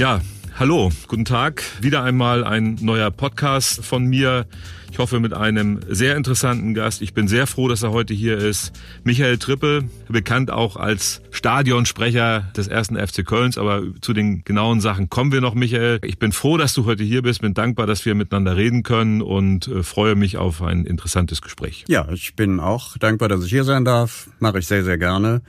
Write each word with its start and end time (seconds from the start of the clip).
Ja, 0.00 0.22
hallo, 0.58 0.90
guten 1.08 1.26
Tag. 1.26 1.62
Wieder 1.82 2.02
einmal 2.02 2.42
ein 2.42 2.78
neuer 2.80 3.10
Podcast 3.10 3.84
von 3.84 4.06
mir. 4.06 4.46
Ich 4.90 4.98
hoffe 4.98 5.20
mit 5.20 5.34
einem 5.34 5.80
sehr 5.90 6.16
interessanten 6.16 6.72
Gast. 6.72 7.02
Ich 7.02 7.12
bin 7.12 7.28
sehr 7.28 7.46
froh, 7.46 7.68
dass 7.68 7.82
er 7.82 7.90
heute 7.90 8.14
hier 8.14 8.38
ist. 8.38 8.72
Michael 9.04 9.36
Trippe, 9.36 9.84
bekannt 10.08 10.50
auch 10.50 10.76
als 10.76 11.20
Stadionsprecher 11.32 12.50
des 12.56 12.66
ersten 12.66 12.96
FC 12.96 13.26
Kölns, 13.26 13.58
aber 13.58 13.82
zu 14.00 14.14
den 14.14 14.42
genauen 14.42 14.80
Sachen 14.80 15.10
kommen 15.10 15.32
wir 15.32 15.42
noch, 15.42 15.52
Michael. 15.52 15.98
Ich 16.02 16.18
bin 16.18 16.32
froh, 16.32 16.56
dass 16.56 16.72
du 16.72 16.86
heute 16.86 17.04
hier 17.04 17.20
bist, 17.20 17.42
bin 17.42 17.52
dankbar, 17.52 17.86
dass 17.86 18.06
wir 18.06 18.14
miteinander 18.14 18.56
reden 18.56 18.82
können 18.82 19.20
und 19.20 19.68
äh, 19.68 19.82
freue 19.82 20.14
mich 20.14 20.38
auf 20.38 20.62
ein 20.62 20.86
interessantes 20.86 21.42
Gespräch. 21.42 21.84
Ja, 21.88 22.08
ich 22.10 22.36
bin 22.36 22.58
auch 22.58 22.96
dankbar, 22.96 23.28
dass 23.28 23.44
ich 23.44 23.50
hier 23.50 23.64
sein 23.64 23.84
darf. 23.84 24.30
Mache 24.38 24.60
ich 24.60 24.66
sehr, 24.66 24.82
sehr 24.82 24.96
gerne. 24.96 25.42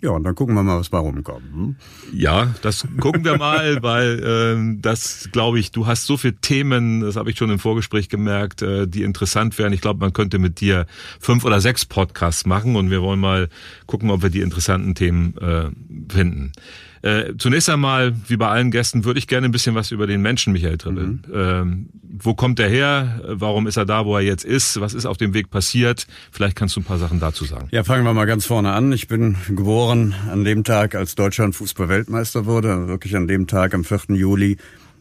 Ja, 0.00 0.10
und 0.10 0.22
dann 0.22 0.36
gucken 0.36 0.54
wir 0.54 0.62
mal, 0.62 0.78
was 0.78 0.90
bei 0.90 0.98
rumkommt. 0.98 1.52
Hm? 1.52 1.76
Ja, 2.12 2.54
das 2.62 2.86
gucken 3.00 3.24
wir 3.24 3.36
mal, 3.36 3.78
weil 3.82 4.22
äh, 4.22 4.80
das, 4.80 5.28
glaube 5.32 5.58
ich, 5.58 5.72
du 5.72 5.86
hast 5.86 6.06
so 6.06 6.16
viele 6.16 6.36
Themen, 6.36 7.00
das 7.00 7.16
habe 7.16 7.30
ich 7.30 7.36
schon 7.36 7.50
im 7.50 7.58
Vorgespräch 7.58 8.08
gemerkt, 8.08 8.62
äh, 8.62 8.86
die 8.86 9.02
interessant 9.02 9.58
wären. 9.58 9.72
Ich 9.72 9.80
glaube, 9.80 9.98
man 9.98 10.12
könnte 10.12 10.38
mit 10.38 10.60
dir 10.60 10.86
fünf 11.18 11.44
oder 11.44 11.60
sechs 11.60 11.84
Podcasts 11.84 12.46
machen 12.46 12.76
und 12.76 12.90
wir 12.90 13.02
wollen 13.02 13.18
mal 13.18 13.48
gucken, 13.86 14.10
ob 14.10 14.22
wir 14.22 14.30
die 14.30 14.40
interessanten 14.40 14.94
Themen 14.94 15.36
äh, 15.38 15.70
finden. 16.12 16.52
Äh, 17.02 17.34
zunächst 17.38 17.70
einmal, 17.70 18.14
wie 18.26 18.36
bei 18.36 18.48
allen 18.48 18.70
Gästen, 18.70 19.04
würde 19.04 19.18
ich 19.18 19.26
gerne 19.26 19.46
ein 19.46 19.52
bisschen 19.52 19.74
was 19.74 19.90
über 19.90 20.06
den 20.06 20.22
Menschen 20.22 20.52
Michael 20.52 20.78
Trippel. 20.78 21.06
Mhm. 21.06 21.22
Ähm, 21.32 21.88
wo 22.02 22.34
kommt 22.34 22.58
er 22.58 22.68
her? 22.68 23.20
Warum 23.26 23.66
ist 23.66 23.76
er 23.76 23.84
da, 23.84 24.04
wo 24.04 24.16
er 24.16 24.22
jetzt 24.22 24.44
ist? 24.44 24.80
Was 24.80 24.94
ist 24.94 25.06
auf 25.06 25.16
dem 25.16 25.34
Weg 25.34 25.50
passiert? 25.50 26.06
Vielleicht 26.32 26.56
kannst 26.56 26.76
du 26.76 26.80
ein 26.80 26.84
paar 26.84 26.98
Sachen 26.98 27.20
dazu 27.20 27.44
sagen. 27.44 27.68
Ja, 27.70 27.84
fangen 27.84 28.04
wir 28.04 28.14
mal 28.14 28.26
ganz 28.26 28.46
vorne 28.46 28.72
an. 28.72 28.92
Ich 28.92 29.08
bin 29.08 29.36
geboren 29.48 30.14
an 30.30 30.44
dem 30.44 30.64
Tag, 30.64 30.94
als 30.94 31.14
Deutschland 31.14 31.54
Fußball-Weltmeister 31.54 32.46
wurde, 32.46 32.88
wirklich 32.88 33.16
an 33.16 33.28
dem 33.28 33.46
Tag 33.46 33.74
am 33.74 33.84
4. 33.84 34.16
Juli 34.16 34.56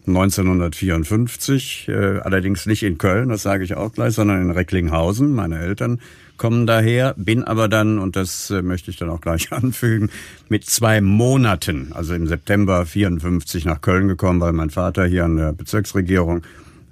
1954, 0.07 1.89
äh, 1.89 2.19
allerdings 2.19 2.65
nicht 2.65 2.83
in 2.83 2.97
Köln, 2.97 3.29
das 3.29 3.43
sage 3.43 3.63
ich 3.63 3.75
auch 3.75 3.91
gleich, 3.91 4.13
sondern 4.13 4.41
in 4.41 4.51
Recklinghausen. 4.51 5.33
Meine 5.33 5.59
Eltern 5.59 5.99
kommen 6.37 6.67
daher, 6.67 7.13
bin 7.17 7.43
aber 7.43 7.67
dann, 7.67 7.99
und 7.99 8.15
das 8.15 8.49
äh, 8.49 8.61
möchte 8.61 8.91
ich 8.91 8.97
dann 8.97 9.09
auch 9.09 9.21
gleich 9.21 9.51
anfügen, 9.51 10.09
mit 10.49 10.65
zwei 10.65 11.01
Monaten, 11.01 11.91
also 11.93 12.13
im 12.13 12.27
September 12.27 12.85
54 12.85 13.65
nach 13.65 13.81
Köln 13.81 14.07
gekommen, 14.07 14.39
weil 14.39 14.53
mein 14.53 14.69
Vater 14.69 15.05
hier 15.05 15.25
an 15.25 15.37
der 15.37 15.53
Bezirksregierung 15.53 16.43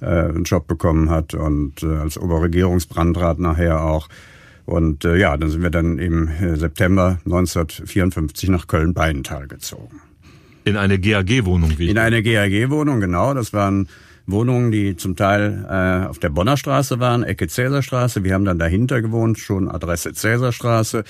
äh, 0.02 0.06
einen 0.06 0.44
Job 0.44 0.68
bekommen 0.68 1.10
hat 1.10 1.34
und 1.34 1.84
äh, 1.84 1.88
als 1.88 2.18
Oberregierungsbrandrat 2.18 3.40
nachher 3.40 3.84
auch. 3.84 4.10
Und 4.66 5.06
äh, 5.06 5.18
ja, 5.18 5.38
dann 5.38 5.50
sind 5.50 5.62
wir 5.62 5.70
dann 5.70 6.00
im 6.00 6.28
äh, 6.28 6.56
September 6.56 7.20
1954 7.26 8.50
nach 8.50 8.68
Köln-Beintal 8.68 9.48
gezogen. 9.48 10.02
In 10.64 10.78
eine 10.78 10.98
GAG-Wohnung, 10.98 11.74
wie? 11.78 11.90
In 11.90 12.00
eine 12.00 12.24
GAG-Wohnung, 12.24 13.00
genau. 13.00 13.36
Das 13.36 13.54
waren 13.54 13.88
Wohnungen, 14.28 14.72
die 14.72 14.96
zum 14.96 15.16
Teil 15.16 15.66
äh, 15.70 16.08
auf 16.08 16.20
der 16.20 16.30
Bonner 16.30 16.58
Straße 16.58 17.00
waren, 17.00 17.24
Ecke 17.24 17.48
Cäsarstraße. 17.48 18.24
Wir 18.24 18.34
haben 18.34 18.46
dann 18.46 18.60
dahinter 18.60 19.02
gewohnt, 19.02 19.40
schon 19.40 19.70
Adresse 19.70 20.14
Cäsarstraße. 20.14 21.04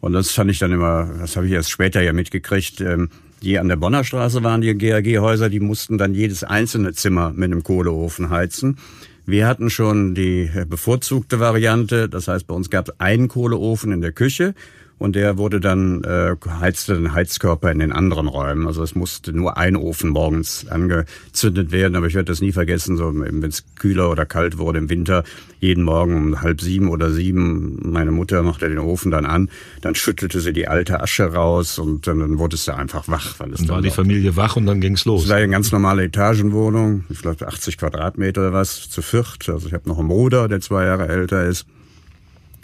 Und 0.00 0.12
das 0.12 0.32
fand 0.32 0.50
ich 0.50 0.58
dann 0.58 0.72
immer, 0.72 1.08
das 1.20 1.36
habe 1.36 1.46
ich 1.46 1.52
erst 1.52 1.70
später 1.70 2.02
ja 2.02 2.12
mitgekriegt, 2.12 2.80
ähm, 2.80 3.08
die 3.42 3.58
an 3.58 3.68
der 3.68 3.76
Bonner 3.76 4.04
Straße 4.04 4.42
waren, 4.42 4.60
die 4.60 4.76
GAG-Häuser, 4.76 5.48
die 5.48 5.60
mussten 5.60 5.98
dann 5.98 6.14
jedes 6.14 6.44
einzelne 6.44 6.92
Zimmer 6.92 7.32
mit 7.32 7.50
einem 7.50 7.62
Kohleofen 7.62 8.30
heizen. 8.30 8.78
Wir 9.26 9.46
hatten 9.46 9.70
schon 9.70 10.14
die 10.14 10.50
bevorzugte 10.68 11.38
Variante, 11.38 12.08
das 12.08 12.28
heißt, 12.28 12.46
bei 12.46 12.54
uns 12.54 12.70
gab 12.70 12.88
es 12.88 13.00
einen 13.00 13.28
Kohleofen 13.28 13.92
in 13.92 14.00
der 14.00 14.12
Küche 14.12 14.54
und 15.02 15.16
der 15.16 15.36
wurde 15.36 15.60
dann 15.60 16.04
äh, 16.04 16.36
heizte 16.60 16.94
den 16.94 17.12
Heizkörper 17.12 17.72
in 17.72 17.80
den 17.80 17.92
anderen 17.92 18.28
Räumen. 18.28 18.66
Also 18.66 18.82
es 18.82 18.94
musste 18.94 19.32
nur 19.32 19.56
ein 19.56 19.76
Ofen 19.76 20.10
morgens 20.10 20.66
angezündet 20.68 21.72
werden, 21.72 21.96
aber 21.96 22.06
ich 22.06 22.14
werde 22.14 22.30
das 22.30 22.40
nie 22.40 22.52
vergessen, 22.52 22.96
so 22.96 23.12
wenn 23.12 23.42
es 23.42 23.64
kühler 23.74 24.10
oder 24.10 24.24
kalt 24.26 24.58
wurde 24.58 24.78
im 24.78 24.88
Winter, 24.88 25.24
jeden 25.58 25.84
Morgen 25.84 26.14
um 26.14 26.42
halb 26.42 26.60
sieben 26.60 26.88
oder 26.88 27.10
sieben, 27.10 27.78
meine 27.82 28.12
Mutter 28.12 28.42
machte 28.42 28.68
den 28.68 28.78
Ofen 28.78 29.10
dann 29.10 29.26
an, 29.26 29.50
dann 29.80 29.94
schüttelte 29.94 30.40
sie 30.40 30.52
die 30.52 30.68
alte 30.68 31.00
Asche 31.00 31.24
raus 31.24 31.78
und 31.78 32.06
dann, 32.06 32.20
dann 32.20 32.38
wurde 32.38 32.54
es 32.54 32.64
da 32.64 32.76
einfach 32.76 33.08
wach. 33.08 33.38
Weil 33.38 33.52
es 33.52 33.58
dann 33.58 33.68
war 33.68 33.82
die 33.82 33.90
Familie 33.90 34.36
wach 34.36 34.56
und 34.56 34.66
dann 34.66 34.80
ging's 34.80 35.04
los. 35.04 35.24
Es 35.24 35.30
war 35.30 35.36
eine 35.36 35.48
ganz 35.48 35.72
normale 35.72 36.04
Etagenwohnung, 36.04 37.04
ich 37.10 37.22
glaube 37.22 37.46
80 37.46 37.76
Quadratmeter 37.76 38.40
oder 38.40 38.52
was, 38.52 38.88
zu 38.88 39.02
viert. 39.02 39.48
Also 39.48 39.66
ich 39.66 39.74
habe 39.74 39.88
noch 39.88 39.98
einen 39.98 40.08
Bruder, 40.08 40.48
der 40.48 40.60
zwei 40.60 40.84
Jahre 40.84 41.08
älter 41.08 41.44
ist. 41.44 41.66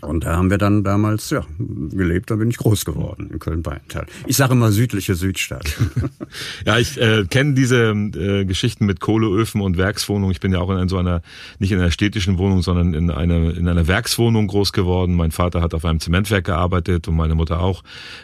Und 0.01 0.25
da 0.25 0.37
haben 0.37 0.49
wir 0.49 0.59
dann 0.59 0.85
damals 0.85 1.31
ja 1.31 1.45
gelebt, 1.59 2.31
da 2.31 2.37
bin 2.37 2.51
ich 2.51 2.57
groß 2.57 2.85
geworden 2.85 3.31
in 3.33 3.41
Köln-Beintal. 3.41 4.07
Ich 4.27 4.37
sage 4.37 4.53
immer 4.53 4.71
südliche 4.71 5.17
Südstadt. 5.17 5.77
ja, 6.67 6.79
ich 6.79 7.01
äh, 7.01 7.25
kenne 7.29 7.55
diese 7.55 7.91
äh, 7.91 8.45
Geschichten 8.45 8.87
mit 8.87 9.01
Kohleöfen 9.01 9.61
und 9.61 9.77
Werkswohnungen. 9.77 10.31
Ich 10.31 10.39
bin 10.39 10.53
ja 10.53 10.61
auch 10.61 10.71
in 10.71 10.89
so 10.89 10.99
einer, 10.99 11.21
nicht 11.59 11.73
in 11.73 11.81
einer 11.81 11.91
städtischen 11.91 12.39
Wohnung, 12.39 12.63
sondern 12.63 12.95
in 12.95 13.11
einer, 13.11 13.57
in 13.57 13.67
einer 13.67 13.89
Werkswohnung 13.89 14.47
groß 14.47 14.73
geworden. 14.73 15.17
Mein 15.17 15.33
Vater 15.33 15.63
hat 15.63 15.75
auf 15.75 15.85
einem 15.85 15.99
Zementwerk 15.99 16.45
gearbeitet 16.45 17.09
und 17.09 17.17
meine 17.17 17.35
Mutter 17.35 17.59
auch 17.59 17.83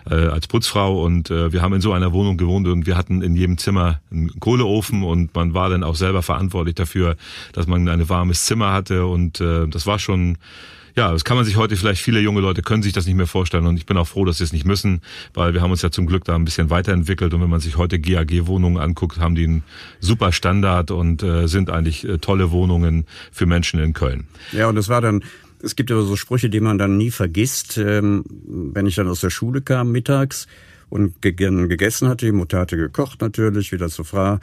äh, 0.08 0.14
als 0.14 0.46
Putzfrau. 0.46 1.02
Und 1.02 1.30
äh, 1.30 1.52
wir 1.52 1.60
haben 1.60 1.74
in 1.74 1.80
so 1.80 1.92
einer 1.92 2.12
Wohnung 2.12 2.36
gewohnt 2.36 2.68
und 2.68 2.86
wir 2.86 2.96
hatten 2.96 3.20
in 3.20 3.34
jedem 3.34 3.58
Zimmer 3.58 4.00
einen 4.12 4.38
Kohleofen 4.38 5.02
und 5.02 5.34
man 5.34 5.54
war 5.54 5.70
dann 5.70 5.82
auch 5.82 5.96
selber 5.96 6.22
verantwortlich 6.22 6.76
dafür, 6.76 7.16
dass 7.52 7.66
man 7.66 7.88
ein 7.88 8.08
warmes 8.08 8.44
Zimmer 8.44 8.72
hatte. 8.72 9.06
Und 9.06 9.40
äh, 9.40 9.66
das 9.66 9.88
war 9.88 9.98
schon 9.98 10.38
ja, 10.96 11.12
das 11.12 11.24
kann 11.24 11.36
man 11.36 11.44
sich 11.44 11.56
heute 11.56 11.76
vielleicht, 11.76 12.02
viele 12.02 12.20
junge 12.20 12.40
Leute 12.40 12.62
können 12.62 12.82
sich 12.82 12.92
das 12.92 13.06
nicht 13.06 13.16
mehr 13.16 13.26
vorstellen 13.26 13.66
und 13.66 13.76
ich 13.76 13.86
bin 13.86 13.96
auch 13.96 14.06
froh, 14.06 14.24
dass 14.24 14.38
sie 14.38 14.44
es 14.44 14.52
nicht 14.52 14.64
müssen, 14.64 15.02
weil 15.32 15.54
wir 15.54 15.60
haben 15.60 15.70
uns 15.70 15.82
ja 15.82 15.90
zum 15.90 16.06
Glück 16.06 16.24
da 16.24 16.34
ein 16.34 16.44
bisschen 16.44 16.70
weiterentwickelt 16.70 17.34
und 17.34 17.42
wenn 17.42 17.50
man 17.50 17.60
sich 17.60 17.76
heute 17.76 17.98
GAG-Wohnungen 17.98 18.78
anguckt, 18.78 19.18
haben 19.18 19.34
die 19.34 19.44
einen 19.44 19.64
super 20.00 20.32
Standard 20.32 20.90
und 20.90 21.22
äh, 21.22 21.48
sind 21.48 21.70
eigentlich 21.70 22.08
äh, 22.08 22.18
tolle 22.18 22.50
Wohnungen 22.50 23.06
für 23.32 23.46
Menschen 23.46 23.80
in 23.80 23.92
Köln. 23.92 24.26
Ja, 24.52 24.68
und 24.68 24.76
es 24.76 24.88
war 24.88 25.00
dann 25.00 25.22
es 25.62 25.76
gibt 25.76 25.90
aber 25.90 26.02
so 26.02 26.14
Sprüche, 26.14 26.50
die 26.50 26.60
man 26.60 26.76
dann 26.76 26.98
nie 26.98 27.10
vergisst. 27.10 27.78
Ähm, 27.78 28.24
wenn 28.28 28.86
ich 28.86 28.96
dann 28.96 29.08
aus 29.08 29.20
der 29.20 29.30
Schule 29.30 29.62
kam 29.62 29.92
mittags 29.92 30.46
und 30.90 31.22
gegessen 31.22 32.08
hatte, 32.08 32.26
die 32.26 32.32
Mutter 32.32 32.58
hatte 32.58 32.76
gekocht 32.76 33.22
natürlich, 33.22 33.72
wie 33.72 33.78
das 33.78 33.94
so 33.94 34.04
war. 34.12 34.40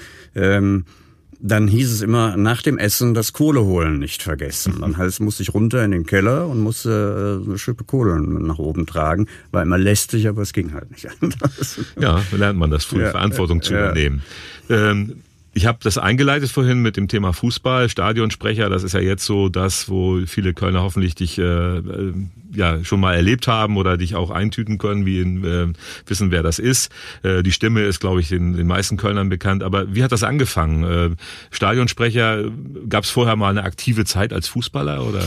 Dann 1.43 1.67
hieß 1.67 1.91
es 1.91 2.01
immer 2.01 2.37
nach 2.37 2.61
dem 2.61 2.77
Essen 2.77 3.15
das 3.15 3.33
Kohle 3.33 3.63
holen 3.63 3.97
nicht 3.97 4.21
vergessen. 4.21 4.77
Dann 4.81 4.97
heißt, 4.97 5.21
musste 5.21 5.41
ich 5.41 5.53
runter 5.53 5.83
in 5.83 5.89
den 5.89 6.05
Keller 6.05 6.47
und 6.47 6.59
musste 6.59 7.41
äh, 7.43 7.49
eine 7.49 7.57
Schippe 7.57 7.83
Kohle 7.83 8.21
nach 8.21 8.59
oben 8.59 8.85
tragen. 8.85 9.27
War 9.51 9.63
immer 9.63 9.79
lästig, 9.79 10.27
aber 10.27 10.43
es 10.43 10.53
ging 10.53 10.73
halt 10.73 10.91
nicht 10.91 11.07
anders. 11.21 11.79
Ja, 11.99 12.21
lernt 12.31 12.59
man 12.59 12.69
das 12.69 12.85
früh, 12.85 13.01
ja, 13.01 13.09
Verantwortung 13.09 13.63
zu 13.63 13.73
ja. 13.73 13.85
übernehmen. 13.85 14.21
Ähm, 14.69 15.23
ich 15.53 15.65
habe 15.65 15.79
das 15.81 15.97
eingeleitet 15.97 16.49
vorhin 16.49 16.81
mit 16.81 16.95
dem 16.95 17.09
Thema 17.09 17.33
Fußball, 17.33 17.89
Stadionsprecher. 17.89 18.69
Das 18.69 18.83
ist 18.83 18.93
ja 18.93 19.01
jetzt 19.01 19.25
so 19.25 19.49
das, 19.49 19.89
wo 19.89 20.21
viele 20.25 20.53
Kölner 20.53 20.81
hoffentlich 20.81 21.13
dich 21.15 21.37
äh, 21.37 21.43
äh, 21.43 22.13
ja 22.53 22.83
schon 22.85 23.01
mal 23.01 23.15
erlebt 23.15 23.47
haben 23.47 23.75
oder 23.75 23.97
dich 23.97 24.15
auch 24.15 24.29
eintüten 24.29 24.77
können, 24.77 25.05
wie 25.05 25.19
in, 25.19 25.43
äh, 25.43 25.67
wissen, 26.07 26.31
wer 26.31 26.41
das 26.41 26.57
ist. 26.57 26.89
Äh, 27.23 27.43
die 27.43 27.51
Stimme 27.51 27.81
ist, 27.81 27.99
glaube 27.99 28.21
ich, 28.21 28.29
den, 28.29 28.55
den 28.55 28.67
meisten 28.67 28.95
Kölnern 28.95 29.27
bekannt. 29.27 29.61
Aber 29.61 29.93
wie 29.93 30.03
hat 30.03 30.13
das 30.13 30.23
angefangen? 30.23 30.83
Äh, 30.83 31.09
Stadionsprecher, 31.51 32.45
gab 32.87 33.03
es 33.03 33.09
vorher 33.09 33.35
mal 33.35 33.49
eine 33.49 33.63
aktive 33.63 34.05
Zeit 34.05 34.31
als 34.31 34.47
Fußballer 34.47 35.05
oder? 35.05 35.23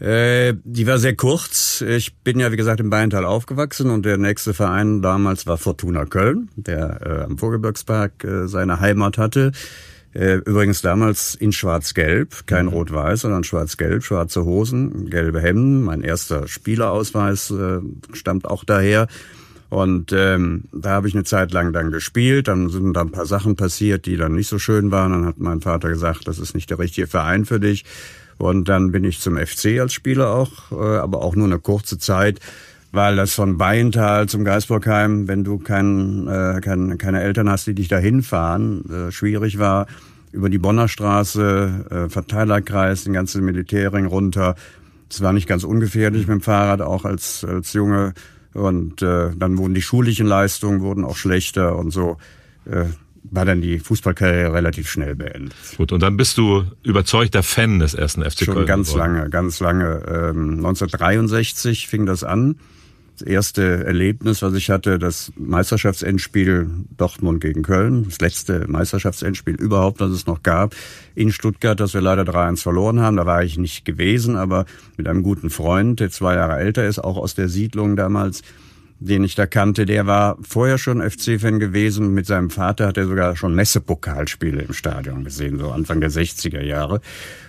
Äh, 0.00 0.54
die 0.64 0.86
war 0.86 0.98
sehr 0.98 1.16
kurz. 1.16 1.80
Ich 1.80 2.16
bin 2.18 2.38
ja, 2.38 2.52
wie 2.52 2.56
gesagt, 2.56 2.80
im 2.80 2.90
Beintal 2.90 3.24
aufgewachsen 3.24 3.90
und 3.90 4.04
der 4.04 4.18
nächste 4.18 4.52
Verein 4.52 5.00
damals 5.00 5.46
war 5.46 5.56
Fortuna 5.56 6.04
Köln, 6.04 6.50
der 6.56 7.00
äh, 7.02 7.24
am 7.24 7.38
Vogelbergspark 7.38 8.24
äh, 8.24 8.48
seine 8.48 8.80
Heimat 8.80 9.16
hatte. 9.16 9.52
Äh, 10.12 10.36
übrigens 10.46 10.80
damals 10.80 11.34
in 11.34 11.52
Schwarz-Gelb, 11.52 12.46
kein 12.46 12.66
mhm. 12.66 12.72
Rot-Weiß, 12.72 13.20
sondern 13.20 13.44
Schwarz-Gelb, 13.44 14.02
schwarze 14.02 14.44
Hosen, 14.44 15.10
gelbe 15.10 15.40
Hemden. 15.40 15.82
Mein 15.82 16.02
erster 16.02 16.48
Spielerausweis 16.48 17.50
äh, 17.50 17.80
stammt 18.12 18.46
auch 18.46 18.64
daher. 18.64 19.08
Und 19.68 20.12
ähm, 20.12 20.64
da 20.72 20.90
habe 20.90 21.08
ich 21.08 21.14
eine 21.14 21.24
Zeit 21.24 21.52
lang 21.52 21.72
dann 21.72 21.90
gespielt. 21.90 22.48
Dann 22.48 22.68
sind 22.68 22.94
da 22.94 23.00
ein 23.02 23.10
paar 23.10 23.26
Sachen 23.26 23.56
passiert, 23.56 24.06
die 24.06 24.16
dann 24.16 24.34
nicht 24.34 24.48
so 24.48 24.58
schön 24.58 24.90
waren. 24.90 25.12
Dann 25.12 25.26
hat 25.26 25.38
mein 25.38 25.60
Vater 25.60 25.88
gesagt, 25.88 26.28
das 26.28 26.38
ist 26.38 26.54
nicht 26.54 26.70
der 26.70 26.78
richtige 26.78 27.06
Verein 27.06 27.44
für 27.44 27.60
dich. 27.60 27.84
Und 28.38 28.68
dann 28.68 28.92
bin 28.92 29.04
ich 29.04 29.20
zum 29.20 29.36
FC 29.36 29.80
als 29.80 29.92
Spieler 29.92 30.30
auch, 30.30 30.72
äh, 30.72 30.98
aber 30.98 31.22
auch 31.22 31.36
nur 31.36 31.46
eine 31.46 31.58
kurze 31.58 31.98
Zeit, 31.98 32.40
weil 32.92 33.16
das 33.16 33.34
von 33.34 33.58
Beintal 33.58 34.28
zum 34.28 34.44
Geisburgheim, 34.44 35.28
wenn 35.28 35.44
du 35.44 35.58
kein, 35.58 36.28
äh, 36.28 36.60
kein, 36.60 36.98
keine 36.98 37.22
Eltern 37.22 37.48
hast, 37.48 37.66
die 37.66 37.74
dich 37.74 37.88
da 37.88 37.98
hinfahren, 37.98 38.84
äh, 38.90 39.12
schwierig 39.12 39.58
war. 39.58 39.86
Über 40.32 40.50
die 40.50 40.58
Bonner 40.58 40.86
Straße, 40.86 42.08
Verteilerkreis, 42.10 43.04
den 43.04 43.14
ganzen 43.14 43.42
Militärring 43.42 44.04
runter. 44.04 44.54
Es 45.08 45.22
war 45.22 45.32
nicht 45.32 45.48
ganz 45.48 45.64
ungefährlich 45.64 46.26
mit 46.26 46.40
dem 46.40 46.40
Fahrrad, 46.42 46.82
auch 46.82 47.06
als, 47.06 47.42
als 47.42 47.72
Junge. 47.72 48.12
Und 48.52 49.02
äh, 49.02 49.30
dann 49.36 49.56
wurden 49.58 49.74
die 49.74 49.82
schulischen 49.82 50.26
Leistungen 50.26 50.80
wurden 50.80 51.04
auch 51.04 51.16
schlechter 51.16 51.76
und 51.76 51.90
so. 51.90 52.16
Äh, 52.64 52.86
war 53.30 53.44
dann 53.44 53.60
die 53.60 53.78
Fußballkarriere 53.78 54.52
relativ 54.52 54.88
schnell 54.88 55.14
beendet. 55.14 55.54
Gut, 55.76 55.92
und 55.92 56.02
dann 56.02 56.16
bist 56.16 56.38
du 56.38 56.64
überzeugter 56.82 57.42
Fan 57.42 57.78
des 57.78 57.94
ersten 57.94 58.22
FC 58.22 58.44
Schon 58.44 58.54
Köln. 58.54 58.66
ganz 58.66 58.92
geworden. 58.92 59.14
lange, 59.16 59.30
ganz 59.30 59.60
lange. 59.60 60.02
Ähm, 60.08 60.56
1963 60.56 61.88
fing 61.88 62.06
das 62.06 62.24
an. 62.24 62.56
das 63.18 63.26
erste 63.26 63.84
Erlebnis, 63.86 64.42
was 64.42 64.52
ich 64.54 64.68
hatte, 64.68 64.98
das 64.98 65.32
Meisterschaftsendspiel 65.36 66.68
Dortmund 66.96 67.40
gegen 67.40 67.62
Köln, 67.62 68.04
das 68.04 68.20
letzte 68.20 68.66
Meisterschaftsendspiel 68.68 69.54
überhaupt, 69.54 70.00
das 70.00 70.10
es 70.10 70.26
noch 70.26 70.42
gab, 70.42 70.74
in 71.14 71.32
Stuttgart, 71.32 71.80
das 71.80 71.94
wir 71.94 72.02
leider 72.02 72.24
3-1 72.24 72.62
verloren 72.62 73.00
haben. 73.00 73.16
Da 73.16 73.24
war 73.24 73.42
ich 73.42 73.56
nicht 73.56 73.84
gewesen, 73.84 74.36
aber 74.36 74.66
mit 74.96 75.08
einem 75.08 75.22
guten 75.22 75.48
Freund, 75.50 76.00
der 76.00 76.10
zwei 76.10 76.34
Jahre 76.34 76.58
älter 76.58 76.86
ist, 76.86 76.98
auch 76.98 77.16
aus 77.16 77.34
der 77.34 77.48
Siedlung 77.48 77.96
damals, 77.96 78.42
den 78.98 79.24
ich 79.24 79.34
da 79.34 79.46
kannte, 79.46 79.84
der 79.84 80.06
war 80.06 80.38
vorher 80.40 80.78
schon 80.78 81.02
FC-Fan 81.02 81.58
gewesen. 81.58 82.14
Mit 82.14 82.26
seinem 82.26 82.50
Vater 82.50 82.86
hat 82.86 82.96
er 82.96 83.06
sogar 83.06 83.36
schon 83.36 83.54
Messepokalspiele 83.54 84.62
im 84.62 84.72
Stadion 84.72 85.24
gesehen, 85.24 85.58
so 85.58 85.70
Anfang 85.70 86.00
der 86.00 86.10
60er 86.10 86.62
Jahre. 86.62 87.00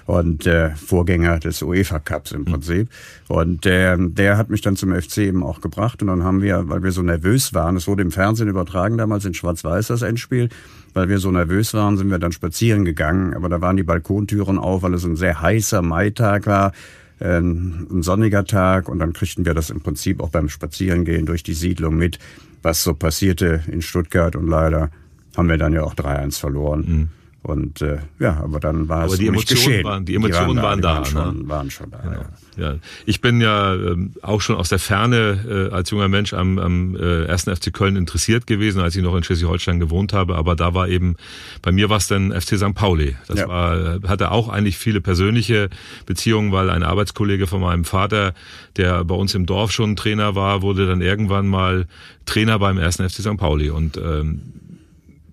Und 0.05 0.45
äh, 0.45 0.71
Vorgänger 0.75 1.39
des 1.39 1.61
UEFA 1.61 1.99
Cups 1.99 2.31
im 2.31 2.45
Prinzip. 2.45 2.89
Und 3.27 3.65
äh, 3.65 3.95
der 3.97 4.37
hat 4.37 4.49
mich 4.49 4.61
dann 4.61 4.75
zum 4.75 4.93
FC 4.93 5.19
eben 5.19 5.43
auch 5.43 5.61
gebracht. 5.61 6.01
Und 6.01 6.07
dann 6.07 6.23
haben 6.23 6.41
wir, 6.41 6.69
weil 6.69 6.83
wir 6.83 6.91
so 6.91 7.01
nervös 7.01 7.53
waren, 7.53 7.75
es 7.75 7.87
wurde 7.87 8.03
im 8.03 8.11
Fernsehen 8.11 8.47
übertragen 8.47 8.97
damals 8.97 9.25
in 9.25 9.33
Schwarz-Weiß 9.33 9.87
das 9.87 10.01
Endspiel, 10.01 10.49
weil 10.93 11.09
wir 11.09 11.19
so 11.19 11.29
nervös 11.31 11.73
waren, 11.73 11.97
sind 11.97 12.09
wir 12.09 12.19
dann 12.19 12.31
spazieren 12.31 12.85
gegangen. 12.85 13.33
Aber 13.33 13.49
da 13.49 13.59
waren 13.59 13.77
die 13.77 13.83
Balkontüren 13.83 14.57
auf, 14.57 14.83
weil 14.83 14.93
es 14.93 15.03
ein 15.03 15.17
sehr 15.17 15.41
heißer 15.41 15.81
Maitag 15.81 16.45
war 16.45 16.71
ein 17.19 18.01
sonniger 18.01 18.45
Tag 18.45 18.89
und 18.89 18.99
dann 18.99 19.13
kriegten 19.13 19.45
wir 19.45 19.53
das 19.53 19.69
im 19.69 19.81
Prinzip 19.81 20.21
auch 20.21 20.29
beim 20.29 20.49
Spazierengehen 20.49 21.25
durch 21.25 21.43
die 21.43 21.53
Siedlung 21.53 21.97
mit, 21.97 22.19
was 22.61 22.83
so 22.83 22.93
passierte 22.93 23.63
in 23.67 23.81
Stuttgart 23.81 24.35
und 24.35 24.47
leider 24.47 24.91
haben 25.35 25.49
wir 25.49 25.57
dann 25.57 25.73
ja 25.73 25.83
auch 25.83 25.95
3-1 25.95 26.39
verloren. 26.39 26.85
Mhm. 26.87 27.09
Und 27.47 27.81
äh, 27.81 27.99
ja, 28.19 28.41
aber 28.43 28.59
dann 28.59 28.89
war 28.89 29.03
aber 29.03 29.13
es 29.13 29.19
die 29.19 29.27
Emotionen 29.27 29.63
geschehen. 29.63 29.83
Waren, 29.85 30.03
die 30.03 30.15
Emotionen 30.15 30.57
die 30.57 30.61
waren, 30.61 30.81
da, 30.81 30.95
waren, 30.95 31.03
da, 31.03 31.09
die 31.09 31.15
waren, 31.15 31.27
ne? 31.27 31.33
schon, 31.39 31.49
waren 31.49 31.71
schon 31.71 31.91
da. 31.91 31.97
Genau. 31.99 32.25
Ja. 32.57 32.73
ja. 32.73 32.75
Ich 33.05 33.21
bin 33.21 33.39
ja 33.39 33.73
ähm, 33.73 34.11
auch 34.21 34.41
schon 34.41 34.57
aus 34.57 34.67
der 34.67 34.79
Ferne 34.79 35.69
äh, 35.71 35.73
als 35.73 35.89
junger 35.89 36.09
Mensch 36.09 36.33
am, 36.33 36.59
am 36.59 36.97
äh, 36.97 37.23
ersten 37.23 37.55
FC 37.55 37.71
Köln 37.71 37.95
interessiert 37.95 38.47
gewesen, 38.47 38.81
als 38.81 38.97
ich 38.97 39.01
noch 39.01 39.15
in 39.15 39.23
Schleswig-Holstein 39.23 39.79
gewohnt 39.79 40.11
habe. 40.11 40.35
Aber 40.35 40.57
da 40.57 40.73
war 40.73 40.89
eben, 40.89 41.15
bei 41.61 41.71
mir 41.71 41.89
war 41.89 41.99
es 41.99 42.07
dann 42.07 42.33
FC 42.33 42.57
St. 42.57 42.75
Pauli. 42.75 43.15
Das 43.29 43.39
ja. 43.39 43.47
war, 43.47 44.01
hatte 44.05 44.31
auch 44.31 44.49
eigentlich 44.49 44.77
viele 44.77 44.99
persönliche 44.99 45.69
Beziehungen, 46.05 46.51
weil 46.51 46.69
ein 46.69 46.83
Arbeitskollege 46.83 47.47
von 47.47 47.61
meinem 47.61 47.85
Vater, 47.85 48.33
der 48.75 49.05
bei 49.05 49.15
uns 49.15 49.33
im 49.35 49.45
Dorf 49.45 49.71
schon 49.71 49.95
Trainer 49.95 50.35
war, 50.35 50.61
wurde 50.63 50.85
dann 50.85 50.99
irgendwann 50.99 51.47
mal 51.47 51.87
Trainer 52.25 52.59
beim 52.59 52.77
ersten 52.77 53.07
FC 53.09 53.21
St. 53.21 53.37
Pauli. 53.37 53.69
Und 53.69 53.95
ähm, 53.95 54.41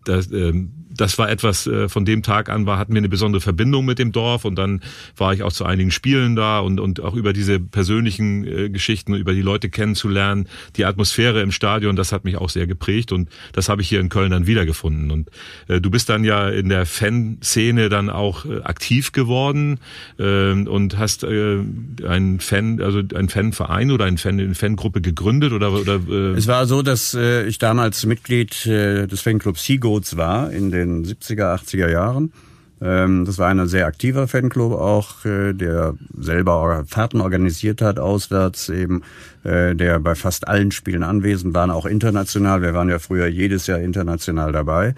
das, 0.04 0.30
ähm, 0.30 0.70
das 0.96 1.18
war 1.18 1.30
etwas, 1.30 1.66
äh, 1.66 1.88
von 1.88 2.04
dem 2.04 2.22
Tag 2.22 2.48
an 2.48 2.66
war, 2.66 2.78
hatten 2.78 2.94
wir 2.94 2.98
eine 2.98 3.08
besondere 3.08 3.40
Verbindung 3.40 3.84
mit 3.84 3.98
dem 3.98 4.12
Dorf 4.12 4.44
und 4.44 4.56
dann 4.56 4.80
war 5.16 5.32
ich 5.32 5.42
auch 5.42 5.52
zu 5.52 5.64
einigen 5.64 5.90
Spielen 5.90 6.36
da 6.36 6.60
und, 6.60 6.80
und 6.80 7.00
auch 7.00 7.14
über 7.14 7.32
diese 7.32 7.60
persönlichen 7.60 8.44
äh, 8.46 8.70
Geschichten, 8.70 9.14
über 9.14 9.32
die 9.32 9.42
Leute 9.42 9.68
kennenzulernen, 9.68 10.48
die 10.76 10.84
Atmosphäre 10.84 11.42
im 11.42 11.52
Stadion, 11.52 11.96
das 11.96 12.12
hat 12.12 12.24
mich 12.24 12.36
auch 12.36 12.50
sehr 12.50 12.66
geprägt 12.66 13.12
und 13.12 13.28
das 13.52 13.68
habe 13.68 13.82
ich 13.82 13.88
hier 13.88 14.00
in 14.00 14.08
Köln 14.08 14.30
dann 14.30 14.46
wiedergefunden. 14.46 15.10
Und 15.10 15.30
äh, 15.68 15.80
du 15.80 15.90
bist 15.90 16.08
dann 16.08 16.24
ja 16.24 16.48
in 16.48 16.68
der 16.68 16.86
Fanszene 16.86 17.88
dann 17.88 18.10
auch 18.10 18.44
äh, 18.44 18.60
aktiv 18.62 19.12
geworden 19.12 19.80
äh, 20.18 20.52
und 20.52 20.98
hast 20.98 21.24
äh, 21.24 21.58
einen 22.06 22.40
Fan, 22.40 22.80
also 22.80 23.02
einen 23.14 23.28
Fanverein 23.28 23.90
oder 23.90 24.04
einen 24.04 24.18
Fan, 24.18 24.40
eine 24.40 24.54
Fangruppe 24.54 25.00
gegründet 25.00 25.52
oder, 25.52 25.72
oder 25.72 26.00
äh 26.08 26.36
Es 26.36 26.46
war 26.46 26.66
so, 26.66 26.82
dass 26.82 27.14
äh, 27.14 27.46
ich 27.46 27.58
damals 27.58 28.06
Mitglied 28.06 28.66
äh, 28.66 29.06
des 29.06 29.20
Fanclubs 29.20 29.64
Seagoats 29.64 30.16
war 30.16 30.52
in 30.52 30.70
den 30.70 30.83
den 30.88 31.04
70er, 31.04 31.54
80er 31.54 31.90
Jahren. 31.90 32.32
Ähm, 32.80 33.24
das 33.24 33.38
war 33.38 33.48
ein 33.48 33.66
sehr 33.66 33.86
aktiver 33.86 34.28
Fanclub 34.28 34.72
auch, 34.72 35.24
äh, 35.24 35.52
der 35.52 35.94
selber 36.18 36.84
Fahrten 36.86 37.20
organisiert 37.20 37.80
hat, 37.80 37.98
auswärts 37.98 38.68
eben, 38.68 39.02
äh, 39.44 39.74
der 39.74 40.00
bei 40.00 40.14
fast 40.14 40.48
allen 40.48 40.70
Spielen 40.70 41.02
anwesend 41.02 41.54
war, 41.54 41.72
auch 41.74 41.86
international. 41.86 42.62
Wir 42.62 42.74
waren 42.74 42.88
ja 42.88 42.98
früher 42.98 43.26
jedes 43.26 43.66
Jahr 43.66 43.80
international 43.80 44.52
dabei. 44.52 44.94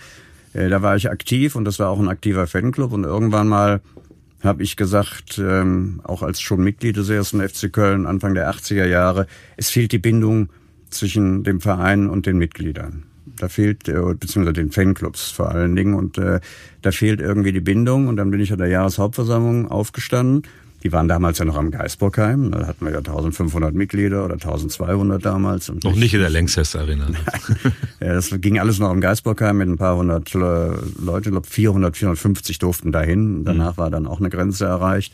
Äh, 0.52 0.68
da 0.68 0.82
war 0.82 0.96
ich 0.96 1.10
aktiv 1.10 1.54
und 1.54 1.64
das 1.64 1.78
war 1.78 1.90
auch 1.90 2.00
ein 2.00 2.08
aktiver 2.08 2.46
Fanclub 2.46 2.92
und 2.92 3.04
irgendwann 3.04 3.46
mal 3.46 3.80
habe 4.42 4.62
ich 4.62 4.76
gesagt, 4.76 5.38
ähm, 5.38 6.00
auch 6.04 6.22
als 6.22 6.40
schon 6.40 6.62
Mitglied 6.62 6.96
des 6.96 7.08
ersten 7.08 7.46
FC 7.46 7.72
Köln 7.72 8.06
Anfang 8.06 8.34
der 8.34 8.50
80er 8.50 8.86
Jahre, 8.86 9.26
es 9.56 9.70
fehlt 9.70 9.92
die 9.92 9.98
Bindung 9.98 10.48
zwischen 10.90 11.42
dem 11.44 11.60
Verein 11.60 12.08
und 12.08 12.26
den 12.26 12.38
Mitgliedern. 12.38 13.04
Da 13.38 13.48
fehlt, 13.48 13.88
äh, 13.88 13.92
beziehungsweise 14.18 14.52
den 14.52 14.70
Fanclubs 14.70 15.30
vor 15.30 15.50
allen 15.50 15.74
Dingen, 15.76 15.94
und 15.94 16.18
äh, 16.18 16.40
da 16.82 16.92
fehlt 16.92 17.20
irgendwie 17.20 17.52
die 17.52 17.60
Bindung. 17.60 18.08
Und 18.08 18.16
dann 18.16 18.30
bin 18.30 18.40
ich 18.40 18.52
an 18.52 18.58
der 18.58 18.68
Jahreshauptversammlung 18.68 19.70
aufgestanden. 19.70 20.42
Die 20.82 20.92
waren 20.92 21.08
damals 21.08 21.38
ja 21.38 21.44
noch 21.44 21.56
am 21.56 21.70
Geisbockheim. 21.70 22.52
Da 22.52 22.66
hatten 22.66 22.84
wir 22.84 22.92
ja 22.92 22.98
1500 22.98 23.74
Mitglieder 23.74 24.24
oder 24.24 24.34
1200 24.34 25.24
damals. 25.24 25.68
Und 25.68 25.82
noch 25.82 25.96
nicht 25.96 26.14
in 26.14 26.20
der 26.20 26.30
Lanxess 26.30 26.76
Arena. 26.76 27.08
ja, 28.00 28.14
das 28.14 28.30
ging 28.40 28.60
alles 28.60 28.78
noch 28.78 28.90
am 28.90 29.00
Geisbockheim 29.00 29.56
mit 29.56 29.68
ein 29.68 29.78
paar 29.78 29.96
hundert 29.96 30.32
äh, 30.34 30.38
Leute. 30.38 31.28
Ich 31.28 31.32
glaube 31.32 31.46
400, 31.48 31.96
450 31.96 32.58
durften 32.58 32.92
dahin. 32.92 33.44
Danach 33.44 33.72
mhm. 33.72 33.78
war 33.78 33.90
dann 33.90 34.06
auch 34.06 34.20
eine 34.20 34.30
Grenze 34.30 34.66
erreicht. 34.66 35.12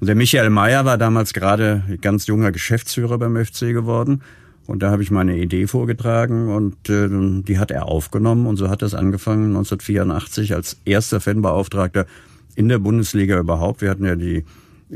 Und 0.00 0.06
der 0.06 0.16
Michael 0.16 0.50
Mayer 0.50 0.84
war 0.84 0.96
damals 0.96 1.32
gerade 1.32 1.82
ganz 2.00 2.26
junger 2.26 2.52
Geschäftsführer 2.52 3.18
beim 3.18 3.36
FC 3.36 3.72
geworden. 3.72 4.22
Und 4.66 4.82
da 4.82 4.90
habe 4.90 5.02
ich 5.02 5.10
meine 5.10 5.36
Idee 5.36 5.66
vorgetragen 5.66 6.48
und 6.48 6.88
äh, 6.88 7.08
die 7.42 7.58
hat 7.58 7.70
er 7.70 7.86
aufgenommen 7.86 8.46
und 8.46 8.56
so 8.56 8.70
hat 8.70 8.82
es 8.82 8.94
angefangen 8.94 9.48
1984 9.48 10.54
als 10.54 10.78
erster 10.84 11.20
Fanbeauftragter 11.20 12.06
in 12.54 12.68
der 12.68 12.78
Bundesliga 12.78 13.38
überhaupt. 13.38 13.82
Wir 13.82 13.90
hatten 13.90 14.06
ja 14.06 14.16
die 14.16 14.44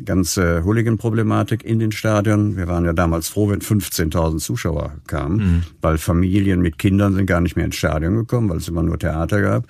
ganze 0.05 0.65
Hooligan-Problematik 0.65 1.65
in 1.65 1.79
den 1.79 1.93
Stadien. 1.93 2.57
Wir 2.57 2.69
waren 2.69 2.85
ja 2.85 2.93
damals 2.93 3.29
froh, 3.29 3.51
wenn 3.51 3.61
15.000 3.61 4.39
Zuschauer 4.39 4.93
kamen, 5.07 5.37
mhm. 5.37 5.63
weil 5.81 5.99
Familien 5.99 6.61
mit 6.61 6.79
Kindern 6.79 7.15
sind 7.15 7.27
gar 7.27 7.41
nicht 7.41 7.57
mehr 7.57 7.65
ins 7.67 7.77
Stadion 7.77 8.15
gekommen, 8.15 8.49
weil 8.49 8.59
es 8.59 8.69
immer 8.69 8.83
nur 8.83 8.99
Theater 8.99 9.43
gab. 9.43 9.67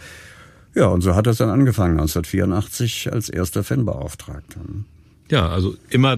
Ja, 0.75 0.87
und 0.87 1.01
so 1.01 1.15
hat 1.15 1.27
es 1.27 1.39
dann 1.39 1.51
angefangen 1.51 1.99
1984 1.99 3.13
als 3.13 3.29
erster 3.29 3.65
Fanbeauftragter. 3.65 4.61
Ja, 5.31 5.49
also 5.49 5.75
immer 5.91 6.17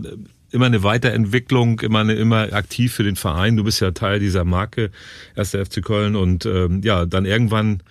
immer 0.52 0.66
eine 0.66 0.82
Weiterentwicklung, 0.82 1.80
immer 1.80 2.00
eine, 2.00 2.14
immer 2.14 2.52
aktiv 2.52 2.92
für 2.92 3.04
den 3.04 3.16
Verein. 3.16 3.56
Du 3.56 3.64
bist 3.64 3.80
ja 3.80 3.90
Teil 3.92 4.18
dieser 4.18 4.44
Marke, 4.44 4.90
1. 5.36 5.50
FC 5.50 5.82
Köln 5.82 6.16
und 6.16 6.46
ähm, 6.46 6.80
ja, 6.82 7.06
dann 7.06 7.24
irgendwann 7.24 7.82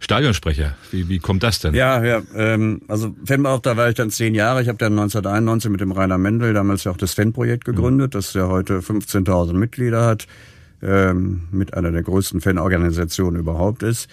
Stadionsprecher. 0.00 0.76
Wie, 0.92 1.08
wie 1.08 1.18
kommt 1.18 1.42
das 1.42 1.58
denn? 1.58 1.74
Ja, 1.74 2.04
ja. 2.04 2.22
Ähm, 2.34 2.82
also 2.86 3.16
Fanbeauftragter 3.24 3.76
war 3.76 3.88
ich 3.88 3.96
dann 3.96 4.10
zehn 4.10 4.34
Jahre. 4.34 4.62
Ich 4.62 4.68
habe 4.68 4.78
dann 4.78 4.92
1991 4.92 5.70
mit 5.70 5.80
dem 5.80 5.90
Rainer 5.90 6.18
Mendel 6.18 6.54
damals 6.54 6.84
ja 6.84 6.92
auch 6.92 6.96
das 6.96 7.14
Fanprojekt 7.14 7.64
gegründet, 7.64 8.14
mhm. 8.14 8.18
das 8.18 8.32
ja 8.34 8.46
heute 8.46 8.78
15.000 8.78 9.54
Mitglieder 9.54 10.04
hat, 10.06 10.28
ähm, 10.82 11.48
mit 11.50 11.74
einer 11.74 11.90
der 11.90 12.04
größten 12.04 12.40
Fanorganisationen 12.40 13.40
überhaupt 13.40 13.82
ist 13.82 14.08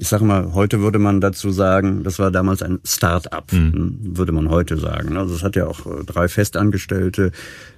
ich 0.00 0.08
sage 0.08 0.24
mal, 0.24 0.54
heute 0.54 0.80
würde 0.80 0.98
man 0.98 1.20
dazu 1.20 1.50
sagen, 1.50 2.04
das 2.04 2.18
war 2.18 2.30
damals 2.30 2.62
ein 2.62 2.80
Start-up, 2.84 3.52
mhm. 3.52 3.72
Hm, 3.72 3.98
würde 4.16 4.32
man 4.32 4.48
heute 4.48 4.78
sagen. 4.78 5.18
Also 5.18 5.34
es 5.34 5.42
hat 5.42 5.56
ja 5.56 5.66
auch 5.66 5.84
äh, 5.84 6.04
drei 6.06 6.26
Festangestellte, 6.26 7.32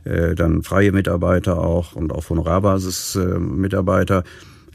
äh, 0.04 0.36
dann 0.36 0.62
freie 0.62 0.92
Mitarbeiter 0.92 1.58
auch 1.58 1.96
und 1.96 2.12
auf 2.12 2.30
Honorarbasis-Mitarbeiter. 2.30 4.20
Äh, 4.20 4.22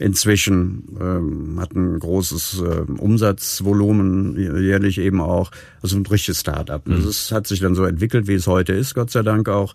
Inzwischen 0.00 0.96
ähm, 1.00 1.58
hat 1.58 1.74
ein 1.74 1.98
großes 1.98 2.60
äh, 2.60 2.82
Umsatzvolumen 3.00 4.36
jährlich 4.62 4.98
eben 4.98 5.20
auch, 5.20 5.50
also 5.82 5.96
ein 5.96 6.06
richtiges 6.06 6.40
Start-up. 6.40 6.86
Mhm. 6.86 7.02
Das 7.04 7.32
hat 7.32 7.48
sich 7.48 7.60
dann 7.60 7.74
so 7.74 7.84
entwickelt, 7.84 8.28
wie 8.28 8.34
es 8.34 8.46
heute 8.46 8.74
ist, 8.74 8.94
Gott 8.94 9.10
sei 9.10 9.22
Dank 9.22 9.48
auch. 9.48 9.74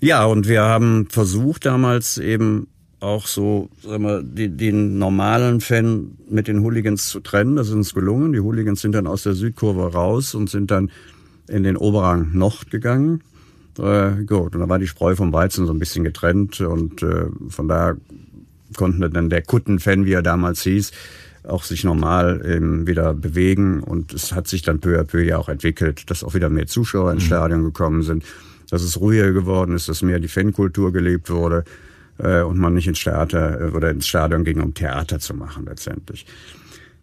Ja, 0.00 0.24
und 0.24 0.48
wir 0.48 0.62
haben 0.62 1.08
versucht 1.10 1.66
damals 1.66 2.18
eben 2.18 2.68
auch 3.04 3.26
so, 3.26 3.68
sagen 3.82 4.04
wir, 4.04 4.22
den, 4.22 4.56
den 4.56 4.98
normalen 4.98 5.60
Fan 5.60 6.12
mit 6.28 6.48
den 6.48 6.62
Hooligans 6.62 7.08
zu 7.08 7.20
trennen. 7.20 7.56
Das 7.56 7.68
ist 7.68 7.74
uns 7.74 7.94
gelungen. 7.94 8.32
Die 8.32 8.40
Hooligans 8.40 8.80
sind 8.80 8.92
dann 8.92 9.06
aus 9.06 9.22
der 9.22 9.34
Südkurve 9.34 9.92
raus 9.92 10.34
und 10.34 10.50
sind 10.50 10.70
dann 10.70 10.90
in 11.46 11.62
den 11.62 11.76
Oberrang 11.76 12.30
Nord 12.32 12.70
gegangen. 12.70 13.22
Äh, 13.78 14.24
gut, 14.24 14.54
und 14.54 14.60
da 14.60 14.68
war 14.68 14.78
die 14.78 14.86
Spreu 14.86 15.14
vom 15.16 15.32
Weizen 15.32 15.66
so 15.66 15.72
ein 15.72 15.78
bisschen 15.78 16.04
getrennt 16.04 16.60
und 16.60 17.02
äh, 17.02 17.26
von 17.48 17.68
daher 17.68 17.96
konnte 18.76 19.10
dann 19.10 19.30
der 19.30 19.42
Kutten-Fan, 19.42 20.06
wie 20.06 20.12
er 20.12 20.22
damals 20.22 20.62
hieß, 20.62 20.92
auch 21.46 21.64
sich 21.64 21.84
normal 21.84 22.42
eben 22.46 22.86
wieder 22.86 23.12
bewegen 23.12 23.82
und 23.82 24.14
es 24.14 24.32
hat 24.32 24.48
sich 24.48 24.62
dann 24.62 24.80
peu 24.80 24.98
à 24.98 25.04
peu 25.04 25.22
ja 25.22 25.38
auch 25.38 25.48
entwickelt, 25.48 26.08
dass 26.10 26.24
auch 26.24 26.34
wieder 26.34 26.48
mehr 26.48 26.66
Zuschauer 26.66 27.12
ins 27.12 27.24
mhm. 27.24 27.26
Stadion 27.26 27.64
gekommen 27.64 28.02
sind, 28.02 28.24
dass 28.70 28.82
es 28.82 28.98
ruhiger 28.98 29.32
geworden 29.32 29.74
ist, 29.74 29.88
dass 29.88 30.02
mehr 30.02 30.20
die 30.20 30.28
Fankultur 30.28 30.92
gelebt 30.92 31.28
wurde 31.28 31.64
äh, 32.18 32.42
und 32.42 32.58
man 32.58 32.74
nicht 32.74 32.86
ins 32.86 33.02
Theater 33.02 33.60
äh, 33.60 33.70
oder 33.70 33.90
ins 33.90 34.06
Stadion 34.06 34.44
ging, 34.44 34.60
um 34.60 34.74
Theater 34.74 35.18
zu 35.18 35.34
machen 35.34 35.66
letztendlich. 35.66 36.26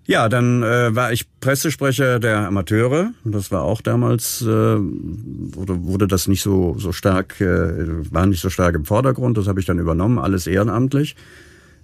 Ja, 0.08 0.30
dann 0.30 0.64
äh, 0.64 0.96
war 0.96 1.14
ich 1.14 1.26
Pressesprecher 1.40 2.20
der 2.20 2.48
Amateure. 2.48 3.12
Das 3.24 3.52
war 3.52 3.62
auch 3.62 3.82
damals, 3.82 4.42
äh, 4.42 4.46
wurde, 4.46 5.84
wurde 5.86 6.08
das 6.08 6.28
nicht 6.28 6.42
so, 6.42 6.76
so 6.78 6.92
stark, 6.92 7.40
äh, 7.40 8.12
war 8.12 8.26
nicht 8.26 8.42
so 8.42 8.50
stark 8.50 8.76
im 8.76 8.86
Vordergrund. 8.86 9.38
Das 9.38 9.48
habe 9.48 9.60
ich 9.60 9.66
dann 9.66 9.80
übernommen, 9.80 10.18
alles 10.18 10.48
ehrenamtlich. 10.48 11.16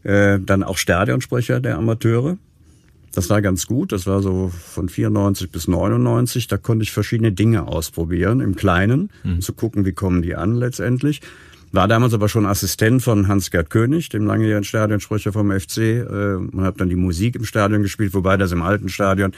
Äh, 0.04 0.40
dann 0.40 0.64
auch 0.64 0.78
Stadionsprecher 0.78 1.60
der 1.60 1.78
Amateure. 1.78 2.38
Das 3.14 3.30
war 3.30 3.42
ganz 3.42 3.66
gut. 3.66 3.92
Das 3.92 4.06
war 4.08 4.22
so 4.22 4.50
von 4.50 4.90
94 4.90 5.50
bis 5.50 5.68
99. 5.68 6.48
Da 6.48 6.58
konnte 6.58 6.84
ich 6.84 6.92
verschiedene 6.92 7.32
Dinge 7.32 7.68
ausprobieren, 7.68 8.42
im 8.42 8.56
Kleinen, 8.56 9.10
mhm. 9.24 9.42
zu 9.42 9.54
gucken, 9.54 9.86
wie 9.86 9.94
kommen 9.94 10.22
die 10.22 10.36
an 10.36 10.56
letztendlich. 10.56 11.22
War 11.72 11.88
damals 11.88 12.14
aber 12.14 12.30
schon 12.30 12.46
Assistent 12.46 13.04
von 13.04 13.28
Hans-Gerd 13.28 13.70
König, 13.70 14.10
dem 14.10 14.26
langjährigen 14.26 14.64
Stadionsprecher 14.64 15.34
vom 15.34 15.52
FC. 15.52 15.78
Äh, 15.78 16.36
und 16.36 16.62
habe 16.62 16.78
dann 16.78 16.90
die 16.90 16.96
Musik 16.96 17.36
im 17.36 17.46
Stadion 17.46 17.82
gespielt, 17.82 18.14
wobei 18.14 18.38
das 18.38 18.52
im 18.52 18.62
alten 18.62 18.90
Stadion 18.90 19.34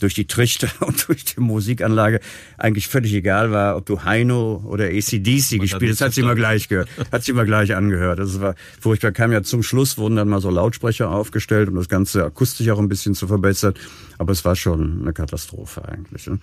durch 0.00 0.14
die 0.14 0.26
Trichter 0.26 0.68
und 0.86 1.08
durch 1.08 1.24
die 1.24 1.40
Musikanlage 1.40 2.20
eigentlich 2.58 2.88
völlig 2.88 3.14
egal 3.14 3.50
war, 3.50 3.76
ob 3.76 3.86
du 3.86 4.04
Heino 4.04 4.62
oder 4.66 4.86
ACDC 4.86 5.52
Man 5.52 5.60
gespielt 5.60 5.92
hast, 5.92 6.00
hat 6.00 6.12
sich 6.12 6.24
immer 6.24 6.34
gleich 6.34 6.68
gehört, 6.68 6.88
hat 7.12 7.22
sich 7.22 7.30
immer 7.30 7.44
gleich 7.44 7.74
angehört. 7.74 8.18
Das 8.18 8.40
war 8.40 8.54
furchtbar. 8.80 9.12
Kam 9.12 9.32
ja 9.32 9.42
zum 9.42 9.62
Schluss, 9.62 9.98
wurden 9.98 10.16
dann 10.16 10.28
mal 10.28 10.40
so 10.40 10.50
Lautsprecher 10.50 11.10
aufgestellt, 11.10 11.68
um 11.68 11.76
das 11.76 11.88
Ganze 11.88 12.24
akustisch 12.24 12.68
auch 12.70 12.78
ein 12.78 12.88
bisschen 12.88 13.14
zu 13.14 13.26
verbessern. 13.26 13.74
Aber 14.18 14.32
es 14.32 14.44
war 14.44 14.56
schon 14.56 15.02
eine 15.02 15.12
Katastrophe 15.12 15.86
eigentlich. 15.86 16.26
Ne? 16.26 16.38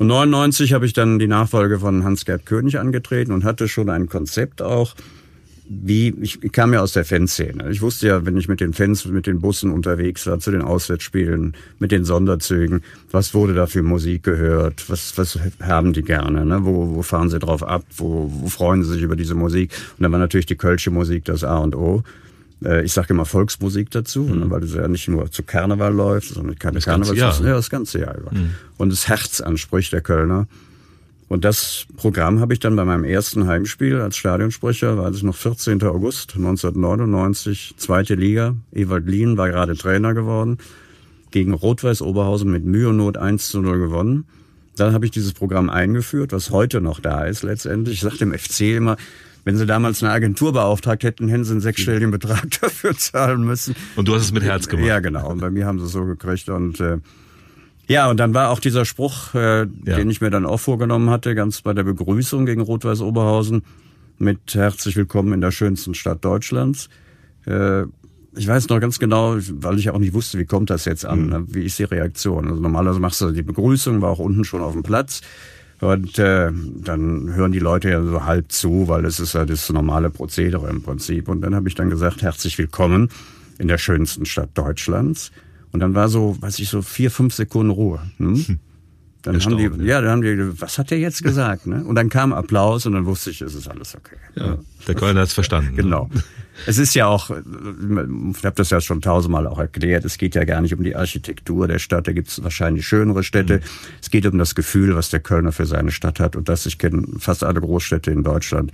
Und 0.00 0.06
99 0.06 0.72
habe 0.72 0.86
ich 0.86 0.94
dann 0.94 1.18
die 1.18 1.26
Nachfolge 1.26 1.78
von 1.78 2.04
Hans-Gerd 2.04 2.46
König 2.46 2.78
angetreten 2.78 3.32
und 3.32 3.44
hatte 3.44 3.68
schon 3.68 3.90
ein 3.90 4.08
Konzept 4.08 4.62
auch, 4.62 4.94
wie, 5.68 6.14
ich 6.22 6.40
kam 6.52 6.72
ja 6.72 6.80
aus 6.80 6.94
der 6.94 7.04
Fanszene. 7.04 7.70
Ich 7.70 7.82
wusste 7.82 8.06
ja, 8.06 8.24
wenn 8.24 8.38
ich 8.38 8.48
mit 8.48 8.62
den 8.62 8.72
Fans, 8.72 9.04
mit 9.04 9.26
den 9.26 9.40
Bussen 9.40 9.70
unterwegs 9.70 10.26
war, 10.26 10.38
zu 10.38 10.52
den 10.52 10.62
Auswärtsspielen, 10.62 11.54
mit 11.80 11.92
den 11.92 12.06
Sonderzügen, 12.06 12.80
was 13.10 13.34
wurde 13.34 13.52
da 13.52 13.66
für 13.66 13.82
Musik 13.82 14.22
gehört, 14.22 14.88
was, 14.88 15.18
was 15.18 15.38
haben 15.60 15.92
die 15.92 16.02
gerne, 16.02 16.46
ne? 16.46 16.64
wo, 16.64 16.94
wo 16.94 17.02
fahren 17.02 17.28
sie 17.28 17.38
drauf 17.38 17.62
ab, 17.62 17.84
wo, 17.94 18.32
wo 18.32 18.48
freuen 18.48 18.82
sie 18.82 18.94
sich 18.94 19.02
über 19.02 19.16
diese 19.16 19.34
Musik. 19.34 19.70
Und 19.98 20.02
dann 20.02 20.12
war 20.12 20.18
natürlich 20.18 20.46
die 20.46 20.56
Kölsche 20.56 20.90
Musik 20.90 21.26
das 21.26 21.44
A 21.44 21.58
und 21.58 21.76
O. 21.76 22.02
Äh, 22.64 22.84
ich 22.84 22.92
sage 22.92 23.14
immer 23.14 23.24
Volksmusik 23.24 23.90
dazu, 23.90 24.24
ne? 24.24 24.46
mhm. 24.46 24.50
weil 24.50 24.60
das 24.60 24.74
ja 24.74 24.86
nicht 24.88 25.08
nur 25.08 25.30
zu 25.30 25.42
Karneval 25.42 25.94
läuft, 25.94 26.28
sondern 26.28 26.58
keine 26.58 26.74
das 26.74 26.84
Karneval, 26.84 27.16
ganze 27.16 27.42
Jahr. 27.42 27.50
ja, 27.50 27.56
das 27.56 27.70
ganze 27.70 28.00
Jahr 28.00 28.16
über. 28.16 28.32
Mhm. 28.32 28.50
Und 28.76 28.92
das 28.92 29.08
Herz 29.08 29.40
anspricht 29.40 29.92
der 29.92 30.00
Kölner. 30.00 30.46
Und 31.28 31.44
das 31.44 31.86
Programm 31.96 32.40
habe 32.40 32.54
ich 32.54 32.58
dann 32.58 32.74
bei 32.74 32.84
meinem 32.84 33.04
ersten 33.04 33.46
Heimspiel 33.46 34.00
als 34.00 34.16
Stadionsprecher, 34.16 34.98
war 34.98 35.08
es 35.10 35.22
noch 35.22 35.36
14. 35.36 35.80
August 35.84 36.34
1999, 36.34 37.74
zweite 37.76 38.16
Liga. 38.16 38.56
Ewald 38.72 39.06
Lien 39.06 39.36
war 39.36 39.48
gerade 39.48 39.76
Trainer 39.76 40.12
geworden, 40.12 40.58
gegen 41.30 41.54
Rot-Weiß 41.54 42.02
Oberhausen 42.02 42.50
mit 42.50 42.64
Mühe 42.64 42.88
und 42.88 42.96
Not 42.96 43.16
1 43.16 43.48
zu 43.48 43.60
0 43.60 43.78
gewonnen. 43.78 44.24
Dann 44.74 44.92
habe 44.92 45.04
ich 45.04 45.12
dieses 45.12 45.32
Programm 45.32 45.70
eingeführt, 45.70 46.32
was 46.32 46.50
heute 46.50 46.80
noch 46.80 46.98
da 46.98 47.24
ist 47.24 47.44
letztendlich. 47.44 47.98
Ich 47.98 48.00
sage 48.00 48.18
dem 48.18 48.34
FC 48.34 48.62
immer, 48.76 48.96
wenn 49.44 49.56
sie 49.56 49.66
damals 49.66 50.02
eine 50.02 50.12
Agentur 50.12 50.52
beauftragt 50.52 51.02
hätten, 51.02 51.28
hätten 51.28 51.44
sie 51.44 51.52
einen 51.52 51.60
sechsstelligen 51.60 52.10
Betrag 52.10 52.48
dafür 52.60 52.96
zahlen 52.96 53.44
müssen. 53.44 53.74
Und 53.96 54.08
du 54.08 54.14
hast 54.14 54.22
es 54.22 54.32
mit 54.32 54.42
Herz 54.42 54.68
gemacht. 54.68 54.86
Ja, 54.86 55.00
genau. 55.00 55.30
Und 55.30 55.40
bei 55.40 55.50
mir 55.50 55.66
haben 55.66 55.78
sie 55.78 55.86
es 55.86 55.92
so 55.92 56.04
gekriegt. 56.04 56.48
Und 56.48 56.80
äh, 56.80 56.98
ja, 57.86 58.08
und 58.08 58.18
dann 58.18 58.34
war 58.34 58.50
auch 58.50 58.60
dieser 58.60 58.84
Spruch, 58.84 59.34
äh, 59.34 59.60
ja. 59.60 59.66
den 59.96 60.10
ich 60.10 60.20
mir 60.20 60.30
dann 60.30 60.46
auch 60.46 60.60
vorgenommen 60.60 61.10
hatte, 61.10 61.34
ganz 61.34 61.62
bei 61.62 61.72
der 61.72 61.84
Begrüßung 61.84 62.46
gegen 62.46 62.60
Rot-Weiß 62.60 63.00
Oberhausen 63.00 63.62
mit 64.18 64.54
herzlich 64.54 64.96
willkommen 64.96 65.32
in 65.32 65.40
der 65.40 65.50
schönsten 65.50 65.94
Stadt 65.94 66.24
Deutschlands. 66.24 66.90
Äh, 67.46 67.84
ich 68.36 68.46
weiß 68.46 68.68
noch 68.68 68.78
ganz 68.78 68.98
genau, 68.98 69.36
weil 69.38 69.78
ich 69.78 69.90
auch 69.90 69.98
nicht 69.98 70.12
wusste, 70.12 70.38
wie 70.38 70.44
kommt 70.44 70.70
das 70.70 70.84
jetzt 70.84 71.04
an, 71.04 71.30
mhm. 71.30 71.54
wie 71.54 71.64
ist 71.64 71.78
die 71.78 71.84
Reaktion. 71.84 72.48
Also 72.48 72.60
normalerweise 72.60 73.00
machst 73.00 73.20
du 73.20 73.32
die 73.32 73.42
Begrüßung, 73.42 74.02
war 74.02 74.10
auch 74.10 74.18
unten 74.18 74.44
schon 74.44 74.60
auf 74.60 74.74
dem 74.74 74.82
Platz. 74.82 75.22
Und 75.80 76.18
äh, 76.18 76.52
dann 76.52 77.34
hören 77.34 77.52
die 77.52 77.58
Leute 77.58 77.90
ja 77.90 78.02
so 78.02 78.24
halb 78.24 78.52
zu, 78.52 78.88
weil 78.88 79.04
es 79.06 79.18
ist 79.18 79.32
ja 79.32 79.46
das 79.46 79.70
normale 79.70 80.10
Prozedere 80.10 80.68
im 80.68 80.82
Prinzip. 80.82 81.28
Und 81.28 81.40
dann 81.40 81.54
habe 81.54 81.68
ich 81.68 81.74
dann 81.74 81.88
gesagt, 81.88 82.22
herzlich 82.22 82.58
willkommen 82.58 83.08
in 83.58 83.68
der 83.68 83.78
schönsten 83.78 84.26
Stadt 84.26 84.50
Deutschlands. 84.54 85.32
Und 85.72 85.80
dann 85.80 85.94
war 85.94 86.08
so, 86.08 86.36
weiß 86.40 86.58
ich, 86.58 86.68
so 86.68 86.82
vier, 86.82 87.10
fünf 87.10 87.34
Sekunden 87.34 87.70
Ruhe. 87.70 88.00
Hm? 88.18 88.58
Dann 89.22 89.40
haben 89.40 89.56
die, 89.56 89.84
ja, 89.84 90.00
dann 90.00 90.10
haben 90.10 90.22
die, 90.22 90.60
was 90.60 90.78
hat 90.78 90.90
der 90.90 90.98
jetzt 90.98 91.22
gesagt? 91.22 91.66
Ne? 91.66 91.84
Und 91.84 91.94
dann 91.94 92.08
kam 92.08 92.32
Applaus 92.32 92.86
und 92.86 92.94
dann 92.94 93.06
wusste 93.06 93.30
ich, 93.30 93.40
es 93.42 93.54
ist 93.54 93.68
alles 93.68 93.94
okay. 93.94 94.16
Ja, 94.34 94.58
der 94.86 94.94
Kölner 94.94 95.20
hat 95.20 95.28
es 95.28 95.34
verstanden. 95.34 95.76
Ne? 95.76 95.82
Genau. 95.82 96.10
Es 96.66 96.78
ist 96.78 96.94
ja 96.94 97.06
auch, 97.06 97.30
ich 97.30 98.44
habe 98.44 98.56
das 98.56 98.70
ja 98.70 98.80
schon 98.80 99.00
tausendmal 99.00 99.46
auch 99.46 99.58
erklärt, 99.58 100.04
es 100.04 100.18
geht 100.18 100.34
ja 100.34 100.44
gar 100.44 100.60
nicht 100.60 100.74
um 100.74 100.82
die 100.82 100.96
Architektur 100.96 101.68
der 101.68 101.78
Stadt, 101.78 102.06
da 102.06 102.12
gibt 102.12 102.28
es 102.28 102.42
wahrscheinlich 102.42 102.86
schönere 102.86 103.22
Städte. 103.22 103.58
Mhm. 103.58 103.62
Es 104.00 104.10
geht 104.10 104.26
um 104.26 104.38
das 104.38 104.54
Gefühl, 104.54 104.94
was 104.96 105.10
der 105.10 105.20
Kölner 105.20 105.52
für 105.52 105.66
seine 105.66 105.90
Stadt 105.90 106.20
hat. 106.20 106.36
Und 106.36 106.48
das, 106.48 106.66
ich 106.66 106.78
kenne 106.78 107.06
fast 107.18 107.44
alle 107.44 107.60
Großstädte 107.60 108.10
in 108.10 108.22
Deutschland. 108.22 108.72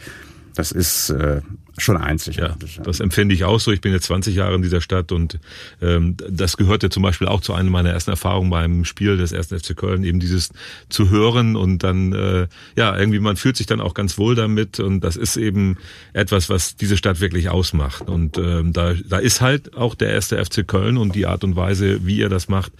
Das 0.54 0.72
ist 0.72 1.10
äh, 1.10 1.42
schon 1.78 1.96
einzigartig. 1.96 2.76
Ja, 2.76 2.82
das 2.82 3.00
empfinde 3.00 3.34
ich 3.34 3.44
auch 3.44 3.60
so. 3.60 3.70
Ich 3.70 3.80
bin 3.80 3.92
jetzt 3.92 4.06
20 4.06 4.34
Jahre 4.34 4.54
in 4.54 4.62
dieser 4.62 4.80
Stadt 4.80 5.12
und 5.12 5.38
ähm, 5.82 6.16
das 6.28 6.56
gehörte 6.56 6.88
zum 6.88 7.02
Beispiel 7.02 7.28
auch 7.28 7.40
zu 7.40 7.52
einer 7.52 7.70
meiner 7.70 7.90
ersten 7.90 8.10
Erfahrungen 8.10 8.50
beim 8.50 8.84
Spiel 8.84 9.16
des 9.16 9.32
ersten 9.32 9.58
FC 9.58 9.76
Köln, 9.76 10.04
eben 10.04 10.20
dieses 10.20 10.50
zu 10.88 11.10
hören 11.10 11.56
und 11.56 11.82
dann, 11.82 12.12
äh, 12.12 12.46
ja, 12.76 12.96
irgendwie 12.96 13.18
man 13.18 13.36
fühlt 13.36 13.56
sich 13.56 13.66
dann 13.66 13.80
auch 13.80 13.94
ganz 13.94 14.16
wohl 14.18 14.34
damit 14.34 14.80
und 14.80 15.00
das 15.00 15.16
ist 15.16 15.36
eben 15.36 15.76
etwas, 16.12 16.48
was 16.48 16.76
diese 16.76 16.96
Stadt 16.96 17.20
wirklich 17.20 17.50
ausmacht. 17.50 18.08
Und 18.08 18.38
ähm, 18.38 18.72
da, 18.72 18.94
da 18.94 19.18
ist 19.18 19.40
halt 19.40 19.76
auch 19.76 19.94
der 19.94 20.10
erste 20.10 20.42
FC 20.42 20.66
Köln 20.66 20.96
und 20.96 21.14
die 21.14 21.26
Art 21.26 21.44
und 21.44 21.56
Weise, 21.56 22.06
wie 22.06 22.22
er 22.22 22.28
das 22.28 22.48
macht, 22.48 22.72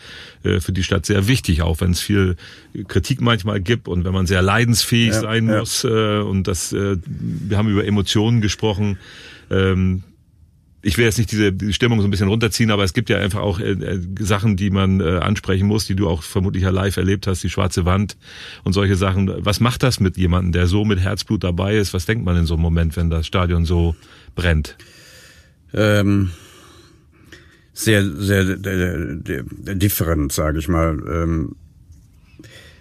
äh, 0.42 0.60
für 0.60 0.72
die 0.72 0.82
Stadt 0.82 1.04
sehr 1.04 1.28
wichtig, 1.28 1.62
auch 1.62 1.80
wenn 1.80 1.90
es 1.90 2.00
viel 2.00 2.36
Kritik 2.88 3.20
manchmal 3.20 3.60
gibt 3.60 3.88
und 3.88 4.04
wenn 4.04 4.12
man 4.12 4.26
sehr 4.26 4.42
leidensfähig 4.42 5.08
ja, 5.08 5.20
sein 5.20 5.48
ja. 5.48 5.58
muss 5.58 5.84
äh, 5.84 6.18
und 6.18 6.46
das, 6.46 6.72
äh, 6.72 6.96
wir 7.04 7.58
haben 7.58 7.68
über 7.68 7.84
Emotionen 7.84 8.40
gesprochen, 8.40 8.85
Sachen. 8.94 8.98
Ähm, 9.50 10.02
ich 10.82 10.98
will 10.98 11.04
jetzt 11.04 11.18
nicht 11.18 11.32
diese 11.32 11.52
Stimmung 11.72 12.00
so 12.00 12.06
ein 12.06 12.12
bisschen 12.12 12.28
runterziehen, 12.28 12.70
aber 12.70 12.84
es 12.84 12.92
gibt 12.92 13.10
ja 13.10 13.18
einfach 13.18 13.40
auch 13.40 13.58
äh, 13.58 13.72
äh, 13.72 14.00
Sachen, 14.20 14.56
die 14.56 14.70
man 14.70 15.00
äh, 15.00 15.18
ansprechen 15.18 15.66
muss, 15.66 15.84
die 15.86 15.96
du 15.96 16.08
auch 16.08 16.22
vermutlich 16.22 16.62
ja 16.62 16.70
live 16.70 16.96
erlebt 16.96 17.26
hast, 17.26 17.42
die 17.42 17.50
schwarze 17.50 17.84
Wand 17.84 18.16
und 18.62 18.72
solche 18.72 18.94
Sachen. 18.94 19.32
Was 19.44 19.58
macht 19.58 19.82
das 19.82 19.98
mit 19.98 20.16
jemandem, 20.16 20.52
der 20.52 20.68
so 20.68 20.84
mit 20.84 21.00
Herzblut 21.00 21.42
dabei 21.42 21.76
ist? 21.76 21.92
Was 21.92 22.06
denkt 22.06 22.24
man 22.24 22.36
in 22.36 22.46
so 22.46 22.54
einem 22.54 22.62
Moment, 22.62 22.96
wenn 22.96 23.10
das 23.10 23.26
Stadion 23.26 23.64
so 23.64 23.96
brennt? 24.36 24.76
Ähm, 25.74 26.30
sehr, 27.72 28.08
sehr 28.08 28.44
different, 28.54 30.32
sage 30.32 30.60
ich 30.60 30.68
mal. 30.68 31.02
Ähm, 31.10 31.56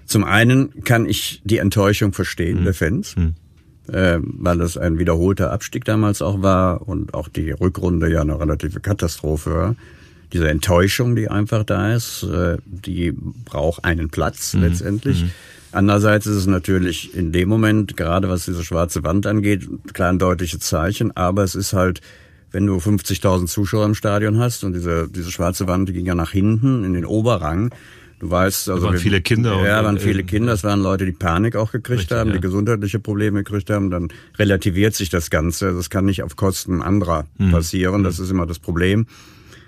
zum 0.05 0.24
einen 0.24 0.83
kann 0.83 1.07
ich 1.07 1.41
die 1.43 1.57
Enttäuschung 1.57 2.13
verstehen 2.13 2.59
hm. 2.59 2.65
der 2.65 2.74
Fans. 2.75 3.15
Hm 3.15 3.33
äh, 3.92 4.20
weil 4.22 4.62
es 4.62 4.77
ein 4.77 4.98
wiederholter 4.98 5.51
Abstieg 5.51 5.86
damals 5.86 6.22
auch 6.22 6.42
war 6.42 6.88
und 6.88 7.13
auch 7.13 7.27
die 7.27 7.51
Rückrunde 7.51 8.12
ja 8.12 8.22
eine 8.22 8.39
relative 8.39 8.80
Katastrophe 8.80 9.54
war. 9.54 9.75
Diese 10.34 10.50
Enttäuschung, 10.50 11.15
die 11.15 11.30
einfach 11.30 11.63
da 11.63 11.94
ist, 11.94 12.24
äh, 12.24 12.58
die 12.65 13.12
braucht 13.12 13.86
einen 13.86 14.10
Platz 14.10 14.54
mhm. 14.54 14.62
letztendlich. 14.62 15.24
Mhm. 15.24 15.32
Andererseits 15.72 16.25
ist 16.25 16.38
es 16.38 16.48
natürlich 16.48 17.13
in 17.15 17.34
dem 17.34 17.50
Moment, 17.50 17.98
gerade 17.98 18.30
was 18.30 18.46
diese 18.46 18.63
schwarze 18.63 19.04
Wand 19.04 19.27
angeht, 19.27 19.68
klar 19.94 20.10
ein 20.10 20.20
deutliches 20.20 20.62
Zeichen, 20.62 21.15
aber 21.18 21.44
es 21.44 21.54
ist 21.54 21.74
halt, 21.74 22.00
wenn 22.51 22.65
du 22.65 22.77
50.000 22.77 23.48
Zuschauer 23.48 23.86
im 23.86 23.94
Stadion 23.94 24.39
hast 24.39 24.63
und 24.63 24.72
diese, 24.72 25.10
diese 25.10 25.32
schwarze 25.32 25.68
Wand 25.68 25.89
die 25.89 25.94
ging 25.94 26.06
ja 26.06 26.15
nach 26.15 26.32
hinten 26.32 26.86
in 26.86 26.94
den 26.94 27.06
Oberrang, 27.06 27.72
Du 28.19 28.29
weißt, 28.29 28.69
also. 28.69 28.86
Es 28.86 28.91
waren 28.91 29.00
viele 29.00 29.22
Kinder. 29.22 29.63
Ja, 29.65 29.84
waren 29.84 30.00
viele 30.00 30.24
Kinder. 30.24 30.53
Es 30.53 30.63
waren 30.63 30.81
Leute, 30.81 31.05
die 31.05 31.12
Panik 31.12 31.55
auch 31.55 31.72
gekriegt 31.72 32.01
richtig, 32.01 32.17
haben, 32.17 32.29
ja. 32.29 32.36
die 32.36 32.41
gesundheitliche 32.41 33.00
Probleme 33.00 33.43
gekriegt 33.43 33.69
haben. 33.69 33.89
Dann 33.89 34.07
relativiert 34.38 34.95
sich 34.95 35.10
das 35.10 35.29
Ganze. 35.29 35.74
Das 35.74 35.89
kann 35.89 36.05
nicht 36.05 36.24
auf 36.24 36.36
Kosten 36.36 36.81
anderer 36.81 37.25
mhm. 37.38 37.51
passieren. 37.51 38.03
Das 38.03 38.19
ist 38.19 38.31
immer 38.31 38.45
das 38.45 38.60
Problem. 38.60 39.07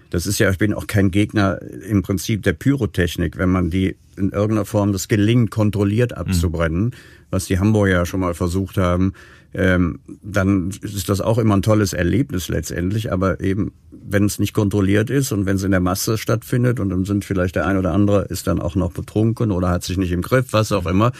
Das 0.09 0.25
ist 0.25 0.39
ja, 0.39 0.49
ich 0.49 0.57
bin 0.57 0.73
auch 0.73 0.87
kein 0.87 1.11
Gegner 1.11 1.59
im 1.87 2.01
Prinzip 2.01 2.43
der 2.43 2.53
Pyrotechnik, 2.53 3.37
wenn 3.37 3.49
man 3.49 3.69
die 3.69 3.97
in 4.15 4.29
irgendeiner 4.29 4.65
Form 4.65 4.93
das 4.93 5.09
gelingt, 5.09 5.51
kontrolliert 5.51 6.15
abzubrennen, 6.15 6.85
mhm. 6.85 6.91
was 7.29 7.45
die 7.45 7.59
Hamburger 7.59 7.93
ja 7.93 8.05
schon 8.05 8.21
mal 8.21 8.33
versucht 8.33 8.77
haben 8.77 9.13
ähm, 9.57 9.99
dann 10.21 10.69
ist 10.81 11.09
das 11.09 11.19
auch 11.19 11.39
immer 11.39 11.57
ein 11.57 11.63
tolles 11.63 11.93
Erlebnis 11.93 12.47
letztendlich. 12.47 13.11
Aber 13.11 13.41
eben, 13.41 13.73
wenn 13.91 14.25
es 14.25 14.37
nicht 14.37 14.53
kontrolliert 14.53 15.09
ist 15.09 15.31
und 15.31 15.47
wenn 15.47 15.55
es 15.55 15.63
in 15.63 15.71
der 15.71 15.79
Masse 15.79 16.19
stattfindet 16.19 16.79
und 16.79 16.89
dann 16.89 17.05
sind 17.05 17.25
vielleicht 17.25 17.55
der 17.55 17.65
ein 17.65 17.77
oder 17.77 17.91
andere 17.91 18.25
ist 18.25 18.45
dann 18.45 18.61
auch 18.61 18.75
noch 18.75 18.91
betrunken 18.91 19.51
oder 19.51 19.69
hat 19.69 19.83
sich 19.83 19.97
nicht 19.97 20.11
im 20.11 20.21
Griff, 20.21 20.53
was 20.53 20.71
auch 20.71 20.85
immer, 20.85 21.11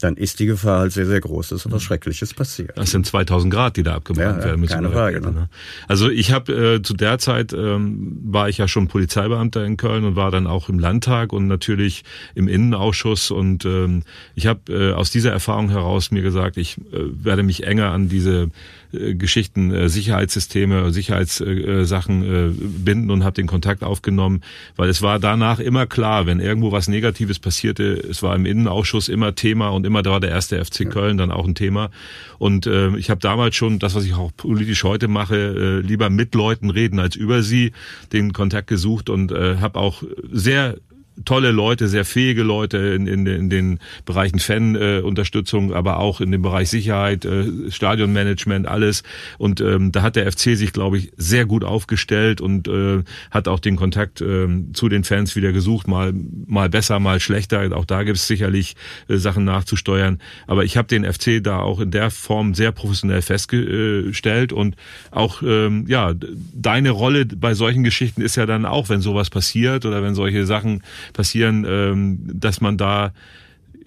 dann 0.00 0.16
ist 0.16 0.40
die 0.40 0.46
Gefahr 0.46 0.80
halt 0.80 0.92
sehr, 0.92 1.06
sehr 1.06 1.20
groß, 1.20 1.48
dass 1.48 1.66
etwas 1.66 1.82
Schreckliches 1.82 2.34
passiert. 2.34 2.76
Das 2.76 2.90
sind 2.90 3.06
2000 3.06 3.52
Grad, 3.52 3.76
die 3.76 3.82
da 3.82 3.94
abgebrannt 3.94 4.38
ja, 4.38 4.44
werden 4.44 4.60
müssen. 4.60 4.74
Keine 4.74 4.90
Frage. 4.90 5.20
Ne? 5.20 5.48
Also 5.88 6.10
ich 6.10 6.32
habe 6.32 6.52
äh, 6.52 6.82
zu 6.82 6.94
der 6.94 7.18
Zeit 7.18 7.52
ähm, 7.52 8.18
war 8.24 8.48
ich 8.48 8.58
ja 8.58 8.68
schon 8.68 8.88
Polizeibeamter 8.88 9.64
in 9.64 9.76
Köln 9.76 10.04
und 10.04 10.16
war 10.16 10.30
dann 10.30 10.46
auch 10.46 10.68
im 10.68 10.78
Landtag 10.78 11.32
und 11.32 11.46
natürlich 11.46 12.04
im 12.34 12.48
Innenausschuss 12.48 13.30
und 13.30 13.64
ähm, 13.64 14.02
ich 14.34 14.46
habe 14.46 14.72
äh, 14.72 14.92
aus 14.92 15.10
dieser 15.10 15.32
Erfahrung 15.32 15.70
heraus 15.70 16.10
mir 16.10 16.22
gesagt, 16.22 16.56
ich 16.56 16.78
äh, 16.78 16.82
werde 16.92 17.42
mich 17.42 17.64
enger 17.64 17.90
an 17.92 18.08
diese 18.08 18.50
äh, 18.96 19.14
Geschichten, 19.14 19.72
äh, 19.72 19.88
Sicherheitssysteme, 19.88 20.92
Sicherheitssachen 20.92 22.22
äh, 22.22 22.50
binden 22.84 23.10
und 23.10 23.24
habe 23.24 23.34
den 23.34 23.46
Kontakt 23.46 23.84
aufgenommen, 23.84 24.42
weil 24.76 24.88
es 24.88 25.02
war 25.02 25.18
danach 25.18 25.58
immer 25.58 25.86
klar, 25.86 26.26
wenn 26.26 26.40
irgendwo 26.40 26.72
was 26.72 26.88
Negatives 26.88 27.38
passierte, 27.38 27.94
es 28.10 28.22
war 28.22 28.34
im 28.34 28.46
Innenausschuss 28.46 29.08
immer 29.08 29.34
Thema 29.34 29.68
und 29.68 29.86
immer 29.86 30.02
da 30.02 30.12
war 30.12 30.20
der 30.20 30.30
erste 30.30 30.64
FC 30.64 30.88
Köln 30.90 31.18
dann 31.18 31.30
auch 31.30 31.46
ein 31.46 31.54
Thema. 31.54 31.90
Und 32.38 32.66
äh, 32.66 32.96
ich 32.96 33.10
habe 33.10 33.20
damals 33.20 33.56
schon 33.56 33.78
das, 33.78 33.94
was 33.94 34.04
ich 34.04 34.14
auch 34.14 34.30
politisch 34.36 34.84
heute 34.84 35.08
mache, 35.08 35.36
äh, 35.36 35.80
lieber 35.80 36.10
mit 36.10 36.34
Leuten 36.34 36.70
reden 36.70 36.98
als 36.98 37.16
über 37.16 37.42
sie, 37.42 37.72
den 38.12 38.32
Kontakt 38.32 38.68
gesucht 38.68 39.10
und 39.10 39.32
äh, 39.32 39.56
habe 39.56 39.78
auch 39.78 40.02
sehr 40.30 40.76
tolle 41.24 41.50
Leute, 41.50 41.88
sehr 41.88 42.04
fähige 42.04 42.42
Leute 42.42 42.78
in, 42.78 43.06
in, 43.06 43.26
in 43.26 43.50
den 43.50 43.78
Bereichen 44.04 44.38
Fan-Unterstützung, 44.38 45.72
aber 45.72 45.98
auch 45.98 46.20
in 46.20 46.30
dem 46.30 46.42
Bereich 46.42 46.68
Sicherheit, 46.68 47.24
äh, 47.24 47.70
Stadionmanagement, 47.70 48.66
alles. 48.66 49.02
Und 49.38 49.60
ähm, 49.60 49.92
da 49.92 50.02
hat 50.02 50.16
der 50.16 50.30
FC 50.30 50.56
sich, 50.56 50.72
glaube 50.72 50.98
ich, 50.98 51.12
sehr 51.16 51.46
gut 51.46 51.64
aufgestellt 51.64 52.40
und 52.40 52.68
äh, 52.68 53.02
hat 53.30 53.48
auch 53.48 53.60
den 53.60 53.76
Kontakt 53.76 54.20
äh, 54.20 54.46
zu 54.72 54.88
den 54.88 55.04
Fans 55.04 55.36
wieder 55.36 55.52
gesucht, 55.52 55.88
mal, 55.88 56.12
mal 56.46 56.68
besser, 56.68 57.00
mal 57.00 57.20
schlechter. 57.20 57.76
Auch 57.76 57.84
da 57.84 58.02
gibt 58.02 58.18
es 58.18 58.26
sicherlich 58.26 58.76
äh, 59.08 59.16
Sachen 59.16 59.44
nachzusteuern. 59.44 60.18
Aber 60.46 60.64
ich 60.64 60.76
habe 60.76 60.88
den 60.88 61.04
FC 61.10 61.42
da 61.42 61.60
auch 61.60 61.80
in 61.80 61.90
der 61.90 62.10
Form 62.10 62.54
sehr 62.54 62.72
professionell 62.72 63.22
festgestellt 63.22 64.52
und 64.52 64.76
auch, 65.10 65.42
ähm, 65.42 65.84
ja, 65.88 66.14
deine 66.54 66.90
Rolle 66.90 67.26
bei 67.26 67.54
solchen 67.54 67.84
Geschichten 67.84 68.20
ist 68.20 68.36
ja 68.36 68.46
dann 68.46 68.66
auch, 68.66 68.88
wenn 68.88 69.00
sowas 69.00 69.30
passiert 69.30 69.84
oder 69.86 70.02
wenn 70.02 70.14
solche 70.14 70.46
Sachen 70.46 70.82
passieren, 71.12 71.64
ähm, 71.68 72.18
dass 72.32 72.60
man 72.60 72.76
da 72.76 73.12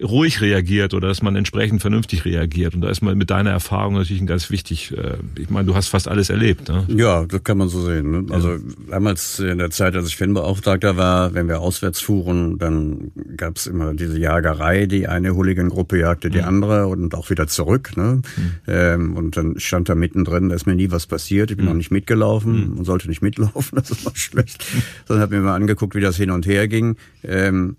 ruhig 0.02 0.40
reagiert 0.40 0.94
oder 0.94 1.08
dass 1.08 1.22
man 1.22 1.36
entsprechend 1.36 1.80
vernünftig 1.80 2.24
reagiert. 2.24 2.74
Und 2.74 2.80
da 2.80 2.90
ist 2.90 3.02
man 3.02 3.16
mit 3.18 3.30
deiner 3.30 3.50
Erfahrung 3.50 3.94
natürlich 3.94 4.24
ganz 4.26 4.50
wichtig. 4.50 4.92
Äh, 4.96 5.16
ich 5.38 5.50
meine, 5.50 5.66
du 5.66 5.74
hast 5.74 5.88
fast 5.88 6.08
alles 6.08 6.30
erlebt. 6.30 6.68
Ne? 6.68 6.86
Ja, 6.88 7.24
das 7.24 7.44
kann 7.44 7.58
man 7.58 7.68
so 7.68 7.82
sehen. 7.82 8.10
Ne? 8.10 8.34
Also 8.34 8.56
damals 8.88 9.38
in 9.38 9.58
der 9.58 9.70
Zeit, 9.70 9.94
als 9.96 10.08
ich 10.08 10.16
Fanbeauftragter 10.16 10.96
war, 10.96 11.34
wenn 11.34 11.48
wir 11.48 11.60
auswärts 11.60 12.00
fuhren, 12.00 12.58
dann 12.58 13.12
gab 13.36 13.56
es 13.56 13.66
immer 13.66 13.94
diese 13.94 14.18
Jagerei, 14.18 14.86
die 14.86 15.06
eine 15.06 15.34
Hooligan-Gruppe 15.34 15.98
jagte 15.98 16.30
die 16.30 16.38
mhm. 16.38 16.44
andere 16.44 16.86
und 16.86 17.14
auch 17.14 17.30
wieder 17.30 17.46
zurück. 17.46 17.96
Ne? 17.96 18.22
Mhm. 18.36 18.52
Ähm, 18.66 19.16
und 19.16 19.36
dann 19.36 19.58
stand 19.58 19.88
da 19.88 19.94
mittendrin, 19.94 20.48
da 20.48 20.54
ist 20.54 20.66
mir 20.66 20.74
nie 20.74 20.90
was 20.90 21.06
passiert. 21.06 21.50
Ich 21.50 21.56
bin 21.56 21.66
mhm. 21.66 21.72
noch 21.72 21.76
nicht 21.76 21.90
mitgelaufen 21.90 22.72
mhm. 22.72 22.78
und 22.78 22.84
sollte 22.84 23.08
nicht 23.08 23.22
mitlaufen, 23.22 23.70
das 23.76 23.90
ist 23.90 24.04
mal 24.04 24.14
schlecht. 24.14 24.64
Dann 25.08 25.18
habe 25.20 25.36
mir 25.36 25.42
mal 25.42 25.54
angeguckt, 25.54 25.94
wie 25.94 26.00
das 26.00 26.16
hin 26.16 26.30
und 26.30 26.46
her 26.46 26.68
ging. 26.68 26.96
Ähm, 27.22 27.76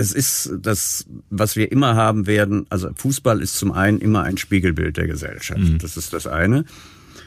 es 0.00 0.12
ist 0.12 0.52
das, 0.60 1.06
was 1.28 1.56
wir 1.56 1.70
immer 1.70 1.94
haben 1.94 2.26
werden. 2.26 2.66
Also 2.70 2.88
Fußball 2.94 3.40
ist 3.40 3.58
zum 3.58 3.72
einen 3.72 3.98
immer 3.98 4.22
ein 4.22 4.38
Spiegelbild 4.38 4.96
der 4.96 5.06
Gesellschaft. 5.06 5.60
Mhm. 5.60 5.78
Das 5.78 5.96
ist 5.96 6.12
das 6.12 6.26
eine. 6.26 6.64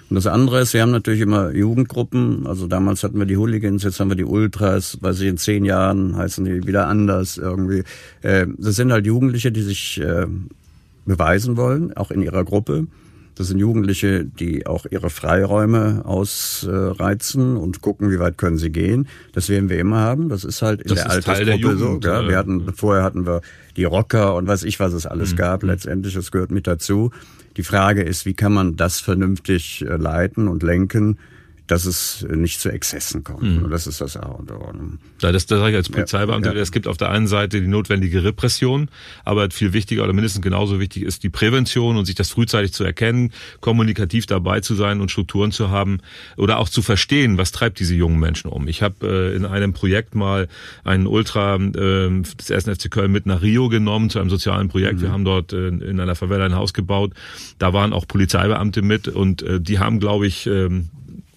Und 0.10 0.15
das 0.15 0.27
andere 0.27 0.62
ist, 0.62 0.74
wir 0.74 0.82
haben 0.82 0.92
natürlich 0.92 1.22
immer 1.22 1.51
Jugendgruppen. 1.51 2.46
Also 2.48 2.68
damals 2.68 3.03
hatten 3.03 3.20
wir 3.20 3.25
die 3.25 3.38
Hooligans, 3.38 3.84
jetzt 3.84 4.00
haben 4.00 4.10
wir 4.10 4.15
die 4.15 4.25
Ultras. 4.25 4.98
Weiß 5.01 5.20
ich, 5.22 5.27
in 5.27 5.38
zehn 5.38 5.65
Jahren 5.65 6.18
heißen 6.18 6.44
die 6.46 6.68
wieder 6.68 6.88
anders 6.88 7.38
irgendwie. 7.38 7.84
Äh, 8.22 8.48
das 8.58 8.75
sind 8.75 8.92
halt 8.92 9.06
Jugendliche, 9.06 9.51
die 9.51 9.62
sich 9.62 10.01
äh, 10.01 10.25
beweisen 11.06 11.58
wollen, 11.58 11.96
auch 11.96 12.12
in 12.12 12.22
ihrer 12.22 12.44
Gruppe. 12.44 12.88
Das 13.36 13.48
sind 13.48 13.58
Jugendliche, 13.58 14.25
die 14.25 14.68
auch 14.68 14.86
ihre 14.90 15.10
Freiräume 15.10 16.04
ausreizen 16.06 17.58
und 17.58 17.82
gucken, 17.82 18.12
wie 18.12 18.20
weit 18.20 18.38
können 18.38 18.58
sie 18.58 18.70
gehen. 18.70 19.08
Das 19.34 19.50
werden 19.50 19.70
wir 19.70 19.80
immer 19.80 20.00
haben. 20.00 20.30
Das 20.30 20.44
ist 20.44 20.62
halt 20.62 20.82
in 20.82 20.90
das 20.90 21.04
der 21.04 21.12
Altersgruppe 21.12 21.78
so. 21.78 22.00
Ja, 22.04 22.28
wir 22.28 22.38
hatten, 22.38 22.74
vorher 22.75 23.04
hatten 23.04 23.25
wir 23.25 23.42
die 23.75 23.86
Rocker 23.86 24.36
und 24.36 24.48
weiß 24.48 24.63
ich, 24.63 24.80
was 24.80 24.94
es 24.94 25.08
alles 25.08 25.32
mhm. 25.32 25.38
gab. 25.38 25.63
Letztendlich, 25.63 26.13
das 26.13 26.32
gehört 26.32 26.52
mit 26.52 26.68
dazu. 26.68 27.12
Die 27.58 27.63
Frage 27.63 28.04
ist, 28.04 28.25
wie 28.25 28.34
kann 28.34 28.54
man 28.54 28.75
das 28.75 29.00
vernünftig 29.00 29.84
äh, 29.88 29.96
leiten 29.96 30.48
und 30.48 30.63
lenken? 30.63 31.18
Dass 31.67 31.86
es 31.86 32.25
nicht 32.29 32.60
zu 32.60 32.70
Exzessen 32.70 33.24
kommt. 33.24 33.43
Mhm. 33.43 33.70
Das 33.70 33.88
ist 33.88 34.01
das 34.01 34.17
A 34.17 34.27
und 34.27 34.51
O. 34.51 34.74
Ja, 35.22 35.32
das, 35.32 35.46
das 35.46 35.60
sage 35.60 35.72
ich 35.72 35.75
als 35.77 35.89
Polizeibeamter. 35.89 36.53
Ja, 36.53 36.62
Es 36.62 36.72
gibt 36.72 36.88
auf 36.88 36.98
der 36.98 37.10
einen 37.10 37.27
Seite 37.27 37.62
die 37.62 37.67
notwendige 37.67 38.24
Repression, 38.24 38.89
aber 39.24 39.50
viel 39.50 39.72
wichtiger 39.72 40.03
oder 40.03 40.13
mindestens 40.13 40.41
genauso 40.41 40.79
wichtig 40.79 41.03
ist 41.03 41.24
die 41.24 41.29
Prävention 41.29 41.98
und 41.98 42.05
sich 42.05 42.15
das 42.15 42.29
frühzeitig 42.32 42.74
zu 42.74 42.84
erkennen, 42.84 43.32
kommunikativ 43.62 44.25
dabei 44.25 44.60
zu 44.60 44.75
sein 44.75 45.00
und 45.00 45.10
Strukturen 45.10 45.51
zu 45.51 45.70
haben 45.70 46.00
oder 46.36 46.60
auch 46.60 46.67
zu 46.67 46.82
verstehen, 46.82 47.38
was 47.38 47.51
treibt 47.51 47.79
diese 47.79 47.96
jungen 47.96 48.20
Menschen 48.20 48.50
um. 48.50 48.67
Ich 48.67 48.82
habe 48.82 49.08
äh, 49.08 49.36
in 49.36 49.46
einem 49.46 49.74
Projekt 49.74 50.15
mal 50.15 50.50
einen 50.84 51.08
Ultra 51.08 51.55
äh, 51.55 52.22
des 52.22 52.51
1. 52.51 52.65
FC 52.65 52.91
Köln 52.91 53.12
mit 53.12 53.25
nach 53.25 53.41
Rio 53.41 53.70
genommen 53.70 54.10
zu 54.10 54.20
einem 54.20 54.29
sozialen 54.29 54.67
Projekt. 54.67 54.98
Mhm. 54.98 55.01
Wir 55.01 55.12
haben 55.12 55.25
dort 55.25 55.53
äh, 55.53 55.70
in 55.70 56.00
einer 56.00 56.15
Favela 56.15 56.46
ein 56.46 56.55
Haus 56.55 56.74
gebaut. 56.74 57.13
Da 57.58 57.72
waren 57.72 57.93
auch 57.93 58.08
Polizeibeamte 58.08 58.82
mit 58.82 59.08
und 59.08 59.41
äh, 59.43 59.62
die 59.62 59.79
haben, 59.79 60.00
glaube 60.00 60.27
ich, 60.27 60.46
äh, 60.48 60.70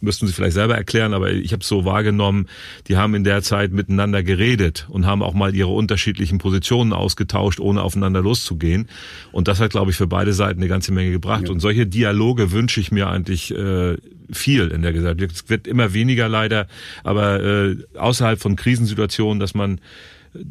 müssten 0.00 0.26
Sie 0.26 0.32
vielleicht 0.32 0.54
selber 0.54 0.76
erklären, 0.76 1.14
aber 1.14 1.30
ich 1.32 1.52
habe 1.52 1.62
es 1.62 1.68
so 1.68 1.84
wahrgenommen, 1.84 2.46
die 2.88 2.96
haben 2.96 3.14
in 3.14 3.24
der 3.24 3.42
Zeit 3.42 3.72
miteinander 3.72 4.22
geredet 4.22 4.86
und 4.88 5.06
haben 5.06 5.22
auch 5.22 5.34
mal 5.34 5.54
ihre 5.54 5.68
unterschiedlichen 5.68 6.38
Positionen 6.38 6.92
ausgetauscht, 6.92 7.60
ohne 7.60 7.82
aufeinander 7.82 8.22
loszugehen. 8.22 8.88
Und 9.32 9.48
das 9.48 9.60
hat, 9.60 9.70
glaube 9.70 9.90
ich, 9.90 9.96
für 9.96 10.06
beide 10.06 10.32
Seiten 10.32 10.60
eine 10.60 10.68
ganze 10.68 10.92
Menge 10.92 11.10
gebracht. 11.10 11.44
Ja. 11.44 11.50
Und 11.50 11.60
solche 11.60 11.86
Dialoge 11.86 12.52
wünsche 12.52 12.80
ich 12.80 12.92
mir 12.92 13.08
eigentlich 13.08 13.54
äh, 13.54 13.96
viel 14.30 14.68
in 14.68 14.82
der 14.82 14.92
Gesellschaft. 14.92 15.32
Es 15.32 15.48
wird 15.48 15.66
immer 15.66 15.94
weniger 15.94 16.28
leider, 16.28 16.66
aber 17.04 17.42
äh, 17.42 17.76
außerhalb 17.96 18.40
von 18.40 18.56
Krisensituationen, 18.56 19.40
dass 19.40 19.54
man 19.54 19.80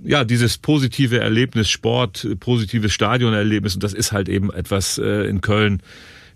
ja, 0.03 0.23
dieses 0.23 0.57
positive 0.57 1.19
Erlebnis, 1.19 1.69
Sport, 1.69 2.27
positives 2.39 2.93
Stadionerlebnis, 2.93 3.75
und 3.75 3.83
das 3.83 3.93
ist 3.93 4.11
halt 4.11 4.29
eben 4.29 4.51
etwas 4.51 4.97
äh, 4.97 5.27
in 5.27 5.41
Köln, 5.41 5.81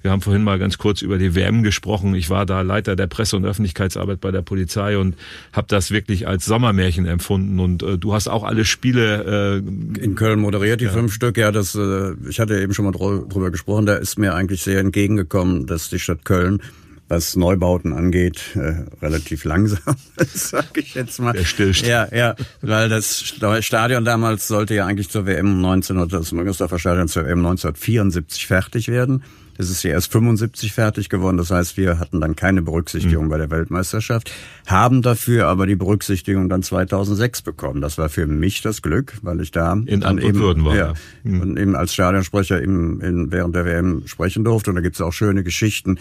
wir 0.02 0.12
haben 0.12 0.22
vorhin 0.22 0.44
mal 0.44 0.58
ganz 0.60 0.78
kurz 0.78 1.02
über 1.02 1.18
die 1.18 1.36
WM 1.36 1.64
gesprochen. 1.64 2.16
Ich 2.16 2.30
war 2.30 2.46
da 2.46 2.62
Leiter 2.62 2.96
der 2.96 3.08
Presse- 3.08 3.36
und 3.36 3.46
Öffentlichkeitsarbeit 3.46 4.22
bei 4.22 4.32
der 4.32 4.42
Polizei 4.42 4.98
und 4.98 5.16
habe 5.52 5.68
das 5.68 5.92
wirklich 5.92 6.28
als 6.28 6.46
Sommermärchen 6.46 7.06
empfunden. 7.06 7.60
Und 7.60 7.84
äh, 7.84 7.98
du 7.98 8.14
hast 8.14 8.28
auch 8.28 8.44
alle 8.44 8.66
Spiele 8.66 9.62
äh, 9.62 10.04
in 10.04 10.16
Köln 10.16 10.40
moderiert, 10.40 10.82
die 10.82 10.86
ja. 10.86 10.92
fünf 10.92 11.14
Stück. 11.14 11.38
Ja, 11.38 11.52
das. 11.52 11.76
Äh, 11.76 12.14
ich 12.30 12.40
hatte 12.40 12.60
eben 12.60 12.74
schon 12.74 12.86
mal 12.86 12.92
drüber 12.92 13.52
gesprochen. 13.52 13.86
Da 13.86 13.96
ist 13.96 14.18
mir 14.18 14.36
eigentlich 14.36 14.64
sehr 14.64 14.80
entgegengekommen, 14.80 15.68
dass 15.68 15.90
die 15.90 16.00
Stadt 16.00 16.24
Köln 16.24 16.62
was 17.10 17.36
Neubauten 17.36 17.92
angeht, 17.92 18.56
äh, 18.56 18.86
relativ 19.04 19.44
langsam, 19.44 19.96
sage 20.34 20.80
ich 20.80 20.94
jetzt 20.94 21.20
mal. 21.20 21.34
Der 21.34 21.44
Stillstand. 21.44 21.90
Ja, 21.90 22.08
ja, 22.16 22.36
weil 22.62 22.88
das 22.88 23.34
Stadion 23.62 24.06
damals 24.06 24.48
sollte 24.48 24.76
ja 24.76 24.86
eigentlich 24.86 25.10
zur 25.10 25.26
WM 25.26 25.60
19, 25.60 26.08
das 26.08 26.32
Müngersdorfer 26.32 26.78
Stadion 26.78 27.08
zur 27.08 27.24
WM 27.24 27.40
1974 27.40 28.46
fertig 28.46 28.90
werden. 28.90 29.24
Es 29.60 29.70
ist 29.70 29.84
ja 29.84 29.92
erst 29.92 30.10
75 30.14 30.72
fertig 30.72 31.10
geworden. 31.10 31.36
Das 31.36 31.52
heißt, 31.52 31.76
wir 31.76 32.00
hatten 32.00 32.22
dann 32.22 32.38
keine 32.38 32.62
Berücksichtigung 32.62 33.26
mhm. 33.26 33.30
bei 33.30 33.38
der 33.38 33.52
Weltmeisterschaft, 33.52 34.32
haben 34.66 35.02
dafür 35.02 35.48
aber 35.48 35.68
die 35.68 35.76
Berücksichtigung 35.76 36.48
dann 36.48 36.64
2006 36.64 37.42
bekommen. 37.42 37.82
Das 37.82 37.98
war 37.98 38.08
für 38.08 38.26
mich 38.26 38.62
das 38.62 38.82
Glück, 38.82 39.18
weil 39.22 39.42
ich 39.42 39.52
da 39.52 39.74
in 39.74 40.02
eben, 40.02 40.64
war. 40.64 40.76
Ja, 40.78 40.94
mhm. 41.24 41.42
und 41.42 41.60
eben 41.60 41.76
als 41.76 41.94
Stadionsprecher 41.94 42.62
eben 42.62 43.02
in, 43.02 43.34
während 43.34 43.54
der 43.54 43.66
WM 43.66 44.04
sprechen 44.06 44.46
durfte. 44.46 44.70
Und 44.70 44.78
da 44.78 44.82
gibt's 44.82 45.02
auch 45.02 45.12
schöne 45.12 45.44
Geschichten. 45.44 46.00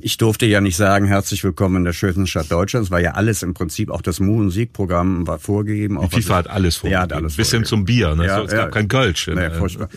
Ich 0.00 0.16
durfte 0.16 0.46
ja 0.46 0.62
nicht 0.62 0.76
sagen, 0.76 1.04
herzlich 1.04 1.44
willkommen 1.44 1.76
in 1.76 1.84
der 1.84 1.92
schönsten 1.92 2.26
Stadt 2.26 2.50
Deutschlands. 2.50 2.90
War 2.90 3.00
ja 3.00 3.10
alles 3.10 3.42
im 3.42 3.52
Prinzip, 3.52 3.90
auch 3.90 4.00
das 4.00 4.18
Musikprogramm 4.18 5.26
war 5.26 5.38
vorgegeben. 5.38 5.98
Auch 5.98 6.08
Die 6.08 6.22
FIFA 6.22 6.36
hat 6.36 6.48
alles 6.48 6.76
vorgegeben. 6.76 6.94
Ja, 6.94 7.02
hat 7.02 7.12
alles 7.12 7.36
Bis 7.36 7.50
hin 7.50 7.64
zum 7.64 7.84
Bier. 7.84 8.16
Ne? 8.16 8.24
Ja, 8.24 8.38
so, 8.38 8.44
es 8.44 8.52
ja, 8.52 8.58
gab 8.60 8.72
kein 8.72 8.88
Kölsch. 8.88 9.26
Nee, 9.28 9.50
furchtbar. 9.50 9.90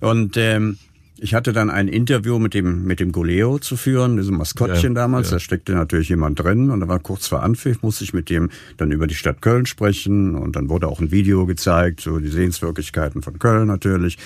Und 0.00 0.36
ähm, 0.36 0.78
ich 1.22 1.34
hatte 1.34 1.52
dann 1.52 1.70
ein 1.70 1.86
Interview 1.86 2.40
mit 2.40 2.52
dem, 2.52 2.84
mit 2.84 2.98
dem 2.98 3.12
Goleo 3.12 3.60
zu 3.60 3.76
führen, 3.76 4.16
diesem 4.16 4.38
Maskottchen 4.38 4.94
ja, 4.94 5.02
damals. 5.02 5.30
Ja. 5.30 5.36
Da 5.36 5.40
steckte 5.40 5.72
natürlich 5.72 6.08
jemand 6.08 6.40
drin 6.40 6.70
und 6.70 6.80
da 6.80 6.88
war 6.88 6.98
kurz 6.98 7.28
vor 7.28 7.44
Anpfiff, 7.44 7.80
musste 7.80 8.02
ich 8.02 8.12
mit 8.12 8.28
dem 8.28 8.50
dann 8.76 8.90
über 8.90 9.06
die 9.06 9.14
Stadt 9.14 9.40
Köln 9.40 9.64
sprechen 9.64 10.34
und 10.34 10.56
dann 10.56 10.68
wurde 10.68 10.88
auch 10.88 11.00
ein 11.00 11.12
Video 11.12 11.46
gezeigt, 11.46 12.00
so 12.00 12.18
die 12.18 12.28
Sehenswürdigkeiten 12.28 13.22
von 13.22 13.38
Köln 13.38 13.68
natürlich. 13.68 14.18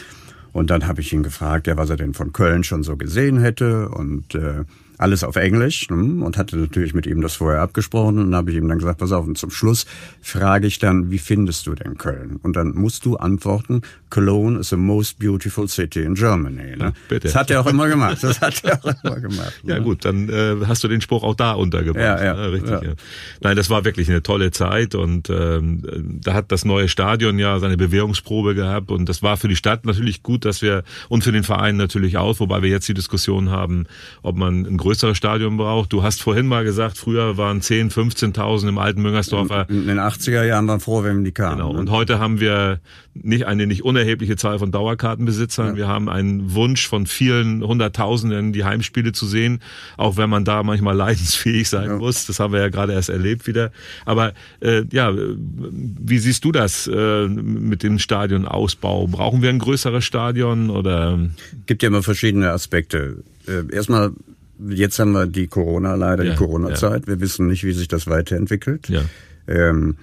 Und 0.52 0.70
dann 0.70 0.86
habe 0.86 1.02
ich 1.02 1.12
ihn 1.12 1.22
gefragt, 1.22 1.66
ja, 1.66 1.76
was 1.76 1.90
er 1.90 1.96
denn 1.96 2.14
von 2.14 2.32
Köln 2.32 2.64
schon 2.64 2.82
so 2.82 2.96
gesehen 2.96 3.38
hätte 3.40 3.90
und 3.90 4.34
äh, 4.34 4.64
alles 4.98 5.24
auf 5.24 5.36
Englisch 5.36 5.88
hm, 5.88 6.22
und 6.22 6.36
hatte 6.36 6.56
natürlich 6.56 6.94
mit 6.94 7.06
ihm 7.06 7.20
das 7.20 7.34
vorher 7.34 7.60
abgesprochen 7.60 8.18
und 8.18 8.34
habe 8.34 8.50
ich 8.50 8.56
ihm 8.56 8.68
dann 8.68 8.78
gesagt, 8.78 8.98
pass 8.98 9.12
auf, 9.12 9.26
und 9.26 9.36
zum 9.36 9.50
Schluss 9.50 9.86
frage 10.22 10.66
ich 10.66 10.78
dann, 10.78 11.10
wie 11.10 11.18
findest 11.18 11.66
du 11.66 11.74
denn 11.74 11.98
Köln? 11.98 12.38
Und 12.42 12.56
dann 12.56 12.74
musst 12.74 13.04
du 13.04 13.16
antworten, 13.16 13.82
Cologne 14.10 14.58
is 14.58 14.70
the 14.70 14.76
most 14.76 15.18
beautiful 15.18 15.68
city 15.68 16.02
in 16.02 16.14
Germany. 16.14 16.76
Ne? 16.76 16.92
Bitte. 17.08 17.28
Das 17.28 17.34
hat 17.34 17.50
er 17.50 17.60
auch 17.60 17.66
immer 17.66 17.88
gemacht. 17.88 18.18
Das 18.22 18.40
hat 18.40 18.64
er 18.64 18.78
auch 18.82 19.04
immer 19.04 19.20
gemacht. 19.20 19.60
Ne? 19.62 19.74
Ja 19.74 19.78
gut, 19.80 20.04
dann 20.04 20.28
äh, 20.28 20.56
hast 20.66 20.82
du 20.84 20.88
den 20.88 21.00
Spruch 21.00 21.22
auch 21.22 21.34
da 21.34 21.52
untergebracht. 21.52 22.20
Ja, 22.20 22.24
ja, 22.24 22.34
ne? 22.34 22.52
Richtig. 22.52 22.70
Ja. 22.70 22.82
Ja. 22.82 22.92
Nein, 23.40 23.56
das 23.56 23.70
war 23.70 23.84
wirklich 23.84 24.08
eine 24.08 24.22
tolle 24.22 24.50
Zeit 24.50 24.94
und 24.94 25.30
ähm, 25.30 26.20
da 26.22 26.34
hat 26.34 26.52
das 26.52 26.64
neue 26.64 26.88
Stadion 26.88 27.38
ja 27.38 27.58
seine 27.58 27.76
Bewährungsprobe 27.76 28.54
gehabt 28.54 28.90
und 28.90 29.08
das 29.08 29.22
war 29.22 29.36
für 29.36 29.48
die 29.48 29.56
Stadt 29.56 29.84
natürlich 29.84 30.22
gut, 30.22 30.44
dass 30.44 30.62
wir 30.62 30.84
und 31.08 31.24
für 31.24 31.32
den 31.32 31.44
Verein 31.44 31.76
natürlich 31.76 32.16
auch, 32.16 32.40
wobei 32.40 32.62
wir 32.62 32.70
jetzt 32.70 32.88
die 32.88 32.94
Diskussion 32.94 33.50
haben, 33.50 33.86
ob 34.22 34.36
man 34.36 34.66
ein 34.66 34.76
größeres 34.86 35.16
Stadion 35.16 35.56
braucht. 35.56 35.92
Du 35.92 36.04
hast 36.04 36.22
vorhin 36.22 36.46
mal 36.46 36.62
gesagt, 36.62 36.96
früher 36.96 37.36
waren 37.36 37.60
10, 37.60 37.90
15.000 37.90 38.68
im 38.68 38.78
alten 38.78 39.02
Müngersdorfer. 39.02 39.68
In, 39.68 39.80
in 39.80 39.86
den 39.88 39.98
80er 39.98 40.44
Jahren 40.44 40.68
waren 40.68 40.78
froh, 40.78 41.02
wenn 41.02 41.24
die 41.24 41.32
kamen. 41.32 41.56
Genau. 41.56 41.72
Ne? 41.72 41.80
Und 41.80 41.90
heute 41.90 42.20
haben 42.20 42.38
wir 42.38 42.78
nicht 43.12 43.46
eine 43.46 43.66
nicht 43.66 43.84
unerhebliche 43.84 44.36
Zahl 44.36 44.60
von 44.60 44.70
Dauerkartenbesitzern. 44.70 45.70
Ja. 45.70 45.76
Wir 45.76 45.88
haben 45.88 46.08
einen 46.08 46.54
Wunsch 46.54 46.86
von 46.86 47.06
vielen 47.06 47.66
Hunderttausenden, 47.66 48.52
die 48.52 48.62
Heimspiele 48.62 49.10
zu 49.10 49.26
sehen, 49.26 49.60
auch 49.96 50.16
wenn 50.18 50.30
man 50.30 50.44
da 50.44 50.62
manchmal 50.62 50.94
leidensfähig 50.96 51.68
sein 51.68 51.90
ja. 51.90 51.96
muss. 51.96 52.26
Das 52.26 52.38
haben 52.38 52.52
wir 52.52 52.60
ja 52.60 52.68
gerade 52.68 52.92
erst 52.92 53.08
erlebt 53.08 53.48
wieder. 53.48 53.72
Aber 54.04 54.34
äh, 54.60 54.84
ja, 54.92 55.12
wie 55.12 56.18
siehst 56.18 56.44
du 56.44 56.52
das 56.52 56.86
äh, 56.86 57.26
mit 57.26 57.82
dem 57.82 57.98
Stadionausbau? 57.98 59.08
Brauchen 59.08 59.42
wir 59.42 59.50
ein 59.50 59.58
größeres 59.58 60.04
Stadion 60.04 60.70
oder? 60.70 61.18
Gibt 61.66 61.82
ja 61.82 61.88
immer 61.88 62.04
verschiedene 62.04 62.52
Aspekte. 62.52 63.24
Äh, 63.48 63.74
erstmal 63.74 64.12
Jetzt 64.58 64.98
haben 64.98 65.12
wir 65.12 65.26
die 65.26 65.46
Corona 65.48 65.94
leider, 65.94 66.24
ja, 66.24 66.32
die 66.32 66.36
Corona-Zeit. 66.36 67.02
Ja. 67.02 67.08
Wir 67.08 67.20
wissen 67.20 67.46
nicht, 67.46 67.64
wie 67.64 67.72
sich 67.72 67.88
das 67.88 68.06
weiterentwickelt. 68.06 68.88
Ja. 68.88 69.02
Ähm, 69.46 69.96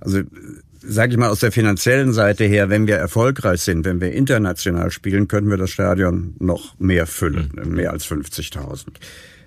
also 0.00 0.22
sage 0.82 1.12
ich 1.12 1.18
mal, 1.18 1.28
aus 1.28 1.40
der 1.40 1.52
finanziellen 1.52 2.12
Seite 2.12 2.44
her, 2.44 2.70
wenn 2.70 2.86
wir 2.86 2.96
erfolgreich 2.96 3.60
sind, 3.60 3.84
wenn 3.84 4.00
wir 4.00 4.12
international 4.12 4.90
spielen, 4.90 5.28
können 5.28 5.50
wir 5.50 5.56
das 5.56 5.70
Stadion 5.70 6.34
noch 6.38 6.78
mehr 6.78 7.06
füllen, 7.06 7.52
mhm. 7.54 7.74
mehr 7.74 7.92
als 7.92 8.06
50.000. 8.06 8.86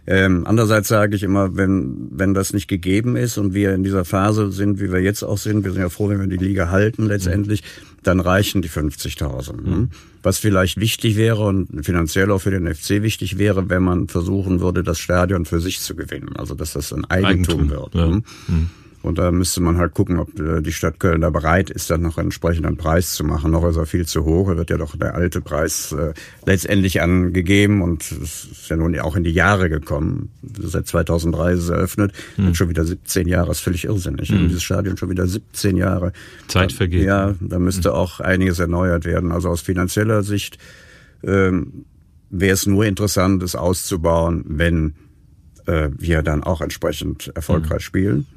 Ähm, 0.06 0.44
andererseits 0.46 0.89
sage 0.89 1.16
ich 1.16 1.24
immer, 1.24 1.56
wenn, 1.56 2.10
wenn 2.12 2.34
das 2.34 2.52
nicht 2.52 2.68
gegeben 2.68 3.16
ist 3.16 3.38
und 3.38 3.54
wir 3.54 3.74
in 3.74 3.84
dieser 3.84 4.04
Phase 4.04 4.52
sind, 4.52 4.82
wie 4.82 4.92
wir 4.92 5.00
jetzt 5.00 5.24
auch 5.24 5.38
sind, 5.38 5.63
wir 5.63 5.72
sind 5.72 5.82
ja 5.82 5.89
froh, 5.89 6.10
wenn 6.10 6.20
wir 6.20 6.28
die 6.28 6.44
Liga 6.44 6.70
halten 6.70 7.06
letztendlich, 7.06 7.62
mhm. 7.62 7.98
dann 8.04 8.20
reichen 8.20 8.62
die 8.62 8.70
50.000. 8.70 9.62
Mhm. 9.62 9.89
Was 10.22 10.39
vielleicht 10.39 10.80
wichtig 10.80 11.16
wäre 11.16 11.44
und 11.46 11.86
finanziell 11.86 12.32
auch 12.32 12.39
für 12.39 12.52
den 12.52 12.74
FC 12.74 13.02
wichtig 13.02 13.38
wäre, 13.38 13.70
wenn 13.70 13.84
man 13.84 14.10
versuchen 14.10 14.60
würde, 14.60 14.84
das 14.84 15.00
Stadion 15.00 15.46
für 15.46 15.62
sich 15.62 15.80
zu 15.80 15.96
gewinnen. 15.96 16.36
Also 16.36 16.54
dass 16.54 16.74
das 16.74 16.92
ein 16.92 17.06
Eigentum, 17.06 17.62
Eigentum 17.62 17.70
wird. 17.70 17.96
Ja. 17.96 18.08
Mhm. 18.08 18.24
mhm. 18.48 18.70
Und 19.04 19.18
da 19.18 19.32
müsste 19.32 19.62
man 19.62 19.78
halt 19.78 19.94
gucken, 19.94 20.18
ob 20.18 20.39
äh, 20.39 20.62
die 20.62 20.72
Stadt 20.72 20.98
Köln 20.98 21.20
da 21.20 21.30
bereit 21.30 21.70
ist, 21.70 21.89
dann 21.89 22.02
noch 22.02 22.18
einen 22.18 22.28
entsprechenden 22.28 22.78
Preis 22.78 23.13
zu 23.13 23.26
machen. 23.26 23.52
Noch 23.52 23.68
ist 23.68 23.76
er 23.76 23.86
viel 23.86 24.08
zu 24.08 24.24
hoch. 24.24 24.48
Er 24.48 24.56
wird 24.56 24.70
ja 24.70 24.78
doch 24.78 24.96
der 24.96 25.13
alte 25.13 25.42
Preis 25.42 25.92
äh, 25.92 26.13
letztendlich 26.46 27.02
angegeben 27.02 27.82
und 27.82 28.02
es 28.04 28.46
ist 28.46 28.70
ja 28.70 28.78
nun 28.78 28.98
auch 29.00 29.18
in 29.18 29.26
die 29.26 29.32
Jahre 29.32 29.70
gekommen. 29.70 30.32
Seit 30.58 30.88
2003 30.88 31.52
ist 31.52 31.60
es 31.63 31.70
eröffnet. 31.70 32.13
Hm. 32.38 32.56
Schon 32.56 32.70
wieder 32.70 32.86
17 32.86 33.28
Jahre. 33.28 33.48
Das 33.48 33.58
ist 33.58 33.63
völlig 33.63 33.84
irrsinnig. 33.84 34.30
Hm. 34.30 34.48
Dieses 34.48 34.63
Stadion 34.63 34.96
schon 34.96 35.10
wieder 35.10 35.28
17 35.28 35.76
Jahre. 35.76 36.13
Zeit 36.48 36.72
vergeht. 36.72 37.04
Ja, 37.04 37.36
da 37.42 37.60
müsste 37.60 37.89
hm. 37.89 37.96
auch 37.96 38.22
einiges 38.22 38.60
erneuert 38.60 39.04
werden. 39.04 39.34
Also 39.34 39.50
aus 39.50 39.60
finanzieller 39.60 40.24
Sicht 40.24 40.60
ähm, 41.24 41.84
wäre 42.30 42.54
es 42.54 42.66
nur 42.68 42.86
interessant, 42.86 43.44
es 43.44 43.58
auszubauen, 43.58 44.46
wenn 44.48 44.94
äh, 45.66 45.89
wir 45.98 46.22
dann 46.22 46.42
auch 46.42 46.62
entsprechend 46.62 47.34
erfolgreich 47.36 47.82
hm. 47.84 47.86
spielen. 47.86 48.28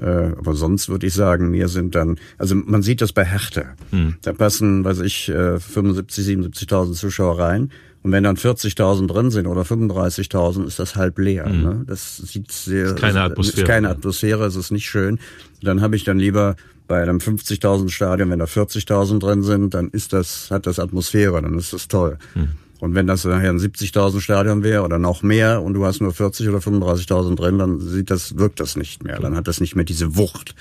Äh, 0.00 0.32
aber 0.36 0.54
sonst 0.54 0.88
würde 0.88 1.06
ich 1.06 1.14
sagen, 1.14 1.50
mir 1.50 1.68
sind 1.68 1.94
dann, 1.94 2.18
also 2.38 2.54
man 2.54 2.82
sieht 2.82 3.00
das 3.00 3.12
bei 3.12 3.24
Hertha. 3.24 3.74
Hm. 3.90 4.16
Da 4.22 4.32
passen, 4.32 4.84
weiß 4.84 5.00
ich, 5.00 5.26
75, 5.26 6.28
äh, 6.28 6.30
77.000 6.32 6.92
Zuschauer 6.94 7.38
rein. 7.38 7.70
Und 8.02 8.12
wenn 8.12 8.22
dann 8.22 8.36
40.000 8.36 9.06
drin 9.06 9.30
sind 9.30 9.46
oder 9.46 9.62
35.000, 9.62 10.66
ist 10.66 10.78
das 10.78 10.94
halb 10.94 11.18
leer. 11.18 11.48
Mhm. 11.48 11.62
Ne? 11.62 11.84
Das 11.86 12.18
sieht 12.18 12.52
sehr, 12.52 12.88
ist 12.88 12.96
keine 12.96 13.22
Atmosphäre. 13.22 13.62
Ist 13.62 13.66
keine 13.66 13.88
Atmosphäre, 13.88 14.44
es 14.44 14.56
ist 14.56 14.70
nicht 14.70 14.86
schön. 14.86 15.18
Dann 15.62 15.80
habe 15.80 15.96
ich 15.96 16.04
dann 16.04 16.18
lieber 16.18 16.56
bei 16.86 17.02
einem 17.02 17.16
50.000 17.16 17.88
Stadion, 17.88 18.28
wenn 18.28 18.40
da 18.40 18.44
40.000 18.44 19.20
drin 19.20 19.42
sind, 19.42 19.72
dann 19.72 19.88
ist 19.88 20.12
das, 20.12 20.50
hat 20.50 20.66
das 20.66 20.78
Atmosphäre, 20.78 21.40
dann 21.40 21.58
ist 21.58 21.72
das 21.72 21.88
toll. 21.88 22.18
Mhm. 22.34 22.50
Und 22.84 22.94
wenn 22.94 23.06
das 23.06 23.24
nachher 23.24 23.50
ein 23.50 23.58
70.000 23.58 24.20
Stadion 24.20 24.62
wäre 24.62 24.82
oder 24.82 24.98
noch 24.98 25.22
mehr 25.22 25.62
und 25.62 25.72
du 25.72 25.86
hast 25.86 26.00
nur 26.00 26.12
40 26.12 26.48
oder 26.48 26.58
35.000 26.58 27.34
drin, 27.34 27.58
dann 27.58 27.80
sieht 27.80 28.10
das, 28.10 28.36
wirkt 28.36 28.60
das 28.60 28.76
nicht 28.76 29.02
mehr. 29.02 29.18
Dann 29.20 29.34
hat 29.34 29.48
das 29.48 29.60
nicht 29.60 29.74
mehr 29.74 29.86
diese 29.86 30.16
Wucht. 30.16 30.54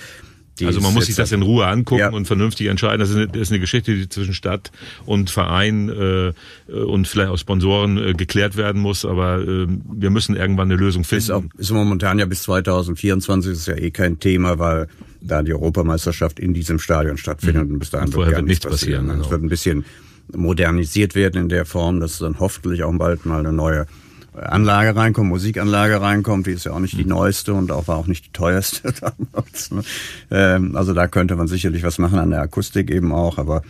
Die 0.60 0.68
also 0.68 0.82
man 0.82 0.94
muss 0.94 1.08
sich 1.08 1.16
das 1.16 1.32
in 1.32 1.42
Ruhe 1.42 1.66
angucken 1.66 2.00
ja. 2.00 2.12
und 2.12 2.26
vernünftig 2.26 2.68
entscheiden. 2.68 3.00
Das 3.00 3.10
ist, 3.10 3.16
eine, 3.16 3.28
das 3.28 3.42
ist 3.42 3.52
eine 3.52 3.60
Geschichte, 3.60 3.94
die 3.96 4.08
zwischen 4.08 4.34
Stadt 4.36 4.72
und 5.06 5.32
Verein 5.32 5.90
äh, 5.90 6.72
und 6.72 7.08
vielleicht 7.08 7.32
auch 7.32 7.38
Sponsoren 7.38 7.98
äh, 7.98 8.14
geklärt 8.14 8.56
werden 8.56 8.80
muss. 8.80 9.04
Aber 9.04 9.40
äh, 9.40 9.68
wir 9.68 10.12
müssen 10.12 10.36
irgendwann 10.36 10.72
eine 10.72 10.80
Lösung 10.80 11.04
finden. 11.04 11.24
Ist, 11.24 11.32
auch, 11.32 11.44
ist 11.58 11.72
momentan 11.72 12.20
ja 12.20 12.26
bis 12.26 12.44
2024 12.44 13.52
ist 13.52 13.68
ja 13.68 13.76
eh 13.76 13.90
kein 13.90 14.20
Thema, 14.20 14.60
weil 14.60 14.88
da 15.22 15.42
die 15.42 15.54
Europameisterschaft 15.54 16.40
in 16.40 16.54
diesem 16.54 16.78
Stadion 16.78 17.18
stattfindet 17.18 17.68
mhm. 17.68 17.74
und 17.74 17.80
bis 17.80 17.90
dahin 17.90 18.14
wird, 18.14 18.30
wird 18.30 18.46
nichts 18.46 18.66
passieren. 18.66 19.08
passieren. 19.08 19.08
Genau. 19.08 19.26
Es 19.26 19.32
wird 19.32 19.44
ein 19.44 19.50
bisschen 19.50 19.86
modernisiert 20.32 21.16
werden 21.16 21.42
in 21.42 21.50
der 21.50 21.66
Form, 21.66 22.00
dass 22.00 22.20
dann 22.20 22.40
hoffentlich 22.40 22.84
auch 22.84 22.94
bald 22.98 23.26
mal 23.26 23.40
eine 23.40 23.54
neue 23.54 23.86
Anlage 24.34 24.96
reinkommt, 24.96 25.30
Musikanlage 25.30 26.02
reinkommt, 26.02 26.48
die 26.48 26.52
ist 26.52 26.66
ja 26.66 26.72
auch 26.72 26.80
nicht 26.80 26.98
die 26.98 27.04
mhm. 27.04 27.12
neueste 27.12 27.54
und 27.54 27.72
auch 27.72 27.88
war 27.88 27.98
auch 27.98 28.08
nicht 28.08 28.26
die 28.26 28.32
teuerste 28.32 28.94
damals. 29.32 29.72
Ne? 29.72 29.84
Ähm, 30.32 30.76
also 30.76 30.94
da 30.94 31.08
könnte 31.08 31.36
man 31.36 31.48
sicherlich 31.48 31.84
was 31.84 32.00
machen 32.00 32.18
an 32.18 32.32
der 32.32 32.42
Akustik 32.42 32.90
eben 32.90 33.12
auch, 33.12 33.38
aber 33.38 33.62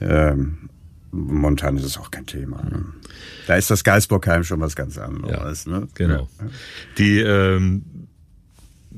ähm, 0.00 0.58
momentan 1.10 1.76
ist 1.76 1.84
es 1.84 1.98
auch 1.98 2.10
kein 2.10 2.26
Thema. 2.26 2.62
Ne? 2.62 2.84
Da 3.46 3.56
ist 3.56 3.70
das 3.70 3.82
Geisbockheim 3.82 4.44
schon 4.44 4.60
was 4.60 4.76
ganz 4.76 4.98
anderes. 4.98 5.64
Ja, 5.64 5.72
ne? 5.72 5.88
Genau. 5.94 6.28
Die 6.98 7.18
ähm, 7.20 7.82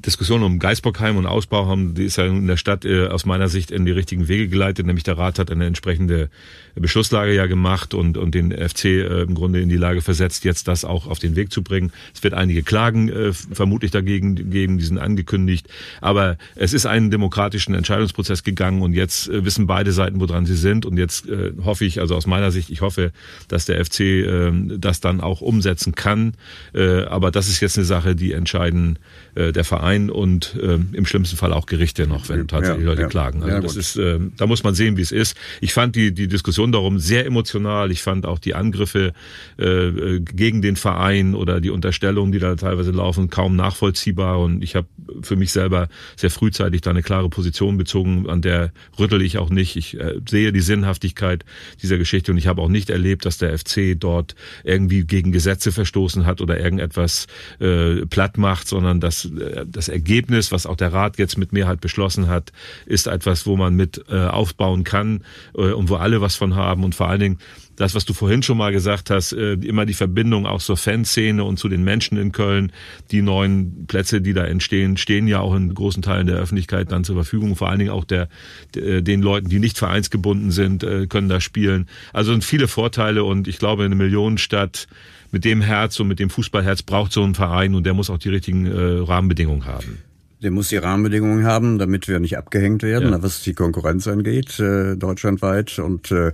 Diskussion 0.04 0.42
um 0.42 0.58
Geisbockheim 0.58 1.16
und 1.16 1.26
Ausbau 1.26 1.66
haben, 1.66 1.94
die 1.94 2.04
ist 2.04 2.16
ja 2.16 2.26
in 2.26 2.46
der 2.46 2.56
Stadt 2.56 2.84
äh, 2.84 3.08
aus 3.08 3.26
meiner 3.26 3.48
Sicht 3.48 3.70
in 3.70 3.84
die 3.84 3.92
richtigen 3.92 4.28
Wege 4.28 4.48
geleitet, 4.48 4.86
nämlich 4.86 5.04
der 5.04 5.18
Rat 5.18 5.38
hat 5.38 5.50
eine 5.50 5.66
entsprechende 5.66 6.30
Beschlusslage 6.74 7.34
ja 7.34 7.46
gemacht 7.46 7.94
und, 7.94 8.16
und 8.16 8.34
den 8.34 8.52
FC 8.52 8.84
äh, 8.84 9.22
im 9.22 9.34
Grunde 9.34 9.60
in 9.60 9.68
die 9.68 9.76
Lage 9.76 10.00
versetzt, 10.00 10.44
jetzt 10.44 10.68
das 10.68 10.84
auch 10.84 11.06
auf 11.06 11.18
den 11.18 11.36
Weg 11.36 11.52
zu 11.52 11.62
bringen. 11.62 11.92
Es 12.14 12.22
wird 12.22 12.34
einige 12.34 12.62
Klagen 12.62 13.08
äh, 13.08 13.32
vermutlich 13.32 13.90
dagegen 13.90 14.50
geben, 14.50 14.78
die 14.78 14.84
sind 14.84 14.98
angekündigt, 14.98 15.68
aber 16.00 16.38
es 16.54 16.72
ist 16.72 16.86
einen 16.86 17.10
demokratischen 17.10 17.74
Entscheidungsprozess 17.74 18.44
gegangen 18.44 18.82
und 18.82 18.92
jetzt 18.92 19.28
äh, 19.28 19.44
wissen 19.44 19.66
beide 19.66 19.92
Seiten, 19.92 20.20
woran 20.20 20.46
sie 20.46 20.56
sind. 20.56 20.86
Und 20.86 20.96
jetzt 20.96 21.28
äh, 21.28 21.52
hoffe 21.64 21.84
ich, 21.84 22.00
also 22.00 22.14
aus 22.14 22.26
meiner 22.26 22.50
Sicht, 22.50 22.70
ich 22.70 22.80
hoffe, 22.80 23.12
dass 23.48 23.64
der 23.64 23.84
FC 23.84 24.00
äh, 24.00 24.52
das 24.78 25.00
dann 25.00 25.20
auch 25.20 25.40
umsetzen 25.40 25.94
kann, 25.94 26.34
äh, 26.74 27.02
aber 27.02 27.30
das 27.30 27.48
ist 27.48 27.60
jetzt 27.60 27.76
eine 27.76 27.84
Sache, 27.84 28.14
die 28.14 28.32
entscheiden 28.32 28.98
äh, 29.38 29.52
der 29.52 29.64
Verein 29.64 30.10
und 30.10 30.56
äh, 30.60 30.78
im 30.92 31.06
schlimmsten 31.06 31.36
Fall 31.36 31.52
auch 31.52 31.66
Gerichte 31.66 32.06
noch, 32.08 32.28
wenn 32.28 32.48
tatsächlich 32.48 32.84
ja, 32.84 32.90
Leute 32.90 33.02
ja. 33.02 33.08
klagen. 33.08 33.42
Also 33.42 33.54
ja, 33.54 33.60
das 33.60 33.76
ist, 33.76 33.96
äh, 33.96 34.18
da 34.36 34.46
muss 34.46 34.64
man 34.64 34.74
sehen, 34.74 34.96
wie 34.96 35.02
es 35.02 35.12
ist. 35.12 35.36
Ich 35.60 35.72
fand 35.72 35.94
die 35.94 36.12
die 36.12 36.26
Diskussion 36.26 36.72
darum 36.72 36.98
sehr 36.98 37.24
emotional. 37.24 37.92
Ich 37.92 38.02
fand 38.02 38.26
auch 38.26 38.40
die 38.40 38.54
Angriffe 38.54 39.12
äh, 39.56 40.20
gegen 40.20 40.60
den 40.60 40.74
Verein 40.74 41.34
oder 41.34 41.60
die 41.60 41.70
Unterstellungen, 41.70 42.32
die 42.32 42.40
da 42.40 42.56
teilweise 42.56 42.90
laufen, 42.90 43.30
kaum 43.30 43.54
nachvollziehbar. 43.54 44.40
Und 44.40 44.62
ich 44.64 44.74
habe 44.74 44.88
für 45.22 45.36
mich 45.36 45.52
selber 45.52 45.88
sehr 46.16 46.30
frühzeitig 46.30 46.80
da 46.80 46.90
eine 46.90 47.02
klare 47.02 47.28
Position 47.28 47.76
bezogen, 47.76 48.28
an 48.28 48.42
der 48.42 48.72
rüttel 48.98 49.22
ich 49.22 49.38
auch 49.38 49.50
nicht. 49.50 49.76
Ich 49.76 49.98
äh, 49.98 50.20
sehe 50.28 50.52
die 50.52 50.60
Sinnhaftigkeit 50.60 51.44
dieser 51.80 51.98
Geschichte 51.98 52.32
und 52.32 52.38
ich 52.38 52.48
habe 52.48 52.60
auch 52.60 52.68
nicht 52.68 52.90
erlebt, 52.90 53.24
dass 53.24 53.38
der 53.38 53.56
FC 53.56 53.94
dort 53.96 54.34
irgendwie 54.64 55.04
gegen 55.04 55.30
Gesetze 55.30 55.70
verstoßen 55.70 56.26
hat 56.26 56.40
oder 56.40 56.58
irgendetwas 56.58 57.26
äh, 57.60 58.06
platt 58.06 58.36
macht, 58.36 58.66
sondern 58.66 59.00
dass 59.00 59.27
äh, 59.36 59.66
das 59.66 59.88
Ergebnis, 59.88 60.52
was 60.52 60.66
auch 60.66 60.76
der 60.76 60.92
Rat 60.92 61.18
jetzt 61.18 61.38
mit 61.38 61.52
Mehrheit 61.52 61.80
beschlossen 61.80 62.28
hat, 62.28 62.52
ist 62.86 63.06
etwas, 63.06 63.46
wo 63.46 63.56
man 63.56 63.74
mit 63.74 64.04
äh, 64.08 64.26
aufbauen 64.26 64.84
kann 64.84 65.24
äh, 65.54 65.72
und 65.72 65.88
wo 65.88 65.96
alle 65.96 66.20
was 66.20 66.36
von 66.36 66.54
haben 66.54 66.84
und 66.84 66.94
vor 66.94 67.08
allen 67.08 67.20
Dingen 67.20 67.38
das, 67.76 67.94
was 67.94 68.04
du 68.04 68.12
vorhin 68.12 68.42
schon 68.42 68.58
mal 68.58 68.72
gesagt 68.72 69.08
hast, 69.08 69.32
äh, 69.32 69.52
immer 69.52 69.86
die 69.86 69.94
Verbindung 69.94 70.46
auch 70.46 70.60
zur 70.60 70.76
Fanszene 70.76 71.44
und 71.44 71.60
zu 71.60 71.68
den 71.68 71.84
Menschen 71.84 72.18
in 72.18 72.32
Köln. 72.32 72.72
Die 73.12 73.22
neuen 73.22 73.86
Plätze, 73.86 74.20
die 74.20 74.32
da 74.32 74.44
entstehen, 74.44 74.96
stehen 74.96 75.28
ja 75.28 75.38
auch 75.38 75.54
in 75.54 75.72
großen 75.72 76.02
Teilen 76.02 76.26
der 76.26 76.36
Öffentlichkeit 76.36 76.90
dann 76.90 77.04
zur 77.04 77.14
Verfügung. 77.14 77.54
Vor 77.54 77.68
allen 77.68 77.78
Dingen 77.78 77.92
auch 77.92 78.04
der, 78.04 78.28
den 78.74 79.22
Leuten, 79.22 79.48
die 79.48 79.60
nicht 79.60 79.78
vereinsgebunden 79.78 80.50
sind, 80.50 80.84
können 81.08 81.28
da 81.28 81.40
spielen. 81.40 81.88
Also 82.12 82.32
sind 82.32 82.42
viele 82.42 82.66
Vorteile 82.66 83.22
und 83.22 83.46
ich 83.46 83.58
glaube, 83.58 83.84
eine 83.84 83.94
Millionenstadt 83.94 84.88
mit 85.30 85.44
dem 85.44 85.60
Herz 85.60 85.98
und 86.00 86.08
mit 86.08 86.18
dem 86.18 86.30
Fußballherz 86.30 86.82
braucht 86.82 87.12
so 87.12 87.22
ein 87.22 87.34
Verein 87.34 87.74
und 87.74 87.84
der 87.84 87.94
muss 87.94 88.10
auch 88.10 88.18
die 88.18 88.28
richtigen 88.28 88.66
äh, 88.66 89.00
Rahmenbedingungen 89.00 89.66
haben. 89.66 89.98
Der 90.42 90.50
muss 90.50 90.68
die 90.68 90.76
Rahmenbedingungen 90.76 91.44
haben, 91.44 91.78
damit 91.78 92.06
wir 92.06 92.20
nicht 92.20 92.38
abgehängt 92.38 92.82
werden, 92.82 93.10
ja. 93.10 93.22
was 93.22 93.42
die 93.42 93.54
Konkurrenz 93.54 94.06
angeht, 94.06 94.60
äh, 94.60 94.96
deutschlandweit. 94.96 95.78
Und 95.80 96.12
äh, 96.12 96.32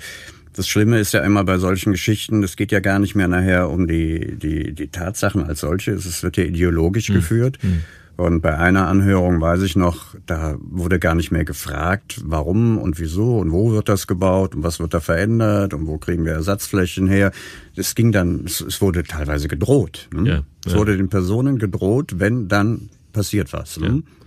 das 0.53 0.69
Schlimme 0.69 0.99
ist 0.99 1.15
ja 1.15 1.21
immer 1.21 1.43
bei 1.45 1.59
solchen 1.59 1.93
Geschichten, 1.93 2.43
es 2.43 2.57
geht 2.57 2.71
ja 2.71 2.81
gar 2.81 2.99
nicht 2.99 3.15
mehr 3.15 3.29
nachher 3.29 3.71
um 3.71 3.89
die, 3.89 4.37
die, 4.37 4.73
die 4.73 4.89
Tatsachen 4.89 5.43
als 5.43 5.61
solche, 5.61 5.93
es 5.93 6.23
wird 6.23 6.37
ja 6.37 6.45
ideologisch 6.45 7.09
hm. 7.09 7.15
geführt. 7.15 7.59
Hm. 7.63 7.83
Und 8.17 8.43
bei 8.43 8.57
einer 8.57 8.87
Anhörung 8.87 9.41
weiß 9.41 9.63
ich 9.63 9.75
noch, 9.75 10.15
da 10.27 10.57
wurde 10.61 11.01
gar 11.01 11.17
nicht 11.17 11.33
mehr 11.33 11.45
gefragt, 11.45 12.21
warum 12.25 12.79
und 12.79 13.01
wieso 13.01 13.39
und 13.39 13.51
wo 13.51 13.73
wird 13.73 13.89
das 13.89 14.07
gebaut 14.07 14.55
und 14.55 14.63
was 14.63 14.79
wird 14.79 14.95
da 14.95 15.01
verändert 15.01 15.75
und 15.75 15.89
wo 15.89 15.99
kriegen 15.99 16.25
wir 16.25 16.33
Ersatzflächen 16.33 17.09
her. 17.09 17.33
Es 17.75 17.97
ging 17.97 18.13
dann, 18.13 18.45
es, 18.45 18.81
wurde 18.81 19.03
teilweise 19.03 19.49
gedroht. 19.49 20.09
Ne? 20.13 20.29
Ja, 20.29 20.35
ja. 20.35 20.43
Es 20.65 20.77
wurde 20.77 20.97
den 20.97 21.09
Personen 21.09 21.59
gedroht, 21.59 22.15
wenn 22.19 22.47
dann 22.47 22.89
passiert 23.13 23.53
was. 23.53 23.81
Ne? 23.81 23.87
Ja. 23.87 24.24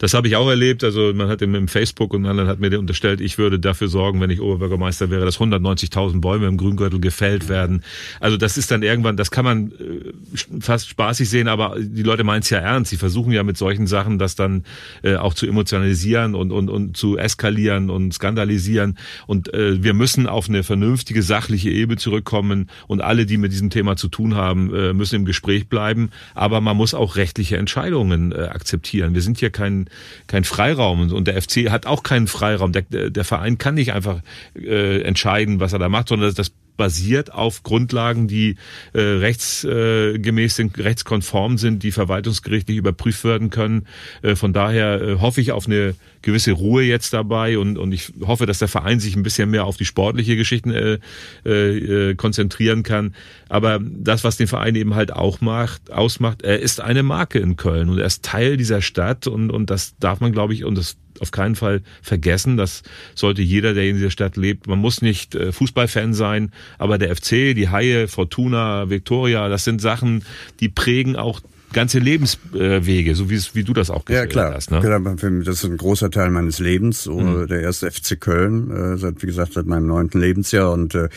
Das 0.00 0.14
habe 0.14 0.28
ich 0.28 0.36
auch 0.36 0.48
erlebt. 0.48 0.82
Also 0.82 1.12
man 1.14 1.28
hat 1.28 1.42
im 1.42 1.68
Facebook 1.68 2.14
und 2.14 2.24
anderen 2.24 2.48
hat 2.48 2.58
mir 2.58 2.78
unterstellt, 2.78 3.20
ich 3.20 3.36
würde 3.36 3.60
dafür 3.60 3.88
sorgen, 3.88 4.18
wenn 4.22 4.30
ich 4.30 4.40
Oberbürgermeister 4.40 5.10
wäre, 5.10 5.26
dass 5.26 5.38
190.000 5.38 6.22
Bäume 6.22 6.46
im 6.46 6.56
Grüngürtel 6.56 7.00
gefällt 7.00 7.50
werden. 7.50 7.84
Also 8.18 8.38
das 8.38 8.56
ist 8.56 8.70
dann 8.70 8.82
irgendwann, 8.82 9.18
das 9.18 9.30
kann 9.30 9.44
man 9.44 9.72
äh, 9.72 10.58
fast 10.60 10.88
spaßig 10.88 11.28
sehen, 11.28 11.48
aber 11.48 11.76
die 11.78 12.02
Leute 12.02 12.24
meinen 12.24 12.40
es 12.40 12.48
ja 12.48 12.58
ernst. 12.58 12.90
Sie 12.90 12.96
versuchen 12.96 13.30
ja 13.30 13.42
mit 13.42 13.58
solchen 13.58 13.86
Sachen 13.86 14.18
das 14.18 14.36
dann 14.36 14.64
äh, 15.02 15.16
auch 15.16 15.34
zu 15.34 15.46
emotionalisieren 15.46 16.34
und, 16.34 16.50
und, 16.50 16.70
und 16.70 16.96
zu 16.96 17.18
eskalieren 17.18 17.90
und 17.90 18.14
skandalisieren. 18.14 18.96
Und 19.26 19.52
äh, 19.52 19.84
wir 19.84 19.92
müssen 19.92 20.26
auf 20.26 20.48
eine 20.48 20.62
vernünftige, 20.62 21.22
sachliche 21.22 21.68
Ebene 21.68 21.98
zurückkommen 21.98 22.70
und 22.86 23.02
alle, 23.02 23.26
die 23.26 23.36
mit 23.36 23.52
diesem 23.52 23.68
Thema 23.68 23.96
zu 23.96 24.08
tun 24.08 24.34
haben, 24.34 24.70
müssen 24.96 25.16
im 25.16 25.24
Gespräch 25.26 25.68
bleiben. 25.68 26.10
Aber 26.34 26.62
man 26.62 26.76
muss 26.76 26.94
auch 26.94 27.16
rechtliche 27.16 27.58
Entscheidungen 27.58 28.32
akzeptieren. 28.32 29.14
Wir 29.14 29.22
sind 29.22 29.38
hier 29.38 29.50
kein 29.50 29.89
kein 30.26 30.44
Freiraum 30.44 31.12
und 31.12 31.26
der 31.26 31.40
FC 31.40 31.70
hat 31.70 31.86
auch 31.86 32.02
keinen 32.02 32.26
Freiraum. 32.26 32.72
Der, 32.72 32.82
der 32.82 33.24
Verein 33.24 33.58
kann 33.58 33.74
nicht 33.74 33.92
einfach 33.92 34.20
äh, 34.54 35.02
entscheiden, 35.02 35.60
was 35.60 35.72
er 35.72 35.78
da 35.78 35.88
macht, 35.88 36.08
sondern 36.08 36.34
das 36.34 36.52
basiert 36.76 37.32
auf 37.32 37.62
Grundlagen, 37.62 38.28
die 38.28 38.56
äh, 38.92 39.00
rechtsgemäß 39.00 40.56
sind, 40.56 40.78
rechtskonform 40.78 41.58
sind, 41.58 41.82
die 41.82 41.92
verwaltungsgerichtlich 41.92 42.76
überprüft 42.76 43.24
werden 43.24 43.50
können. 43.50 43.86
Äh, 44.22 44.36
von 44.36 44.52
daher 44.52 45.00
äh, 45.00 45.14
hoffe 45.20 45.40
ich 45.40 45.52
auf 45.52 45.66
eine 45.66 45.94
gewisse 46.22 46.52
Ruhe 46.52 46.82
jetzt 46.82 47.12
dabei 47.12 47.58
und, 47.58 47.78
und 47.78 47.92
ich 47.92 48.12
hoffe, 48.20 48.46
dass 48.46 48.58
der 48.58 48.68
Verein 48.68 49.00
sich 49.00 49.16
ein 49.16 49.22
bisschen 49.22 49.50
mehr 49.50 49.64
auf 49.64 49.76
die 49.76 49.84
sportliche 49.84 50.36
Geschichten 50.36 50.70
äh, 50.70 50.98
äh, 51.44 52.14
konzentrieren 52.14 52.82
kann. 52.82 53.14
Aber 53.48 53.78
das, 53.82 54.24
was 54.24 54.36
den 54.36 54.46
Verein 54.46 54.74
eben 54.74 54.94
halt 54.94 55.12
auch 55.12 55.40
macht, 55.40 55.90
ausmacht, 55.90 56.42
er 56.42 56.60
ist 56.60 56.80
eine 56.80 57.02
Marke 57.02 57.38
in 57.38 57.56
Köln 57.56 57.88
und 57.88 57.98
er 57.98 58.06
ist 58.06 58.24
Teil 58.24 58.56
dieser 58.56 58.82
Stadt 58.82 59.26
und, 59.26 59.50
und 59.50 59.70
das 59.70 59.96
darf 59.98 60.20
man, 60.20 60.32
glaube 60.32 60.54
ich, 60.54 60.64
und 60.64 60.76
das 60.76 60.96
auf 61.20 61.30
keinen 61.30 61.54
Fall 61.54 61.82
vergessen. 62.02 62.56
Das 62.56 62.82
sollte 63.14 63.42
jeder, 63.42 63.74
der 63.74 63.84
in 63.84 63.96
dieser 63.96 64.10
Stadt 64.10 64.36
lebt. 64.36 64.66
Man 64.66 64.78
muss 64.78 65.02
nicht 65.02 65.34
äh, 65.34 65.52
Fußballfan 65.52 66.14
sein, 66.14 66.52
aber 66.78 66.98
der 66.98 67.14
FC, 67.14 67.54
die 67.54 67.68
Haie, 67.68 68.08
Fortuna, 68.08 68.90
Victoria, 68.90 69.48
das 69.48 69.64
sind 69.64 69.80
Sachen, 69.80 70.24
die 70.60 70.68
prägen 70.68 71.16
auch 71.16 71.40
ganze 71.72 71.98
Lebenswege, 71.98 73.14
so 73.14 73.30
wie, 73.30 73.36
es, 73.36 73.54
wie 73.54 73.62
du 73.62 73.72
das 73.72 73.90
auch 73.90 74.04
gesagt 74.04 74.32
ja, 74.34 74.42
klar. 74.42 74.54
hast. 74.54 74.70
Ne? 74.70 74.80
Klar, 74.80 75.00
das 75.00 75.56
ist 75.56 75.64
ein 75.64 75.76
großer 75.76 76.10
Teil 76.10 76.30
meines 76.30 76.58
Lebens. 76.58 77.06
Mhm. 77.06 77.46
Der 77.48 77.60
erste 77.60 77.90
FC 77.90 78.20
Köln, 78.20 78.70
äh, 78.70 78.96
seit 78.98 79.22
wie 79.22 79.26
gesagt 79.26 79.52
seit 79.52 79.66
meinem 79.66 79.86
neunten 79.86 80.20
Lebensjahr 80.20 80.72
und 80.72 80.94
äh, 80.94 81.08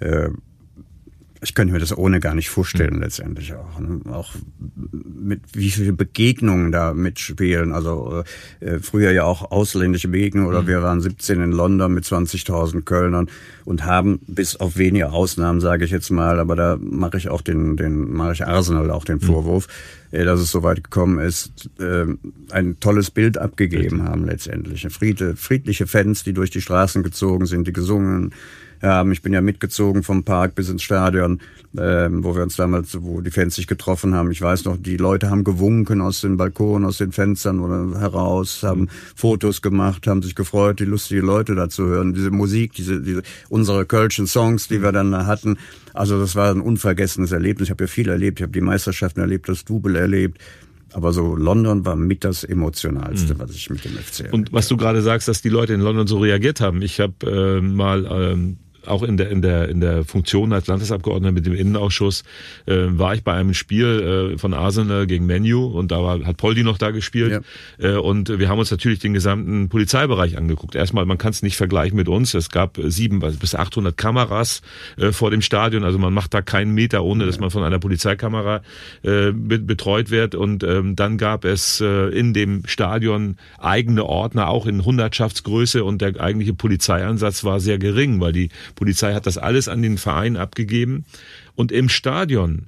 äh 0.00 0.30
ich 1.46 1.54
könnte 1.54 1.72
mir 1.72 1.78
das 1.78 1.96
ohne 1.96 2.18
gar 2.18 2.34
nicht 2.34 2.50
vorstellen, 2.50 2.96
mhm. 2.96 3.02
letztendlich 3.02 3.54
auch. 3.54 3.78
Ne? 3.78 4.00
Auch 4.12 4.34
mit 4.58 5.42
wie 5.52 5.70
viele 5.70 5.92
Begegnungen 5.92 6.72
da 6.72 6.92
mitspielen. 6.92 7.72
Also 7.72 8.24
äh, 8.58 8.80
früher 8.80 9.12
ja 9.12 9.22
auch 9.22 9.52
ausländische 9.52 10.08
Begegnungen 10.08 10.48
oder 10.48 10.62
mhm. 10.62 10.66
wir 10.66 10.82
waren 10.82 11.00
17 11.00 11.40
in 11.40 11.52
London 11.52 11.94
mit 11.94 12.04
20.000 12.04 12.82
Kölnern 12.82 13.28
und 13.64 13.84
haben 13.84 14.18
bis 14.26 14.56
auf 14.56 14.76
wenige 14.76 15.12
Ausnahmen, 15.12 15.60
sage 15.60 15.84
ich 15.84 15.92
jetzt 15.92 16.10
mal, 16.10 16.40
aber 16.40 16.56
da 16.56 16.78
mache 16.80 17.16
ich 17.16 17.28
auch 17.28 17.42
den, 17.42 17.76
den 17.76 18.12
mache 18.12 18.32
ich 18.32 18.44
Arsenal 18.44 18.90
auch 18.90 19.04
den 19.04 19.18
mhm. 19.18 19.20
Vorwurf, 19.20 19.68
äh, 20.10 20.24
dass 20.24 20.40
es 20.40 20.50
so 20.50 20.64
weit 20.64 20.82
gekommen 20.82 21.20
ist, 21.20 21.70
äh, 21.78 22.06
ein 22.50 22.80
tolles 22.80 23.12
Bild 23.12 23.38
abgegeben 23.38 24.02
haben 24.02 24.24
letztendlich. 24.24 24.84
Friede, 24.90 25.36
friedliche 25.36 25.86
Fans, 25.86 26.24
die 26.24 26.32
durch 26.32 26.50
die 26.50 26.60
Straßen 26.60 27.04
gezogen 27.04 27.46
sind, 27.46 27.68
die 27.68 27.72
gesungen 27.72 28.32
haben. 28.82 29.12
Ich 29.12 29.22
bin 29.22 29.32
ja 29.32 29.40
mitgezogen 29.40 30.02
vom 30.02 30.24
Park 30.24 30.54
bis 30.54 30.68
ins 30.68 30.82
Stadion, 30.82 31.40
ähm, 31.78 32.24
wo 32.24 32.34
wir 32.34 32.42
uns 32.42 32.56
damals, 32.56 32.96
wo 33.02 33.20
die 33.20 33.30
Fans 33.30 33.54
sich 33.54 33.66
getroffen 33.66 34.14
haben. 34.14 34.30
Ich 34.30 34.40
weiß 34.40 34.64
noch, 34.64 34.76
die 34.76 34.96
Leute 34.96 35.30
haben 35.30 35.44
gewunken 35.44 36.00
aus 36.00 36.20
den 36.20 36.36
Balkonen, 36.36 36.86
aus 36.86 36.98
den 36.98 37.12
Fenstern 37.12 37.60
oder 37.60 37.98
heraus, 37.98 38.62
haben 38.62 38.82
mhm. 38.82 38.88
Fotos 39.14 39.62
gemacht, 39.62 40.06
haben 40.06 40.22
sich 40.22 40.34
gefreut, 40.34 40.80
die 40.80 40.84
lustige 40.84 41.20
Leute 41.20 41.54
da 41.54 41.68
zu 41.68 41.86
hören. 41.86 42.14
Diese 42.14 42.30
Musik, 42.30 42.72
diese, 42.72 43.00
diese 43.00 43.22
unsere 43.48 43.86
Kölschen 43.86 44.26
Songs, 44.26 44.68
die 44.68 44.82
wir 44.82 44.92
dann 44.92 45.26
hatten. 45.26 45.58
Also 45.94 46.18
das 46.18 46.36
war 46.36 46.50
ein 46.50 46.60
unvergessenes 46.60 47.32
Erlebnis. 47.32 47.68
Ich 47.68 47.70
habe 47.70 47.84
ja 47.84 47.88
viel 47.88 48.08
erlebt. 48.08 48.40
Ich 48.40 48.42
habe 48.42 48.52
die 48.52 48.60
Meisterschaften 48.60 49.20
erlebt, 49.20 49.48
das 49.48 49.64
Double 49.64 49.96
erlebt. 49.96 50.40
Aber 50.92 51.12
so 51.12 51.36
London 51.36 51.84
war 51.84 51.96
mit 51.96 52.24
das 52.24 52.44
emotionalste, 52.44 53.34
mhm. 53.34 53.38
was 53.38 53.50
ich 53.50 53.68
mit 53.68 53.84
dem 53.84 53.92
FC. 53.92 54.32
Und 54.32 54.52
was 54.52 54.68
du 54.68 54.76
gerade 54.76 55.02
sagst, 55.02 55.28
dass 55.28 55.42
die 55.42 55.48
Leute 55.48 55.74
in 55.74 55.80
London 55.80 56.06
so 56.06 56.18
reagiert 56.18 56.60
haben. 56.60 56.80
Ich 56.80 57.00
habe 57.00 57.14
äh, 57.26 57.60
mal 57.60 58.06
ähm, 58.10 58.56
auch 58.86 59.02
in 59.02 59.16
der, 59.16 59.30
in 59.30 59.42
der, 59.42 59.68
in 59.68 59.80
der 59.80 60.04
Funktion 60.04 60.52
als 60.52 60.66
Landesabgeordneter 60.66 61.32
mit 61.32 61.46
dem 61.46 61.54
Innenausschuss, 61.54 62.24
äh, 62.66 62.74
war 62.88 63.14
ich 63.14 63.22
bei 63.22 63.34
einem 63.34 63.54
Spiel 63.54 64.32
äh, 64.34 64.38
von 64.38 64.54
Arsenal 64.54 65.06
gegen 65.06 65.26
Menu 65.26 65.66
und 65.66 65.90
da 65.90 66.02
war, 66.02 66.24
hat 66.24 66.36
Poldi 66.36 66.62
noch 66.62 66.78
da 66.78 66.90
gespielt. 66.90 67.42
Ja. 67.78 67.90
Äh, 67.94 67.96
und 67.96 68.38
wir 68.38 68.48
haben 68.48 68.58
uns 68.58 68.70
natürlich 68.70 68.98
den 68.98 69.14
gesamten 69.14 69.68
Polizeibereich 69.68 70.36
angeguckt. 70.36 70.74
Erstmal, 70.74 71.06
man 71.06 71.18
kann 71.18 71.30
es 71.30 71.42
nicht 71.42 71.56
vergleichen 71.56 71.96
mit 71.96 72.08
uns. 72.08 72.34
Es 72.34 72.50
gab 72.50 72.78
sieben 72.84 73.20
bis 73.20 73.54
800 73.54 73.96
Kameras 73.96 74.62
äh, 74.96 75.12
vor 75.12 75.30
dem 75.30 75.42
Stadion. 75.42 75.84
Also 75.84 75.98
man 75.98 76.12
macht 76.12 76.34
da 76.34 76.42
keinen 76.42 76.72
Meter, 76.72 77.04
ohne 77.04 77.24
ja. 77.24 77.26
dass 77.26 77.40
man 77.40 77.50
von 77.50 77.62
einer 77.62 77.78
Polizeikamera 77.78 78.62
äh, 79.02 79.32
betreut 79.32 80.10
wird. 80.10 80.34
Und 80.34 80.62
ähm, 80.64 80.96
dann 80.96 81.18
gab 81.18 81.44
es 81.44 81.80
äh, 81.80 82.08
in 82.08 82.32
dem 82.32 82.66
Stadion 82.66 83.36
eigene 83.58 84.04
Ordner, 84.04 84.48
auch 84.48 84.66
in 84.66 84.84
Hundertschaftsgröße. 84.84 85.84
Und 85.84 86.02
der 86.02 86.20
eigentliche 86.20 86.54
Polizeieinsatz 86.54 87.44
war 87.44 87.60
sehr 87.60 87.78
gering, 87.78 88.20
weil 88.20 88.32
die 88.32 88.50
Polizei 88.76 89.12
hat 89.14 89.26
das 89.26 89.38
alles 89.38 89.66
an 89.66 89.82
den 89.82 89.98
Verein 89.98 90.36
abgegeben. 90.36 91.04
Und 91.56 91.72
im 91.72 91.88
Stadion 91.88 92.66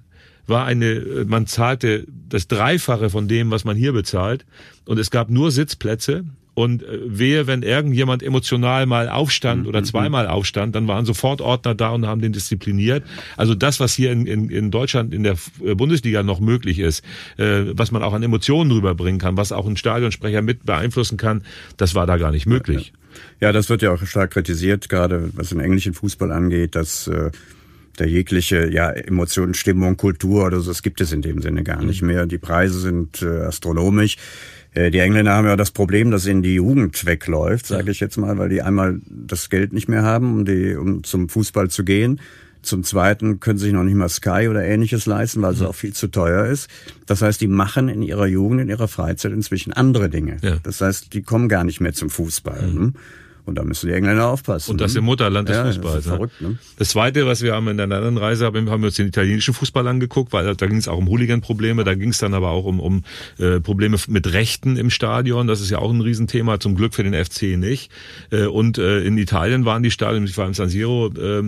war 0.49 0.65
eine, 0.65 1.25
man 1.29 1.47
zahlte 1.47 2.07
das 2.29 2.49
Dreifache 2.49 3.11
von 3.11 3.29
dem, 3.29 3.53
was 3.53 3.65
man 3.65 3.77
hier 3.77 3.93
bezahlt. 3.93 4.45
Und 4.87 4.99
es 4.99 5.13
gab 5.13 5.31
nur 5.31 5.53
Sitzplätze. 5.53 6.25
Und 6.59 6.83
äh, 6.83 6.99
wehe, 7.07 7.47
wenn 7.47 7.63
irgendjemand 7.63 8.21
emotional 8.21 8.85
mal 8.87 9.09
aufstand 9.09 9.69
oder 9.69 9.79
mhm. 9.79 9.85
zweimal 9.85 10.27
aufstand, 10.27 10.75
dann 10.75 10.89
waren 10.89 11.05
sofort 11.05 11.41
Ordner 11.41 11.77
da 11.77 11.91
und 11.91 12.05
haben 12.05 12.21
den 12.21 12.33
diszipliniert. 12.33 13.05
Also 13.37 13.55
das, 13.55 13.79
was 13.79 13.95
hier 13.95 14.11
in, 14.11 14.27
in, 14.27 14.51
in 14.51 14.73
Deutschland 14.73 15.15
in 15.15 15.23
der 15.23 15.37
äh, 15.65 15.77
Bundesliga 15.77 16.25
noch 16.25 16.41
möglich 16.41 16.81
ist, 16.81 17.05
äh, 17.37 17.67
was 17.75 17.93
man 17.93 18.03
auch 18.03 18.13
an 18.13 18.25
Emotionen 18.25 18.73
rüberbringen 18.73 19.21
kann, 19.21 19.37
was 19.37 19.53
auch 19.53 19.69
ein 19.69 19.77
Stadionsprecher 19.77 20.43
mit 20.43 20.67
beeinflussen 20.67 21.17
kann, 21.17 21.45
das 21.77 21.95
war 21.95 22.09
da 22.09 22.17
gar 22.17 22.33
nicht 22.33 22.47
möglich. 22.47 22.93
Ja, 23.39 23.53
das 23.53 23.71
wird 23.71 23.83
ja 23.83 23.93
auch 23.93 24.05
stark 24.05 24.33
kritisiert, 24.33 24.89
gerade 24.89 25.31
was 25.35 25.51
den 25.51 25.61
englischen 25.61 25.95
Fußball 25.95 26.33
angeht, 26.33 26.75
dass 26.75 27.07
äh, 27.07 27.31
der 28.01 28.09
jegliche 28.09 28.69
ja 28.69 28.91
Emotionen, 28.91 29.55
Stimmung, 29.55 29.97
Kultur 29.97 30.47
oder 30.47 30.59
so, 30.59 30.71
das 30.71 30.83
gibt 30.83 31.01
es 31.01 31.13
in 31.13 31.23
dem 31.23 31.41
Sinne 31.41 31.63
gar 31.63 31.85
nicht 31.85 32.03
mhm. 32.03 32.09
mehr. 32.09 32.27
Die 32.27 32.39
Preise 32.39 32.81
sind 32.81 33.23
äh, 33.23 33.43
astronomisch. 33.43 34.17
Äh, 34.75 34.91
die 34.91 34.99
Engländer 34.99 35.33
haben 35.33 35.47
ja 35.47 35.57
das 35.57 35.71
Problem, 35.71 36.11
dass 36.11 36.27
ihnen 36.27 36.43
die 36.43 36.55
Jugend 36.55 37.07
wegläuft, 37.07 37.67
sage 37.67 37.91
ich 37.91 38.01
jetzt 38.01 38.17
mal, 38.17 38.39
weil 38.39 38.49
die 38.49 38.63
einmal 38.63 39.01
das 39.09 39.51
Geld 39.51 39.73
nicht 39.73 39.89
mehr 39.89 40.03
haben, 40.03 40.33
um, 40.33 40.45
die, 40.45 40.77
um 40.77 41.05
zum 41.05 41.29
Fußball 41.29 41.71
zu 41.71 41.85
gehen. 41.85 42.21
Zum 42.61 42.83
Zweiten 42.83 43.41
können 43.41 43.59
sie 43.59 43.67
sich 43.67 43.75
noch 43.75 43.85
nicht 43.85 43.95
mal 43.95 44.09
Sky 44.09 44.49
oder 44.51 44.65
ähnliches 44.65 45.07
leisten, 45.07 45.43
weil 45.43 45.55
es 45.55 45.63
auch 45.63 45.75
viel 45.75 45.93
zu 45.93 46.09
teuer 46.09 46.47
ist. 46.47 46.69
Das 47.07 47.23
heißt, 47.23 47.41
die 47.41 47.47
machen 47.47 47.89
in 47.89 48.03
ihrer 48.03 48.27
Jugend, 48.27 48.61
in 48.61 48.69
ihrer 48.69 48.89
Freizeit 48.89 49.33
inzwischen 49.33 49.73
andere 49.73 50.11
Dinge. 50.11 50.39
Ja. 50.43 50.57
Das 50.63 50.81
heißt, 50.81 51.13
die 51.13 51.23
kommen 51.23 51.49
gar 51.49 51.65
nicht 51.65 51.81
mehr 51.81 51.93
zum 51.93 52.11
Fußball. 52.11 52.63
Mhm. 52.63 52.95
Und 53.49 53.55
da 53.55 53.65
müssen 53.65 53.89
die 53.89 53.95
Engländer 53.95 54.29
aufpassen. 54.29 54.71
Und 54.71 54.81
das 54.81 54.93
ne? 54.93 54.99
im 54.99 55.07
Mutterland 55.07 55.49
des 55.49 55.57
ja, 55.57 55.65
Fußballs. 55.65 55.95
Das, 55.95 56.05
ist 56.05 56.11
ne? 56.11 56.17
verrückt, 56.17 56.41
ne? 56.41 56.59
das 56.77 56.91
Zweite, 56.91 57.27
was 57.27 57.43
wir 57.43 57.55
haben 57.55 57.67
in 57.69 57.81
einer 57.81 57.97
anderen 57.97 58.19
Reise, 58.19 58.45
haben 58.45 58.67
wir 58.67 58.73
uns 58.73 58.97
den 58.97 59.09
italienischen 59.09 59.55
Fußball 59.55 59.87
angeguckt, 59.89 60.33
weil 60.33 60.55
da 60.55 60.67
ging 60.67 60.77
es 60.77 60.87
auch 60.87 60.99
um 60.99 61.09
Hooligan-Probleme, 61.09 61.83
da 61.85 61.95
ging 61.95 62.11
es 62.11 62.19
dann 62.19 62.35
aber 62.35 62.51
auch 62.51 62.65
um, 62.65 62.79
um 62.79 63.05
äh, 63.39 63.61
Probleme 63.61 63.97
mit 64.09 64.33
Rechten 64.33 64.77
im 64.77 64.91
Stadion. 64.91 65.47
Das 65.47 65.61
ist 65.61 65.71
ja 65.71 65.79
auch 65.79 65.91
ein 65.91 66.03
Riesenthema, 66.03 66.61
zum 66.61 66.75
Glück 66.75 66.95
für 66.95 67.03
den 67.03 67.15
FC 67.15 67.57
nicht. 67.57 67.91
Äh, 68.31 68.45
und 68.45 68.77
äh, 68.77 69.01
in 69.01 69.17
Italien 69.17 69.65
waren 69.65 69.83
die 69.83 69.91
Stadien, 69.91 70.25
ich 70.25 70.37
war 70.37 70.47
im 70.47 70.55
San 70.55 70.69
Siro, 70.69 71.07
äh, 71.07 71.43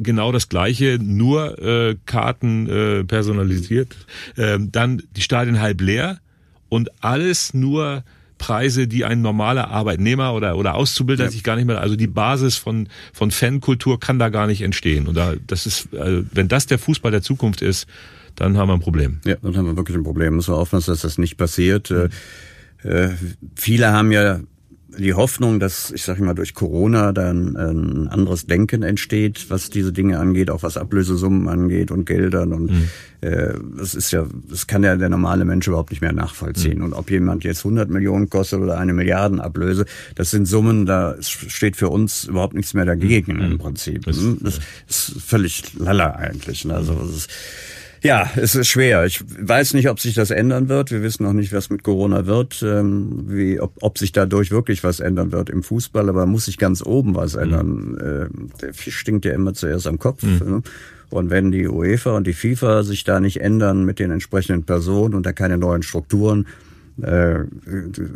genau 0.00 0.32
das 0.32 0.48
Gleiche, 0.48 0.98
nur 1.00 1.58
äh, 1.62 1.94
Karten 2.04 2.68
äh, 2.68 3.04
personalisiert. 3.04 3.94
Äh, 4.36 4.58
dann 4.60 5.02
die 5.16 5.22
Stadien 5.22 5.60
halb 5.60 5.80
leer 5.80 6.18
und 6.68 6.90
alles 7.00 7.54
nur 7.54 8.02
Preise, 8.44 8.86
die 8.86 9.06
ein 9.06 9.22
normaler 9.22 9.70
Arbeitnehmer 9.70 10.34
oder, 10.34 10.58
oder 10.58 10.74
Auszubildender 10.74 11.30
ja. 11.30 11.32
sich 11.32 11.42
gar 11.42 11.56
nicht 11.56 11.64
mehr, 11.64 11.80
also 11.80 11.96
die 11.96 12.06
Basis 12.06 12.56
von, 12.56 12.88
von 13.14 13.30
Fankultur 13.30 13.98
kann 13.98 14.18
da 14.18 14.28
gar 14.28 14.46
nicht 14.46 14.60
entstehen. 14.60 15.06
Und 15.06 15.14
da, 15.14 15.32
das 15.46 15.64
ist, 15.64 15.88
also 15.94 16.24
wenn 16.30 16.48
das 16.48 16.66
der 16.66 16.78
Fußball 16.78 17.10
der 17.10 17.22
Zukunft 17.22 17.62
ist, 17.62 17.86
dann 18.36 18.58
haben 18.58 18.68
wir 18.68 18.74
ein 18.74 18.80
Problem. 18.80 19.20
Ja, 19.24 19.36
dann 19.40 19.56
haben 19.56 19.64
wir 19.64 19.76
wirklich 19.78 19.96
ein 19.96 20.02
Problem. 20.02 20.36
Müssen 20.36 20.52
wir 20.52 20.58
aufpassen, 20.58 20.90
dass 20.90 21.00
das 21.00 21.16
nicht 21.16 21.38
passiert. 21.38 21.88
Mhm. 21.88 22.10
Äh, 22.82 23.08
viele 23.56 23.92
haben 23.92 24.12
ja 24.12 24.40
die 24.98 25.14
Hoffnung, 25.14 25.60
dass, 25.60 25.90
ich 25.90 26.02
sage 26.02 26.22
mal, 26.22 26.34
durch 26.34 26.54
Corona 26.54 27.12
dann 27.12 27.56
ein 27.56 28.08
anderes 28.08 28.46
Denken 28.46 28.82
entsteht, 28.82 29.46
was 29.48 29.70
diese 29.70 29.92
Dinge 29.92 30.18
angeht, 30.18 30.50
auch 30.50 30.62
was 30.62 30.76
Ablösesummen 30.76 31.48
angeht 31.48 31.90
und 31.90 32.04
Geldern. 32.04 32.52
Und 32.52 32.70
mhm. 32.70 32.88
äh, 33.20 33.54
das 33.76 33.94
ist 33.94 34.10
ja, 34.10 34.26
das 34.48 34.66
kann 34.66 34.82
ja 34.82 34.96
der 34.96 35.08
normale 35.08 35.44
Mensch 35.44 35.66
überhaupt 35.66 35.90
nicht 35.90 36.00
mehr 36.00 36.12
nachvollziehen. 36.12 36.78
Mhm. 36.78 36.84
Und 36.84 36.92
ob 36.94 37.10
jemand 37.10 37.44
jetzt 37.44 37.60
100 37.64 37.90
Millionen 37.90 38.28
kostet 38.30 38.60
oder 38.60 38.78
eine 38.78 38.92
Milliarden 38.92 39.40
Ablöse, 39.40 39.86
das 40.14 40.30
sind 40.30 40.46
Summen, 40.46 40.86
da 40.86 41.16
steht 41.20 41.76
für 41.76 41.88
uns 41.88 42.24
überhaupt 42.24 42.54
nichts 42.54 42.74
mehr 42.74 42.84
dagegen 42.84 43.36
mhm. 43.36 43.52
im 43.52 43.58
Prinzip. 43.58 44.04
Das, 44.04 44.16
hm? 44.18 44.38
das 44.42 44.60
ist 44.88 45.22
völlig 45.22 45.62
lala 45.78 46.10
eigentlich. 46.12 46.70
Also 46.70 46.94
das 46.94 47.10
ist, 47.10 47.30
ja, 48.04 48.30
es 48.36 48.54
ist 48.54 48.68
schwer. 48.68 49.06
Ich 49.06 49.24
weiß 49.26 49.72
nicht, 49.72 49.88
ob 49.88 49.98
sich 49.98 50.14
das 50.14 50.30
ändern 50.30 50.68
wird. 50.68 50.90
Wir 50.90 51.02
wissen 51.02 51.24
noch 51.24 51.32
nicht, 51.32 51.54
was 51.54 51.70
mit 51.70 51.82
Corona 51.82 52.26
wird, 52.26 52.62
ähm, 52.62 53.24
wie, 53.28 53.58
ob, 53.58 53.72
ob 53.80 53.96
sich 53.96 54.12
dadurch 54.12 54.50
wirklich 54.50 54.84
was 54.84 55.00
ändern 55.00 55.32
wird 55.32 55.48
im 55.48 55.62
Fußball, 55.62 56.10
aber 56.10 56.26
muss 56.26 56.44
sich 56.44 56.58
ganz 56.58 56.84
oben 56.84 57.14
was 57.14 57.34
ändern. 57.34 57.68
Mhm. 57.68 57.98
Äh, 57.98 58.58
der 58.60 58.74
Fisch 58.74 58.98
stinkt 58.98 59.24
ja 59.24 59.32
immer 59.32 59.54
zuerst 59.54 59.86
am 59.86 59.98
Kopf. 59.98 60.22
Mhm. 60.22 60.38
Ne? 60.46 60.62
Und 61.08 61.30
wenn 61.30 61.50
die 61.50 61.66
UEFA 61.66 62.10
und 62.10 62.26
die 62.26 62.34
FIFA 62.34 62.82
sich 62.82 63.04
da 63.04 63.20
nicht 63.20 63.40
ändern 63.40 63.86
mit 63.86 63.98
den 63.98 64.10
entsprechenden 64.10 64.64
Personen 64.64 65.14
und 65.14 65.24
da 65.24 65.32
keine 65.32 65.56
neuen 65.56 65.82
Strukturen, 65.82 66.46
äh, 67.02 67.44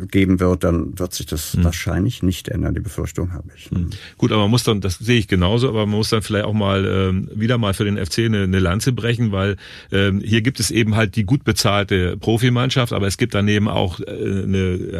geben 0.09 0.39
wird, 0.39 0.63
dann 0.63 0.97
wird 0.97 1.13
sich 1.13 1.25
das 1.25 1.53
hm. 1.53 1.63
wahrscheinlich 1.65 2.23
nicht 2.23 2.47
ändern. 2.47 2.73
Die 2.73 2.79
Befürchtung 2.79 3.33
habe 3.33 3.49
ich. 3.55 3.69
Hm. 3.71 3.89
Gut, 4.17 4.31
aber 4.31 4.43
man 4.43 4.51
muss 4.51 4.63
dann, 4.63 4.79
das 4.79 4.97
sehe 4.97 5.19
ich 5.19 5.27
genauso, 5.27 5.67
aber 5.67 5.85
man 5.85 5.97
muss 5.97 6.09
dann 6.09 6.21
vielleicht 6.21 6.45
auch 6.45 6.53
mal 6.53 6.85
ähm, 6.85 7.29
wieder 7.33 7.57
mal 7.57 7.73
für 7.73 7.83
den 7.83 7.97
FC 7.97 8.19
eine, 8.19 8.43
eine 8.43 8.59
Lanze 8.59 8.93
brechen, 8.93 9.31
weil 9.31 9.57
ähm, 9.91 10.21
hier 10.21 10.41
gibt 10.41 10.59
es 10.59 10.71
eben 10.71 10.95
halt 10.95 11.15
die 11.15 11.25
gut 11.25 11.43
bezahlte 11.43 12.15
Profimannschaft, 12.17 12.93
aber 12.93 13.07
es 13.07 13.17
gibt 13.17 13.33
daneben 13.33 13.67
auch 13.67 13.99
äh, 13.99 14.03
eine 14.03 14.91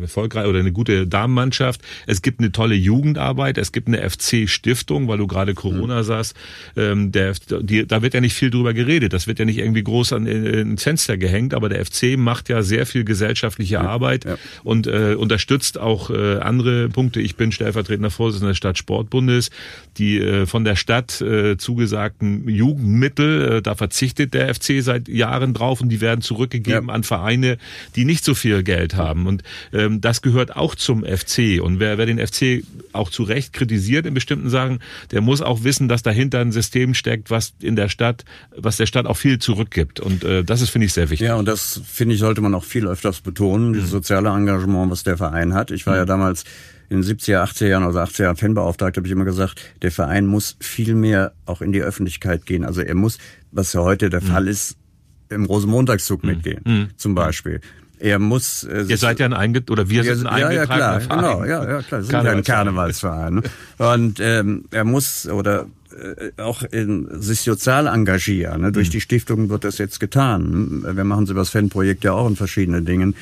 erfolgreiche 0.00 0.48
oder 0.48 0.58
eine 0.58 0.72
gute 0.72 1.06
Damenmannschaft. 1.06 1.80
Es 2.06 2.22
gibt 2.22 2.40
eine 2.40 2.50
tolle 2.50 2.74
Jugendarbeit, 2.74 3.56
es 3.56 3.70
gibt 3.70 3.86
eine 3.88 3.98
FC-Stiftung, 4.08 5.06
weil 5.06 5.18
du 5.18 5.26
gerade 5.26 5.54
Corona 5.54 5.98
hm. 5.98 6.04
sagst. 6.04 6.36
Ähm, 6.76 7.12
der, 7.12 7.34
die, 7.60 7.86
da 7.86 8.02
wird 8.02 8.14
ja 8.14 8.20
nicht 8.20 8.34
viel 8.34 8.50
drüber 8.50 8.74
geredet. 8.74 9.12
Das 9.12 9.26
wird 9.26 9.38
ja 9.38 9.44
nicht 9.44 9.58
irgendwie 9.58 9.84
groß 9.84 10.12
an, 10.12 10.26
ins 10.26 10.82
Fenster 10.82 11.16
gehängt, 11.16 11.54
aber 11.54 11.68
der 11.68 11.84
FC 11.84 12.16
macht 12.16 12.48
ja 12.48 12.62
sehr 12.62 12.86
viel 12.86 13.04
gesellschaftliche 13.12 13.74
ja, 13.74 13.82
Arbeit 13.82 14.24
ja. 14.24 14.36
und 14.64 14.86
äh, 14.86 15.14
unterstützt 15.18 15.78
auch 15.78 16.08
äh, 16.10 16.38
andere 16.38 16.88
Punkte. 16.88 17.20
Ich 17.20 17.36
bin 17.36 17.52
stellvertretender 17.52 18.10
Vorsitzender 18.10 18.52
des 18.52 18.56
Stadtsportbundes. 18.56 19.50
Die 19.98 20.18
äh, 20.18 20.46
von 20.46 20.64
der 20.64 20.76
Stadt 20.76 21.20
äh, 21.20 21.58
zugesagten 21.58 22.48
Jugendmittel, 22.48 23.58
äh, 23.58 23.62
da 23.62 23.74
verzichtet 23.74 24.32
der 24.32 24.54
FC 24.54 24.80
seit 24.80 25.08
Jahren 25.08 25.52
drauf 25.52 25.82
und 25.82 25.90
die 25.90 26.00
werden 26.00 26.22
zurückgegeben 26.22 26.88
ja. 26.88 26.94
an 26.94 27.04
Vereine, 27.04 27.58
die 27.96 28.06
nicht 28.06 28.24
so 28.24 28.34
viel 28.34 28.62
Geld 28.62 28.96
haben. 28.96 29.26
Und 29.26 29.42
ähm, 29.72 30.00
das 30.00 30.22
gehört 30.22 30.56
auch 30.56 30.74
zum 30.74 31.04
FC. 31.04 31.60
Und 31.62 31.78
wer, 31.78 31.98
wer 31.98 32.06
den 32.06 32.18
FC 32.18 32.64
auch 32.92 33.10
zu 33.10 33.22
Recht 33.24 33.52
kritisiert 33.52 34.06
in 34.06 34.14
bestimmten 34.14 34.48
Sachen, 34.48 34.78
der 35.10 35.20
muss 35.20 35.42
auch 35.42 35.64
wissen, 35.64 35.88
dass 35.88 36.02
dahinter 36.02 36.40
ein 36.40 36.52
System 36.52 36.94
steckt, 36.94 37.30
was 37.30 37.52
in 37.60 37.76
der 37.76 37.88
Stadt, 37.88 38.24
was 38.56 38.78
der 38.78 38.86
Stadt 38.86 39.06
auch 39.06 39.16
viel 39.16 39.38
zurückgibt. 39.38 40.00
Und 40.00 40.24
äh, 40.24 40.44
das 40.44 40.62
ist, 40.62 40.70
finde 40.70 40.86
ich, 40.86 40.94
sehr 40.94 41.10
wichtig. 41.10 41.26
Ja, 41.26 41.36
und 41.36 41.46
das, 41.46 41.82
finde 41.86 42.14
ich, 42.14 42.20
sollte 42.20 42.40
man 42.40 42.54
auch 42.54 42.64
viel 42.64 42.86
öfters 43.02 43.20
betonen, 43.20 43.68
mhm. 43.68 43.72
dieses 43.74 43.90
soziale 43.90 44.28
Engagement, 44.30 44.90
was 44.90 45.02
der 45.02 45.16
Verein 45.16 45.54
hat. 45.54 45.70
Ich 45.70 45.86
war 45.86 45.94
mhm. 45.94 45.98
ja 46.00 46.04
damals 46.04 46.44
in 46.88 47.00
den 47.00 47.18
70er, 47.18 47.42
80er 47.42 47.66
Jahren, 47.66 47.84
also 47.84 47.98
80er 47.98 48.22
Jahren 48.22 48.36
Fanbeauftragter, 48.36 49.00
habe 49.00 49.08
ich 49.08 49.12
immer 49.12 49.24
gesagt, 49.24 49.60
der 49.80 49.90
Verein 49.90 50.26
muss 50.26 50.56
viel 50.60 50.94
mehr 50.94 51.32
auch 51.46 51.62
in 51.62 51.72
die 51.72 51.82
Öffentlichkeit 51.82 52.46
gehen. 52.46 52.64
Also 52.64 52.82
er 52.82 52.94
muss, 52.94 53.18
was 53.50 53.72
ja 53.72 53.80
heute 53.80 54.10
der 54.10 54.22
mhm. 54.22 54.26
Fall 54.26 54.48
ist, 54.48 54.76
im 55.30 55.46
Rosenmontagszug 55.46 56.22
mhm. 56.22 56.30
mitgehen, 56.30 56.60
mhm. 56.64 56.88
zum 56.96 57.14
Beispiel. 57.14 57.60
Er 57.98 58.18
muss. 58.18 58.64
Äh, 58.64 58.84
Ihr 58.88 58.98
seid 58.98 59.20
ja 59.20 59.26
ein 59.26 59.32
Einge 59.32 59.62
oder 59.70 59.88
wir 59.88 60.02
sind 60.02 60.26
ein 60.26 60.40
ja, 60.40 60.50
ja, 60.50 60.66
klar, 60.66 61.00
Verein. 61.00 61.18
Genau, 61.18 61.44
ja, 61.44 61.70
ja, 61.70 61.82
klar. 61.82 62.00
Wir 62.00 62.04
sind 62.04 62.24
ja 62.24 62.32
ein 62.32 62.42
Karnevalsverein. 62.42 63.34
Ne? 63.34 63.42
Und 63.78 64.18
ähm, 64.18 64.64
er 64.72 64.84
muss 64.84 65.28
oder 65.28 65.66
auch 66.38 66.62
in, 66.62 67.08
sich 67.20 67.40
sozial 67.40 67.86
engagieren. 67.86 68.62
Ne? 68.62 68.72
Durch 68.72 68.88
mhm. 68.88 68.92
die 68.92 69.00
Stiftung 69.00 69.48
wird 69.48 69.64
das 69.64 69.78
jetzt 69.78 70.00
getan. 70.00 70.84
Wir 70.94 71.04
machen 71.04 71.24
es 71.24 71.30
über 71.30 71.40
das 71.40 71.50
Fanprojekt 71.50 72.04
ja 72.04 72.12
auch 72.12 72.28
in 72.28 72.36
verschiedenen 72.36 72.84
Dingen. 72.84 73.14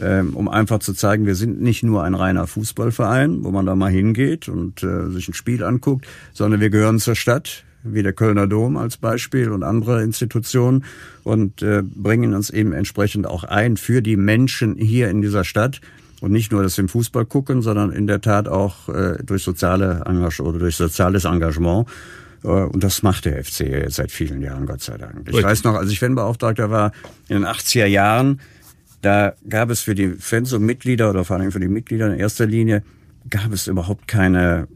Ähm, 0.00 0.36
um 0.36 0.48
einfach 0.48 0.78
zu 0.78 0.94
zeigen, 0.94 1.26
wir 1.26 1.34
sind 1.34 1.60
nicht 1.60 1.82
nur 1.82 2.04
ein 2.04 2.14
reiner 2.14 2.46
Fußballverein, 2.46 3.42
wo 3.42 3.50
man 3.50 3.66
da 3.66 3.74
mal 3.74 3.90
hingeht 3.90 4.48
und 4.48 4.84
äh, 4.84 5.10
sich 5.10 5.28
ein 5.28 5.34
Spiel 5.34 5.64
anguckt, 5.64 6.06
sondern 6.32 6.60
wir 6.60 6.70
gehören 6.70 7.00
zur 7.00 7.16
Stadt, 7.16 7.64
wie 7.82 8.04
der 8.04 8.12
Kölner 8.12 8.46
Dom 8.46 8.76
als 8.76 8.96
Beispiel 8.96 9.50
und 9.50 9.64
andere 9.64 10.04
Institutionen 10.04 10.84
und 11.24 11.62
äh, 11.62 11.82
bringen 11.82 12.34
uns 12.34 12.50
eben 12.50 12.72
entsprechend 12.72 13.26
auch 13.26 13.42
ein 13.42 13.76
für 13.76 14.00
die 14.00 14.16
Menschen 14.16 14.76
hier 14.76 15.10
in 15.10 15.20
dieser 15.20 15.42
Stadt 15.42 15.80
und 16.20 16.32
nicht 16.32 16.52
nur 16.52 16.62
das 16.62 16.78
im 16.78 16.88
Fußball 16.88 17.26
gucken, 17.26 17.62
sondern 17.62 17.92
in 17.92 18.06
der 18.06 18.20
Tat 18.20 18.48
auch 18.48 18.88
äh, 18.88 19.22
durch 19.24 19.42
soziale 19.42 20.02
Engagement 20.06 20.48
oder 20.48 20.58
durch 20.58 20.76
soziales 20.76 21.24
Engagement. 21.24 21.88
Äh, 22.42 22.48
und 22.48 22.82
das 22.82 23.02
macht 23.02 23.24
der 23.24 23.42
FC 23.44 23.60
jetzt 23.60 23.96
seit 23.96 24.10
vielen 24.10 24.42
Jahren, 24.42 24.66
Gott 24.66 24.82
sei 24.82 24.98
Dank. 24.98 25.28
Ich 25.28 25.42
weiß 25.42 25.64
noch, 25.64 25.74
als 25.74 25.90
ich 25.90 26.00
Fanbeauftragter 26.00 26.70
war, 26.70 26.92
in 27.28 27.36
den 27.36 27.46
80er 27.46 27.86
Jahren, 27.86 28.40
da 29.02 29.34
gab 29.48 29.70
es 29.70 29.80
für 29.80 29.94
die 29.94 30.10
Fans 30.18 30.52
und 30.52 30.64
Mitglieder 30.64 31.10
oder 31.10 31.24
vor 31.24 31.36
allem 31.36 31.52
für 31.52 31.60
die 31.60 31.68
Mitglieder 31.68 32.12
in 32.12 32.18
erster 32.18 32.46
Linie, 32.46 32.82
gab 33.30 33.52
es 33.52 33.66
überhaupt 33.66 34.08
keine 34.08 34.66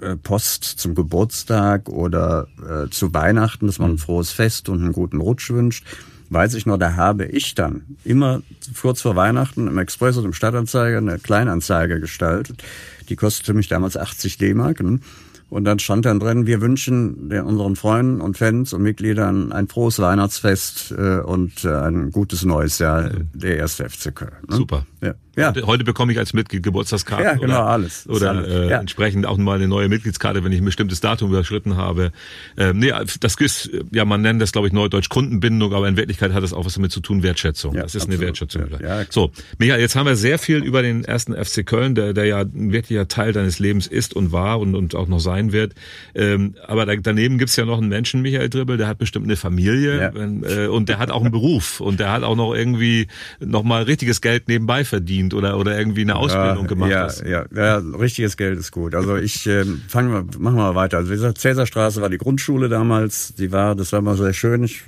äh, 0.00 0.16
Post 0.16 0.64
zum 0.64 0.94
Geburtstag 0.94 1.88
oder 1.88 2.48
äh, 2.62 2.90
zu 2.90 3.12
Weihnachten, 3.12 3.66
dass 3.66 3.78
man 3.78 3.92
ein 3.92 3.98
frohes 3.98 4.30
Fest 4.30 4.68
und 4.68 4.82
einen 4.82 4.92
guten 4.92 5.20
Rutsch 5.20 5.50
wünscht. 5.50 5.84
Weiß 6.30 6.54
ich 6.54 6.66
noch, 6.66 6.78
da 6.78 6.96
habe 6.96 7.26
ich 7.26 7.54
dann 7.54 7.82
immer 8.04 8.42
kurz 8.80 9.00
vor 9.00 9.16
Weihnachten 9.16 9.68
im 9.68 9.78
Express 9.78 10.16
und 10.16 10.24
im 10.24 10.32
Stadtanzeiger 10.32 10.98
eine 10.98 11.18
Kleinanzeige 11.18 12.00
gestaltet. 12.00 12.62
Die 13.08 13.16
kostete 13.16 13.54
mich 13.54 13.68
damals 13.68 13.96
80 13.96 14.38
D-Mark. 14.38 14.80
Ne? 14.80 15.00
Und 15.48 15.64
dann 15.64 15.78
stand 15.78 16.04
dann 16.06 16.18
drin, 16.18 16.46
wir 16.46 16.60
wünschen 16.60 17.30
unseren 17.30 17.76
Freunden 17.76 18.20
und 18.20 18.36
Fans 18.36 18.72
und 18.72 18.82
Mitgliedern 18.82 19.52
ein 19.52 19.68
frohes 19.68 20.00
Weihnachtsfest 20.00 20.90
äh, 20.90 21.20
und 21.20 21.64
äh, 21.64 21.68
ein 21.68 22.10
gutes 22.10 22.44
neues 22.44 22.80
Jahr 22.80 23.10
der 23.32 23.56
erste 23.56 23.88
FC 23.88 24.14
Köln. 24.14 24.32
Ne? 24.48 24.56
Super. 24.56 24.86
Ja. 25.02 25.14
Ja. 25.36 25.52
Heute 25.66 25.84
bekomme 25.84 26.12
ich 26.12 26.18
als 26.18 26.32
Mitglied 26.32 26.62
Geburtstagskarte. 26.62 27.24
Ja, 27.24 27.34
genau, 27.34 27.44
oder, 27.44 27.66
alles. 27.66 28.08
Oder 28.08 28.30
alles. 28.30 28.48
Äh, 28.48 28.70
ja. 28.70 28.80
entsprechend 28.80 29.26
auch 29.26 29.36
mal 29.36 29.56
eine 29.56 29.68
neue 29.68 29.88
Mitgliedskarte, 29.88 30.42
wenn 30.42 30.52
ich 30.52 30.60
ein 30.60 30.64
bestimmtes 30.64 31.00
Datum 31.00 31.28
überschritten 31.28 31.76
habe. 31.76 32.12
Ähm, 32.56 32.78
nee, 32.78 32.90
das 33.20 33.34
ist, 33.34 33.70
ja, 33.92 34.06
man 34.06 34.22
nennt 34.22 34.40
das, 34.40 34.52
glaube 34.52 34.66
ich, 34.68 34.72
Neudeutsch 34.72 35.10
Kundenbindung, 35.10 35.74
aber 35.74 35.88
in 35.88 35.98
Wirklichkeit 35.98 36.32
hat 36.32 36.42
das 36.42 36.54
auch 36.54 36.64
was 36.64 36.74
damit 36.74 36.90
zu 36.90 37.00
tun, 37.00 37.22
Wertschätzung. 37.22 37.74
Ja, 37.74 37.82
das 37.82 37.94
ist 37.94 38.02
absolut. 38.02 38.18
eine 38.18 38.26
Wertschätzung. 38.26 38.62
Ja. 38.80 39.04
So, 39.10 39.30
Michael, 39.58 39.80
jetzt 39.80 39.94
haben 39.94 40.06
wir 40.06 40.16
sehr 40.16 40.38
viel 40.38 40.64
über 40.64 40.80
den 40.80 41.04
ersten 41.04 41.34
FC 41.34 41.66
Köln, 41.66 41.94
der, 41.94 42.14
der 42.14 42.24
ja 42.24 42.40
ein 42.40 42.72
wirklicher 42.72 43.06
Teil 43.06 43.34
deines 43.34 43.58
Lebens 43.58 43.86
ist 43.86 44.14
und 44.14 44.32
war 44.32 44.58
und, 44.58 44.74
und 44.74 44.94
auch 44.94 45.06
noch 45.06 45.20
sein 45.20 45.52
wird. 45.52 45.74
Ähm, 46.14 46.54
aber 46.66 46.86
da, 46.86 46.96
daneben 46.96 47.36
gibt's 47.36 47.56
ja 47.56 47.66
noch 47.66 47.76
einen 47.76 47.90
Menschen, 47.90 48.22
Michael 48.22 48.48
Dribbel, 48.48 48.78
der 48.78 48.88
hat 48.88 48.96
bestimmt 48.96 49.26
eine 49.26 49.36
Familie 49.36 50.00
ja. 50.00 50.64
äh, 50.64 50.68
und 50.68 50.88
der 50.88 50.98
hat 50.98 51.10
auch 51.10 51.20
einen 51.20 51.30
Beruf 51.30 51.80
und 51.80 52.00
der 52.00 52.10
hat 52.10 52.22
auch 52.22 52.36
noch 52.36 52.54
irgendwie 52.54 53.08
noch 53.38 53.64
mal 53.64 53.82
richtiges 53.82 54.22
Geld 54.22 54.48
nebenbei 54.48 54.84
verdient 54.86 54.95
oder, 55.34 55.58
oder 55.58 55.78
irgendwie 55.78 56.02
eine 56.02 56.16
Ausbildung 56.16 56.64
ja, 56.64 56.68
gemacht 56.68 56.90
ja, 56.90 57.02
hast. 57.02 57.24
Ja, 57.24 57.44
ja, 57.54 57.76
richtiges 57.76 58.36
Geld 58.36 58.58
ist 58.58 58.72
gut. 58.72 58.94
Also 58.94 59.16
ich 59.16 59.46
äh, 59.46 59.64
fangen 59.88 60.12
wir, 60.12 60.22
machen 60.40 60.56
wir 60.56 60.62
mal 60.62 60.74
weiter. 60.74 60.98
Also 60.98 61.10
wie 61.10 61.14
gesagt, 61.14 61.38
Cäsarstraße 61.38 62.00
war 62.00 62.10
die 62.10 62.18
Grundschule 62.18 62.68
damals. 62.68 63.34
Die 63.34 63.52
war, 63.52 63.74
das 63.74 63.92
war 63.92 64.02
mal 64.02 64.16
sehr 64.16 64.32
schön. 64.32 64.64
Ich, 64.64 64.84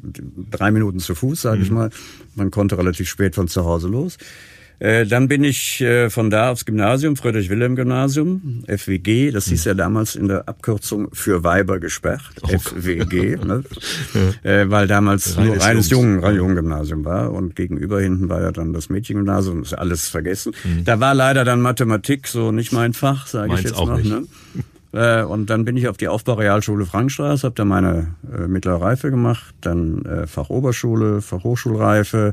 drei 0.50 0.70
Minuten 0.70 0.98
zu 0.98 1.14
Fuß, 1.14 1.42
sage 1.42 1.58
mhm. 1.58 1.62
ich 1.64 1.70
mal. 1.70 1.90
Man 2.34 2.50
konnte 2.50 2.78
relativ 2.78 3.08
spät 3.08 3.34
von 3.34 3.48
zu 3.48 3.64
Hause 3.64 3.88
los. 3.88 4.18
Äh, 4.80 5.06
dann 5.06 5.26
bin 5.26 5.42
ich 5.42 5.80
äh, 5.80 6.08
von 6.08 6.30
da 6.30 6.50
aufs 6.50 6.64
Gymnasium, 6.64 7.16
Friedrich-Wilhelm-Gymnasium, 7.16 8.64
FWG. 8.68 9.32
Das 9.32 9.46
hieß 9.46 9.64
ja 9.64 9.74
damals 9.74 10.14
in 10.14 10.28
der 10.28 10.48
Abkürzung 10.48 11.08
für 11.12 11.42
Weiber 11.42 11.80
gesperrt, 11.80 12.22
oh. 12.42 12.58
FWG, 12.58 13.36
ne? 13.44 13.64
ja. 14.44 14.50
äh, 14.50 14.70
weil 14.70 14.86
damals 14.86 15.36
reines 15.36 15.48
nur 15.48 15.64
reines 15.64 15.90
Jungen, 15.90 16.22
Jungen-Gymnasium 16.22 17.04
war 17.04 17.32
und 17.32 17.56
gegenüber 17.56 18.00
hinten 18.00 18.28
war 18.28 18.40
ja 18.40 18.52
dann 18.52 18.72
das 18.72 18.88
Mädchengymnasium, 18.88 19.62
ist 19.62 19.74
alles 19.74 20.08
vergessen. 20.08 20.52
Mhm. 20.62 20.84
Da 20.84 21.00
war 21.00 21.14
leider 21.14 21.44
dann 21.44 21.60
Mathematik 21.60 22.28
so 22.28 22.52
nicht 22.52 22.72
mein 22.72 22.92
Fach, 22.92 23.26
sage 23.26 23.54
ich 23.54 23.62
jetzt 23.62 23.76
auch 23.76 23.88
noch. 23.88 23.98
Nicht. 23.98 24.10
Ne? 24.10 25.26
Und 25.26 25.50
dann 25.50 25.66
bin 25.66 25.76
ich 25.76 25.86
auf 25.88 25.98
die 25.98 26.08
Aufbaurealschule 26.08 26.86
Frankstraße, 26.86 27.44
habe 27.44 27.54
da 27.54 27.66
meine 27.66 28.14
äh, 28.32 28.48
mittlere 28.48 28.80
Reife 28.80 29.10
gemacht, 29.10 29.54
dann 29.60 30.02
äh, 30.06 30.26
Fachoberschule, 30.26 31.20
Fachhochschulreife, 31.20 32.32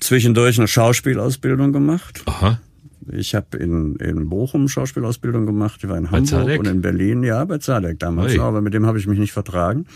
zwischendurch 0.00 0.58
eine 0.58 0.68
Schauspielausbildung 0.68 1.72
gemacht. 1.72 2.22
Aha. 2.26 2.60
Ich 3.12 3.34
habe 3.34 3.56
in, 3.56 3.96
in 3.96 4.28
Bochum 4.28 4.68
Schauspielausbildung 4.68 5.46
gemacht, 5.46 5.80
ich 5.82 5.88
war 5.88 5.96
in 5.96 6.04
bei 6.04 6.10
Hamburg 6.10 6.28
Zadek? 6.28 6.60
und 6.60 6.66
in 6.66 6.80
Berlin, 6.80 7.22
ja, 7.22 7.44
bei 7.44 7.58
Zadek 7.58 7.98
damals, 7.98 8.32
Oi. 8.32 8.40
aber 8.40 8.60
mit 8.60 8.74
dem 8.74 8.86
habe 8.86 8.98
ich 8.98 9.06
mich 9.06 9.18
nicht 9.18 9.32
vertragen. 9.32 9.86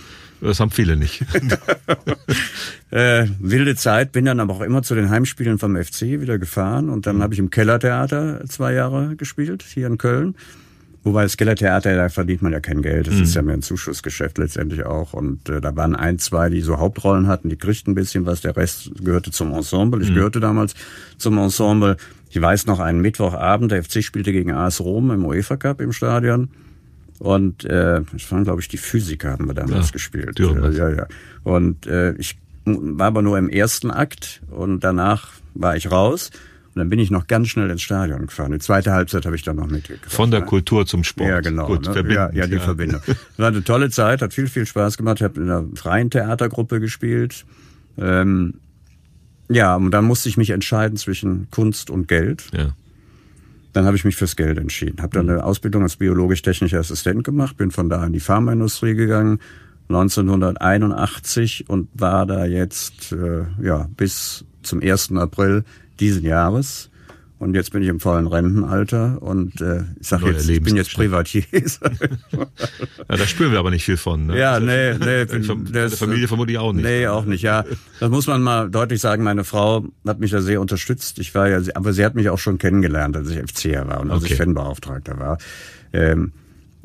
Das 0.40 0.61
haben 0.61 0.71
viele 0.71 0.97
nicht. 0.97 1.25
äh, 2.90 3.27
wilde 3.38 3.77
Zeit, 3.77 4.12
bin 4.12 4.25
dann 4.25 4.40
aber 4.40 4.55
auch 4.55 4.61
immer 4.62 4.83
zu 4.83 4.95
den 4.95 5.11
Heimspielen 5.11 5.59
vom 5.59 5.77
FC 5.77 6.21
wieder 6.21 6.38
gefahren 6.38 6.88
und 6.88 7.07
dann 7.07 7.19
mhm. 7.19 7.23
habe 7.23 7.35
ich 7.35 7.40
im 7.40 7.51
Kellertheater 7.51 8.45
zwei 8.49 8.73
Jahre 8.73 9.17
gespielt, 9.17 9.62
hier 9.62 9.87
in 9.87 9.99
Köln. 9.99 10.35
Wobei 11.05 11.23
das 11.23 11.37
Kellertheater, 11.37 11.95
da 11.95 12.09
verdient 12.09 12.40
man 12.40 12.53
ja 12.53 12.61
kein 12.61 12.81
Geld. 12.81 13.07
Das 13.07 13.14
mhm. 13.14 13.23
ist 13.23 13.35
ja 13.35 13.43
mehr 13.43 13.55
ein 13.55 13.62
Zuschussgeschäft 13.62 14.38
letztendlich 14.38 14.87
auch. 14.87 15.12
Und 15.12 15.51
äh, 15.51 15.61
da 15.61 15.77
waren 15.77 15.95
ein, 15.95 16.19
zwei, 16.19 16.49
die 16.49 16.62
so 16.62 16.79
Hauptrollen 16.79 17.27
hatten, 17.27 17.51
die 17.51 17.57
kriegten 17.57 17.93
ein 17.93 17.95
bisschen 17.95 18.25
was. 18.25 18.40
Der 18.40 18.57
Rest 18.57 18.90
gehörte 19.05 19.31
zum 19.31 19.53
Ensemble. 19.53 20.03
Ich 20.03 20.11
mhm. 20.11 20.14
gehörte 20.14 20.40
damals 20.40 20.75
zum 21.19 21.37
Ensemble. 21.37 21.99
Ich 22.31 22.40
weiß 22.40 22.67
noch, 22.67 22.81
einen 22.81 23.03
Mittwochabend, 23.03 23.71
der 23.71 23.85
FC 23.85 24.03
spielte 24.03 24.33
gegen 24.33 24.53
AS 24.53 24.81
Rom 24.81 25.11
im 25.11 25.27
UEFA 25.27 25.59
Cup 25.59 25.83
im 25.83 25.93
Stadion. 25.93 26.49
Und 27.19 27.64
äh, 27.67 28.01
das 28.11 28.33
waren, 28.33 28.45
glaube 28.45 28.62
ich, 28.62 28.69
die 28.69 28.79
Physiker 28.79 29.33
haben 29.33 29.47
wir 29.47 29.55
damals 29.55 29.88
ja, 29.88 29.93
gespielt. 29.93 30.40
Äh, 30.40 30.71
ja, 30.71 30.88
ja. 30.88 31.07
Und 31.43 31.87
äh, 31.87 32.14
ich 32.14 32.38
war 32.64 33.09
aber 33.09 33.21
nur 33.21 33.37
im 33.37 33.51
ersten 33.51 33.90
Akt 33.90 34.40
und 34.51 34.81
danach 34.81 35.33
war 35.55 35.77
ich 35.77 35.90
raus. 35.90 36.31
Und 36.75 36.81
dann 36.81 36.89
bin 36.89 36.99
ich 36.99 37.11
noch 37.11 37.29
ganz 37.29 37.49
schnell 37.49 37.71
ins 37.71 37.83
Stadion 37.83 38.27
gefahren. 38.27 38.51
Die 38.51 38.59
zweite 38.59 38.93
Halbzeit 38.93 39.27
habe 39.27 39.37
ich 39.37 39.43
dann 39.43 39.57
noch 39.57 39.69
mitgekriegt. 39.69 40.11
Von 40.11 40.33
der 40.33 40.43
Kultur 40.43 40.87
zum 40.87 41.05
Sport. 41.05 41.29
Ja, 41.29 41.41
genau. 41.41 41.69
Gut, 41.69 41.87
ne? 41.87 42.13
ja, 42.13 42.33
ja, 42.33 42.49
die 42.49 42.55
ja. 42.55 42.61
Verbindung. 42.61 43.01
War 43.37 43.49
eine 43.49 43.63
tolle 43.63 43.91
Zeit, 43.91 44.23
hat 44.23 44.35
viel, 44.35 44.49
viel 44.49 44.67
Spaß 44.67 44.97
gemacht. 44.97 45.19
Ich 45.19 45.23
habe 45.23 45.41
in 45.41 45.49
einer 45.49 45.65
freien 45.77 46.11
Theatergruppe 46.11 46.81
gespielt. 46.81 47.45
Ähm, 47.97 48.55
ja, 49.49 49.77
und 49.77 49.93
dann 49.93 50.05
musste 50.05 50.29
ich 50.29 50.37
mich 50.37 50.51
entscheiden 50.51 50.97
zwischen 50.97 51.49
Kunst 51.53 51.91
und 51.91 52.09
Geld. 52.09 52.47
Ja. 52.53 52.75
Dann 53.73 53.85
habe 53.87 53.97
ich 53.97 54.05
mich 54.05 54.17
fürs 54.17 54.35
Geld 54.35 54.59
entschieden. 54.59 55.01
Habe 55.01 55.15
dann 55.15 55.27
mhm. 55.27 55.33
eine 55.33 55.45
Ausbildung 55.45 55.83
als 55.83 55.97
biologisch-technischer 55.97 56.81
Assistent 56.81 57.23
gemacht, 57.23 57.57
bin 57.57 57.71
von 57.71 57.89
da 57.89 58.05
in 58.05 58.13
die 58.13 58.21
Pharmaindustrie 58.21 58.94
gegangen, 58.94 59.38
1981 59.88 61.69
und 61.69 61.88
war 61.94 62.27
da 62.27 62.46
jetzt 62.46 63.13
äh, 63.13 63.44
ja 63.63 63.88
bis 63.96 64.44
zum 64.63 64.81
1. 64.81 65.13
April 65.13 65.65
diesen 66.01 66.25
Jahres. 66.25 66.90
Und 67.38 67.55
jetzt 67.55 67.73
bin 67.73 67.83
ich 67.83 67.88
im 67.88 68.01
vollen 68.01 68.27
Rentenalter 68.27 69.21
und 69.21 69.61
äh, 69.61 69.83
ich 70.01 70.07
sage 70.07 70.31
jetzt, 70.31 70.49
ich 70.49 70.63
bin 70.63 70.77
jetzt 70.77 70.95
Privatier. 70.95 71.42
ja, 71.53 72.47
da 73.09 73.27
spüren 73.27 73.53
wir 73.53 73.59
aber 73.59 73.71
nicht 73.71 73.85
viel 73.85 73.97
von. 73.97 74.27
Ne? 74.27 74.38
Ja, 74.38 74.61
nee, 74.61 74.95
nee. 74.95 75.25
Bin, 75.25 75.73
der 75.73 75.90
Familie 75.90 76.29
vermutlich 76.29 76.59
auch 76.59 76.73
nicht. 76.73 76.85
Nee, 76.85 77.07
auch 77.09 77.25
nicht, 77.25 77.42
ja. 77.42 77.65
Das 78.01 78.09
muss 78.09 78.29
man 78.29 78.40
mal 78.40 78.71
deutlich 78.71 79.01
sagen. 79.01 79.25
Meine 79.25 79.45
Frau 79.45 79.85
hat 80.07 80.21
mich 80.21 80.31
da 80.31 80.40
sehr 80.40 80.61
unterstützt. 80.61 81.19
Ich 81.19 81.35
war 81.35 81.49
ja, 81.49 81.61
aber 81.75 81.92
sie 81.92 82.05
hat 82.05 82.15
mich 82.15 82.31
auch 82.31 82.38
schon 82.38 82.57
kennengelernt, 82.57 83.17
als 83.17 83.29
ich 83.29 83.38
FCR 83.38 83.88
war 83.88 84.01
und 84.01 84.11
als 84.11 84.23
okay. 84.23 84.33
ich 84.33 84.38
Fanbeauftragter 84.38 85.19
war. 85.19 85.38
Ähm, 85.92 86.33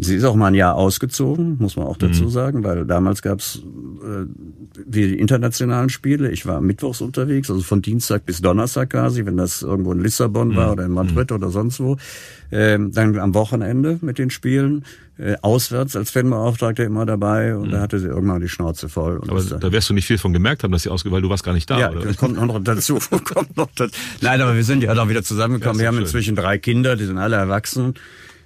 Sie 0.02 0.16
ist 0.16 0.24
auch 0.24 0.36
mal 0.36 0.48
ein 0.48 0.56
Jahr 0.56 0.76
ausgezogen, 0.76 1.58
muss 1.60 1.76
man 1.76 1.86
auch 1.86 1.98
dazu 1.98 2.24
mhm. 2.24 2.30
sagen, 2.30 2.64
weil 2.64 2.86
damals 2.86 3.22
gab 3.22 3.40
es 3.40 3.58
äh, 4.02 4.26
die 4.86 5.20
internationalen 5.20 5.90
Spiele. 5.90 6.32
Ich 6.32 6.46
war 6.46 6.62
mittwochs 6.62 7.02
unterwegs, 7.02 7.52
also 7.52 7.62
von 7.62 7.82
Dienstag 7.82 8.26
bis 8.26 8.40
Donnerstag 8.40 8.92
quasi, 8.92 9.26
wenn 9.26 9.36
das 9.36 9.62
irgendwo 9.62 9.92
in 9.92 10.00
Lissabon 10.00 10.50
mhm. 10.50 10.56
war 10.56 10.72
oder 10.72 10.86
in 10.86 10.94
Madrid 10.94 11.32
mhm. 11.32 11.36
oder 11.36 11.50
sonst 11.50 11.82
wo. 11.82 11.98
Ähm, 12.50 12.94
dann 12.94 13.20
am 13.20 13.34
Wochenende 13.34 14.00
mit 14.02 14.20
den 14.20 14.30
Spielen, 14.30 14.86
äh, 15.18 15.36
auswärts 15.42 15.98
als 15.98 16.12
Fanbeauftragter 16.12 16.86
immer 16.86 17.06
dabei 17.06 17.58
und 17.58 17.68
mhm. 17.68 17.72
da 17.72 17.82
hatte 17.82 18.00
sie 18.00 18.08
irgendwann 18.08 18.40
die 18.40 18.48
Schnauze 18.48 18.88
voll. 18.88 19.20
Aber 19.28 19.44
da 19.44 19.72
wirst 19.74 19.90
du 19.90 19.94
nicht 19.94 20.08
viel 20.08 20.18
von 20.18 20.32
gemerkt 20.32 20.64
haben, 20.64 20.72
dass 20.72 20.84
sie 20.84 20.90
ausge, 20.90 21.12
weil 21.12 21.22
du 21.22 21.30
warst 21.30 21.44
gar 21.44 21.54
nicht 21.54 21.70
da, 21.70 21.78
ja, 21.78 21.92
oder? 21.92 22.06
Das 22.06 22.16
kommt 22.16 22.38
noch 22.38 22.64
dazu. 22.64 23.00
kommt 23.26 23.58
noch 23.58 23.70
dazu. 23.76 23.94
Nein, 24.22 24.40
aber 24.40 24.56
wir 24.56 24.64
sind 24.64 24.82
ja 24.82 24.94
doch 24.94 25.10
wieder 25.10 25.24
zusammengekommen. 25.24 25.78
wir 25.78 25.88
haben 25.88 25.96
schön. 25.96 26.06
inzwischen 26.06 26.38
drei 26.38 26.58
Kinder, 26.58 26.96
die 26.96 27.04
sind 27.04 27.18
alle 27.18 27.36
erwachsen 27.36 27.96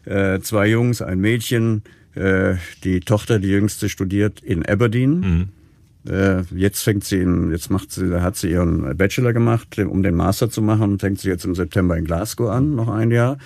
äh, 0.06 0.40
zwei 0.40 0.68
Jungs, 0.68 1.02
ein 1.02 1.20
Mädchen. 1.20 1.84
Äh, 2.16 2.56
die 2.84 3.00
Tochter, 3.00 3.40
die 3.40 3.50
jüngste, 3.50 3.90
studiert 3.90 4.40
in 4.42 4.66
Aberdeen. 4.66 5.20
Mhm. 5.20 6.12
Äh, 6.12 6.42
jetzt 6.56 6.84
fängt 6.84 7.04
sie 7.04 7.22
in, 7.22 7.52
jetzt 7.52 7.70
macht 7.70 7.92
sie, 7.92 8.22
hat 8.22 8.36
sie 8.36 8.52
ihren 8.52 8.96
Bachelor 8.98 9.34
gemacht, 9.34 9.80
um 9.80 10.04
den 10.04 10.16
Master 10.16 10.50
zu 10.50 10.62
machen, 10.62 11.00
fängt 11.00 11.20
sie 11.20 11.30
jetzt 11.30 11.46
im 11.46 11.56
September 11.56 11.98
in 11.98 12.06
Glasgow 12.06 12.50
an, 12.50 12.76
noch 12.76 12.90
ein 12.90 13.10
Jahr. 13.10 13.38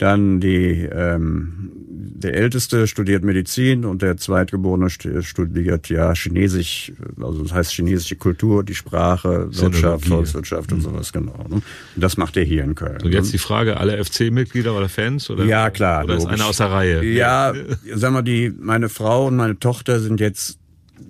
Dann 0.00 0.40
die, 0.40 0.88
ähm, 0.90 1.72
der 1.78 2.32
Älteste 2.34 2.86
studiert 2.86 3.22
Medizin 3.22 3.84
und 3.84 4.00
der 4.00 4.16
Zweitgeborene 4.16 4.88
studiert 4.88 5.90
ja 5.90 6.14
Chinesisch, 6.14 6.90
also 7.20 7.42
das 7.42 7.52
heißt 7.52 7.70
chinesische 7.72 8.16
Kultur, 8.16 8.64
die 8.64 8.74
Sprache, 8.74 9.48
Wirtschaft, 9.50 10.06
Volkswirtschaft 10.06 10.72
und 10.72 10.78
mhm. 10.78 10.82
sowas, 10.84 11.12
genau. 11.12 11.44
Ne? 11.50 11.56
Und 11.56 11.64
das 11.96 12.16
macht 12.16 12.38
er 12.38 12.44
hier 12.44 12.64
in 12.64 12.74
Köln. 12.74 13.02
Und 13.02 13.12
jetzt 13.12 13.34
die 13.34 13.38
Frage, 13.38 13.76
alle 13.76 14.02
FC-Mitglieder 14.02 14.74
oder 14.74 14.88
Fans? 14.88 15.28
Oder, 15.28 15.44
ja, 15.44 15.68
klar. 15.68 16.04
Oder 16.04 16.16
ist 16.16 16.26
einer 16.26 16.46
aus 16.46 16.56
der 16.56 16.70
Reihe? 16.70 17.04
Ja, 17.04 17.52
sag 17.92 18.12
mal, 18.14 18.22
die, 18.22 18.50
meine 18.58 18.88
Frau 18.88 19.26
und 19.26 19.36
meine 19.36 19.58
Tochter 19.58 20.00
sind 20.00 20.18
jetzt 20.18 20.58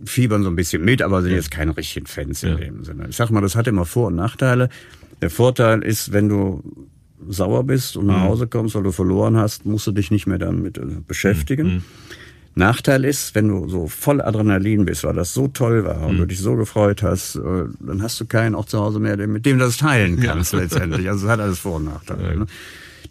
fiebern 0.04 0.42
so 0.42 0.48
ein 0.48 0.56
bisschen 0.56 0.84
mit, 0.84 1.00
aber 1.00 1.22
sind 1.22 1.30
jetzt 1.30 1.52
keine 1.52 1.76
richtigen 1.76 2.06
Fans 2.06 2.42
in 2.42 2.48
ja. 2.50 2.56
dem 2.56 2.84
Sinne. 2.84 3.06
Ich 3.08 3.14
sag 3.14 3.30
mal, 3.30 3.40
das 3.40 3.54
hat 3.54 3.68
immer 3.68 3.84
Vor- 3.84 4.08
und 4.08 4.16
Nachteile. 4.16 4.68
Der 5.22 5.30
Vorteil 5.30 5.84
ist, 5.84 6.12
wenn 6.12 6.28
du 6.28 6.88
sauer 7.28 7.64
bist 7.64 7.96
und 7.96 8.06
nach 8.06 8.18
mhm. 8.18 8.28
Hause 8.28 8.46
kommst, 8.46 8.74
weil 8.74 8.82
du 8.82 8.92
verloren 8.92 9.36
hast, 9.36 9.66
musst 9.66 9.86
du 9.86 9.92
dich 9.92 10.10
nicht 10.10 10.26
mehr 10.26 10.38
damit 10.38 10.78
äh, 10.78 10.84
beschäftigen. 11.06 11.66
Mhm. 11.66 11.82
Nachteil 12.54 13.04
ist, 13.04 13.34
wenn 13.34 13.48
du 13.48 13.68
so 13.68 13.86
voll 13.86 14.20
Adrenalin 14.20 14.84
bist, 14.84 15.04
weil 15.04 15.14
das 15.14 15.32
so 15.32 15.48
toll 15.48 15.84
war 15.84 16.06
und 16.06 16.16
du 16.16 16.24
mhm. 16.24 16.28
dich 16.28 16.40
so 16.40 16.56
gefreut 16.56 17.02
hast, 17.02 17.36
äh, 17.36 17.64
dann 17.78 18.02
hast 18.02 18.20
du 18.20 18.26
keinen 18.26 18.54
auch 18.54 18.66
zu 18.66 18.78
Hause 18.78 18.98
mehr, 18.98 19.16
mit 19.26 19.46
dem 19.46 19.58
du 19.58 19.64
das 19.64 19.76
teilen 19.76 20.20
kannst 20.20 20.52
ja. 20.52 20.60
letztendlich. 20.60 21.08
Also 21.08 21.26
es 21.26 21.32
hat 21.32 21.40
alles 21.40 21.60
Vor- 21.60 21.76
und 21.76 21.84
Nachteile. 21.84 22.22
Ja. 22.22 22.36
Ne? 22.36 22.46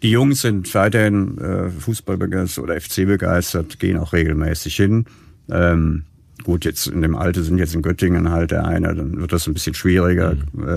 Die 0.02 0.10
Jungs 0.10 0.42
sind 0.42 0.72
weiterhin 0.74 1.38
äh, 1.38 1.70
Fußball 1.70 2.16
begeistert 2.16 2.64
oder 2.64 2.80
FC 2.80 3.06
begeistert, 3.06 3.78
gehen 3.78 3.98
auch 3.98 4.12
regelmäßig 4.12 4.76
hin. 4.76 5.04
Ähm, 5.50 6.04
gut, 6.44 6.64
jetzt 6.64 6.86
in 6.86 7.02
dem 7.02 7.16
Alter 7.16 7.42
sind 7.42 7.58
jetzt 7.58 7.74
in 7.74 7.82
Göttingen 7.82 8.30
halt 8.30 8.50
der 8.50 8.66
eine, 8.66 8.94
dann 8.94 9.20
wird 9.20 9.32
das 9.32 9.46
ein 9.46 9.54
bisschen 9.54 9.74
schwieriger, 9.74 10.36
mhm. 10.52 10.68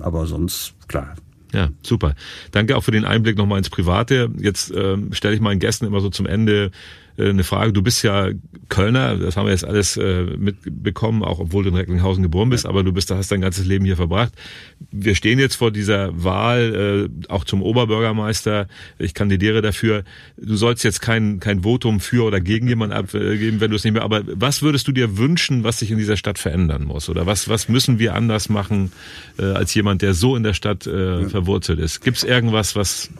äh, 0.00 0.02
aber 0.02 0.26
sonst 0.26 0.74
klar, 0.88 1.14
ja, 1.52 1.70
super. 1.82 2.14
Danke 2.50 2.76
auch 2.76 2.82
für 2.82 2.90
den 2.90 3.04
Einblick 3.04 3.36
nochmal 3.36 3.58
ins 3.58 3.70
Private. 3.70 4.30
Jetzt 4.38 4.72
ähm, 4.74 5.12
stelle 5.12 5.34
ich 5.34 5.40
meinen 5.40 5.60
Gästen 5.60 5.86
immer 5.86 6.00
so 6.00 6.08
zum 6.08 6.26
Ende 6.26 6.70
eine 7.18 7.44
Frage. 7.44 7.72
Du 7.72 7.82
bist 7.82 8.02
ja 8.02 8.30
Kölner, 8.68 9.16
das 9.16 9.36
haben 9.36 9.46
wir 9.46 9.52
jetzt 9.52 9.64
alles 9.64 9.96
äh, 9.96 10.22
mitbekommen, 10.22 11.22
auch 11.22 11.40
obwohl 11.40 11.64
du 11.64 11.70
in 11.70 11.76
Recklinghausen 11.76 12.22
geboren 12.22 12.50
bist, 12.50 12.66
aber 12.66 12.82
du 12.82 12.92
bist, 12.92 13.10
hast 13.10 13.30
dein 13.30 13.42
ganzes 13.42 13.66
Leben 13.66 13.84
hier 13.84 13.96
verbracht. 13.96 14.32
Wir 14.90 15.14
stehen 15.14 15.38
jetzt 15.38 15.56
vor 15.56 15.70
dieser 15.70 16.24
Wahl, 16.24 17.08
äh, 17.28 17.30
auch 17.30 17.44
zum 17.44 17.62
Oberbürgermeister. 17.62 18.66
Ich 18.98 19.14
kandidiere 19.14 19.60
dafür. 19.62 20.04
Du 20.36 20.56
sollst 20.56 20.84
jetzt 20.84 21.00
kein, 21.00 21.38
kein 21.40 21.62
Votum 21.62 22.00
für 22.00 22.24
oder 22.24 22.40
gegen 22.40 22.66
jemanden 22.66 22.96
abgeben, 22.96 23.60
wenn 23.60 23.70
du 23.70 23.76
es 23.76 23.84
nicht 23.84 23.92
mehr. 23.92 24.02
Aber 24.02 24.22
was 24.26 24.62
würdest 24.62 24.88
du 24.88 24.92
dir 24.92 25.18
wünschen, 25.18 25.64
was 25.64 25.80
sich 25.80 25.90
in 25.90 25.98
dieser 25.98 26.16
Stadt 26.16 26.38
verändern 26.38 26.84
muss? 26.84 27.08
Oder 27.08 27.26
was, 27.26 27.48
was 27.48 27.68
müssen 27.68 27.98
wir 27.98 28.14
anders 28.14 28.48
machen 28.48 28.92
äh, 29.38 29.44
als 29.44 29.74
jemand, 29.74 30.02
der 30.02 30.14
so 30.14 30.34
in 30.36 30.42
der 30.42 30.54
Stadt 30.54 30.86
äh, 30.86 31.28
verwurzelt 31.28 31.78
ist? 31.78 32.00
Gibt 32.00 32.16
es 32.16 32.24
irgendwas, 32.24 32.74
was 32.74 33.10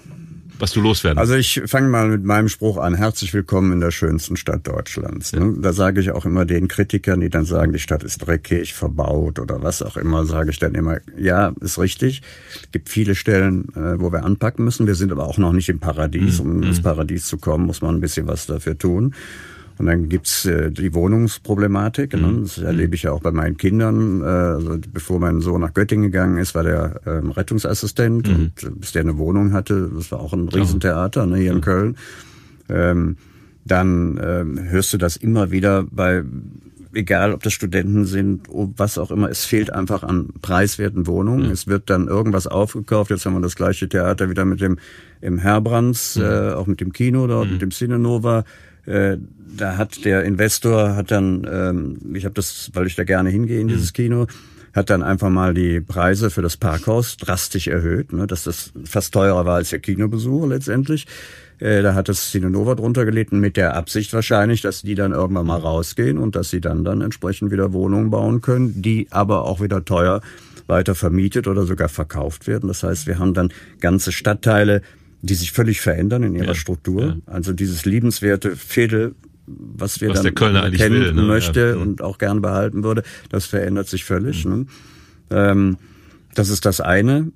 was 0.62 0.70
du 0.70 0.80
loswerden 0.80 1.18
Also 1.18 1.34
ich 1.34 1.60
fange 1.66 1.88
mal 1.88 2.08
mit 2.08 2.22
meinem 2.22 2.48
Spruch 2.48 2.78
an. 2.78 2.94
Herzlich 2.94 3.34
willkommen 3.34 3.72
in 3.72 3.80
der 3.80 3.90
schönsten 3.90 4.36
Stadt 4.36 4.66
Deutschlands. 4.66 5.32
Ne? 5.32 5.40
Ja. 5.40 5.60
Da 5.60 5.72
sage 5.72 6.00
ich 6.00 6.12
auch 6.12 6.24
immer 6.24 6.44
den 6.44 6.68
Kritikern, 6.68 7.20
die 7.20 7.30
dann 7.30 7.44
sagen, 7.44 7.72
die 7.72 7.80
Stadt 7.80 8.04
ist 8.04 8.18
dreckig, 8.18 8.72
verbaut 8.72 9.40
oder 9.40 9.60
was 9.64 9.82
auch 9.82 9.96
immer, 9.96 10.24
sage 10.24 10.50
ich 10.50 10.60
dann 10.60 10.76
immer, 10.76 10.98
ja, 11.18 11.52
ist 11.60 11.80
richtig. 11.80 12.22
Es 12.54 12.70
gibt 12.70 12.88
viele 12.88 13.16
Stellen, 13.16 13.70
äh, 13.74 14.00
wo 14.00 14.12
wir 14.12 14.24
anpacken 14.24 14.64
müssen. 14.64 14.86
Wir 14.86 14.94
sind 14.94 15.10
aber 15.10 15.26
auch 15.26 15.36
noch 15.36 15.52
nicht 15.52 15.68
im 15.68 15.80
Paradies. 15.80 16.40
Mhm. 16.40 16.48
Um 16.48 16.56
mhm. 16.58 16.62
ins 16.62 16.80
Paradies 16.80 17.26
zu 17.26 17.38
kommen, 17.38 17.66
muss 17.66 17.82
man 17.82 17.96
ein 17.96 18.00
bisschen 18.00 18.28
was 18.28 18.46
dafür 18.46 18.78
tun. 18.78 19.14
Und 19.78 19.86
dann 19.86 20.08
gibt's 20.08 20.44
äh, 20.44 20.70
die 20.70 20.94
Wohnungsproblematik. 20.94 22.14
Ne? 22.14 22.26
Mhm. 22.26 22.42
Das 22.42 22.58
erlebe 22.58 22.94
ich 22.94 23.04
ja 23.04 23.12
auch 23.12 23.20
bei 23.20 23.32
meinen 23.32 23.56
Kindern. 23.56 24.20
Äh, 24.20 24.24
also 24.24 24.78
bevor 24.92 25.18
mein 25.18 25.40
Sohn 25.40 25.60
nach 25.60 25.74
Göttingen 25.74 26.10
gegangen 26.10 26.38
ist, 26.38 26.54
war 26.54 26.62
der 26.62 27.00
ähm, 27.06 27.30
Rettungsassistent 27.30 28.28
mhm. 28.28 28.34
und 28.34 28.62
äh, 28.62 28.70
bis 28.70 28.92
der 28.92 29.02
eine 29.02 29.18
Wohnung 29.18 29.52
hatte, 29.52 29.90
das 29.94 30.12
war 30.12 30.20
auch 30.20 30.32
ein 30.32 30.48
Riesentheater 30.48 31.26
ne, 31.26 31.38
hier 31.38 31.52
in 31.52 31.60
Köln. 31.60 31.96
Ähm, 32.68 33.16
dann 33.64 34.20
ähm, 34.22 34.58
hörst 34.70 34.92
du 34.92 34.98
das 34.98 35.16
immer 35.16 35.50
wieder 35.50 35.84
bei 35.90 36.24
egal 36.94 37.32
ob 37.32 37.42
das 37.42 37.52
Studenten 37.52 38.04
sind, 38.04 38.48
was 38.50 38.98
auch 38.98 39.10
immer, 39.10 39.30
es 39.30 39.44
fehlt 39.44 39.72
einfach 39.72 40.02
an 40.02 40.28
preiswerten 40.42 41.06
Wohnungen. 41.06 41.46
Mhm. 41.46 41.52
Es 41.52 41.66
wird 41.66 41.90
dann 41.90 42.08
irgendwas 42.08 42.46
aufgekauft. 42.46 43.10
Jetzt 43.10 43.26
haben 43.26 43.34
wir 43.34 43.40
das 43.40 43.56
gleiche 43.56 43.88
Theater 43.88 44.30
wieder 44.30 44.44
mit 44.44 44.60
dem 44.60 44.78
im 45.20 45.38
Herbrands, 45.38 46.16
mhm. 46.16 46.22
äh, 46.22 46.52
auch 46.52 46.66
mit 46.66 46.80
dem 46.80 46.92
Kino 46.92 47.26
dort, 47.26 47.46
mhm. 47.46 47.52
mit 47.52 47.62
dem 47.62 47.70
Cinenova. 47.70 48.44
Äh, 48.86 49.18
da 49.56 49.76
hat 49.76 50.04
der 50.04 50.24
Investor 50.24 50.96
hat 50.96 51.10
dann, 51.10 51.46
ähm, 51.50 52.14
ich 52.14 52.24
habe 52.24 52.34
das, 52.34 52.70
weil 52.74 52.86
ich 52.86 52.96
da 52.96 53.04
gerne 53.04 53.30
hingehe 53.30 53.60
in 53.60 53.68
dieses 53.68 53.90
mhm. 53.90 53.94
Kino, 53.94 54.26
hat 54.72 54.90
dann 54.90 55.02
einfach 55.02 55.28
mal 55.28 55.54
die 55.54 55.80
Preise 55.80 56.30
für 56.30 56.42
das 56.42 56.56
Parkhaus 56.56 57.16
drastisch 57.18 57.68
erhöht, 57.68 58.12
ne, 58.12 58.26
dass 58.26 58.44
das 58.44 58.72
fast 58.84 59.12
teurer 59.12 59.44
war 59.44 59.56
als 59.56 59.70
der 59.70 59.80
Kinobesuch 59.80 60.46
letztendlich. 60.46 61.06
Äh, 61.58 61.82
da 61.82 61.94
hat 61.94 62.08
das 62.08 62.30
Cinenova 62.30 62.74
drunter 62.74 63.04
gelegt 63.04 63.32
mit 63.32 63.56
der 63.56 63.76
Absicht 63.76 64.12
wahrscheinlich, 64.14 64.62
dass 64.62 64.82
die 64.82 64.94
dann 64.94 65.12
irgendwann 65.12 65.46
mal 65.46 65.60
rausgehen 65.60 66.18
und 66.18 66.34
dass 66.34 66.50
sie 66.50 66.60
dann 66.60 66.84
dann 66.84 67.02
entsprechend 67.02 67.50
wieder 67.50 67.72
Wohnungen 67.72 68.10
bauen 68.10 68.40
können, 68.40 68.80
die 68.80 69.06
aber 69.10 69.44
auch 69.44 69.60
wieder 69.60 69.84
teuer 69.84 70.22
weiter 70.66 70.94
vermietet 70.94 71.46
oder 71.46 71.64
sogar 71.64 71.88
verkauft 71.88 72.46
werden. 72.46 72.68
Das 72.68 72.82
heißt, 72.82 73.06
wir 73.06 73.18
haben 73.18 73.34
dann 73.34 73.52
ganze 73.80 74.10
Stadtteile, 74.10 74.82
die 75.22 75.34
sich 75.34 75.52
völlig 75.52 75.80
verändern 75.80 76.24
in 76.24 76.34
ihrer 76.34 76.46
ja, 76.48 76.54
Struktur. 76.54 77.02
Ja. 77.02 77.16
Also 77.32 77.52
dieses 77.52 77.84
liebenswerte 77.84 78.56
Viertel, 78.56 79.14
was 79.46 80.00
wir 80.00 80.10
was 80.10 80.22
dann 80.22 80.34
kennen 80.34 80.72
will, 80.78 81.12
ne? 81.12 81.22
möchte 81.22 81.70
ja. 81.70 81.76
und 81.76 82.02
auch 82.02 82.18
gern 82.18 82.42
behalten 82.42 82.82
würde, 82.82 83.02
das 83.30 83.46
verändert 83.46 83.88
sich 83.88 84.04
völlig. 84.04 84.44
Mhm. 84.44 84.52
Ne? 84.52 84.66
Ähm, 85.30 85.76
das 86.34 86.48
ist 86.48 86.66
das 86.66 86.80
eine. 86.80 87.30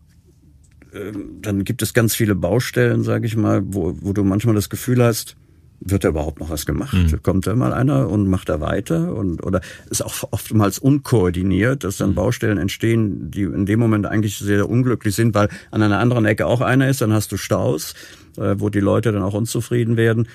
Ähm, 0.93 1.39
dann 1.41 1.65
gibt 1.65 1.83
es 1.83 1.95
ganz 1.95 2.15
viele 2.15 2.35
Baustellen, 2.35 3.03
sage 3.03 3.27
ich 3.27 3.37
mal, 3.37 3.63
wo, 3.65 3.97
wo 4.01 4.13
du 4.13 4.25
manchmal 4.25 4.55
das 4.55 4.69
Gefühl 4.69 5.03
hast, 5.03 5.37
wird 5.81 6.05
da 6.05 6.09
überhaupt 6.09 6.41
noch 6.41 6.51
was 6.51 6.67
gemacht? 6.67 6.95
Mhm. 6.95 7.23
Kommt 7.23 7.47
da 7.47 7.55
mal 7.55 7.73
einer 7.73 8.09
und 8.09 8.29
macht 8.29 8.49
da 8.49 8.61
weiter? 8.61 9.15
Und, 9.15 9.45
oder 9.45 9.61
ist 9.91 10.05
auch 10.05 10.15
oftmals 10.31 10.79
unkoordiniert, 10.79 11.85
dass 11.85 11.99
dann 11.99 12.11
mhm. 12.11 12.15
Baustellen 12.15 12.59
entstehen, 12.59 13.31
die 13.31 13.43
in 13.43 13.67
dem 13.67 13.81
Moment 13.81 14.07
eigentlich 14.07 14.39
sehr 14.39 14.69
unglücklich 14.69 15.15
sind, 15.15 15.35
weil 15.35 15.49
an 15.71 15.83
einer 15.83 15.99
anderen 15.99 16.25
Ecke 16.25 16.47
auch 16.47 16.61
einer 16.61 16.89
ist, 16.89 17.01
dann 17.01 17.13
hast 17.13 17.33
du 17.33 17.37
Staus, 17.37 17.95
äh, 18.37 18.57
wo 18.59 18.69
die 18.69 18.81
Leute 18.81 19.13
dann 19.13 19.23
auch 19.23 19.35
unzufrieden 19.35 19.97
werden. 19.97 20.29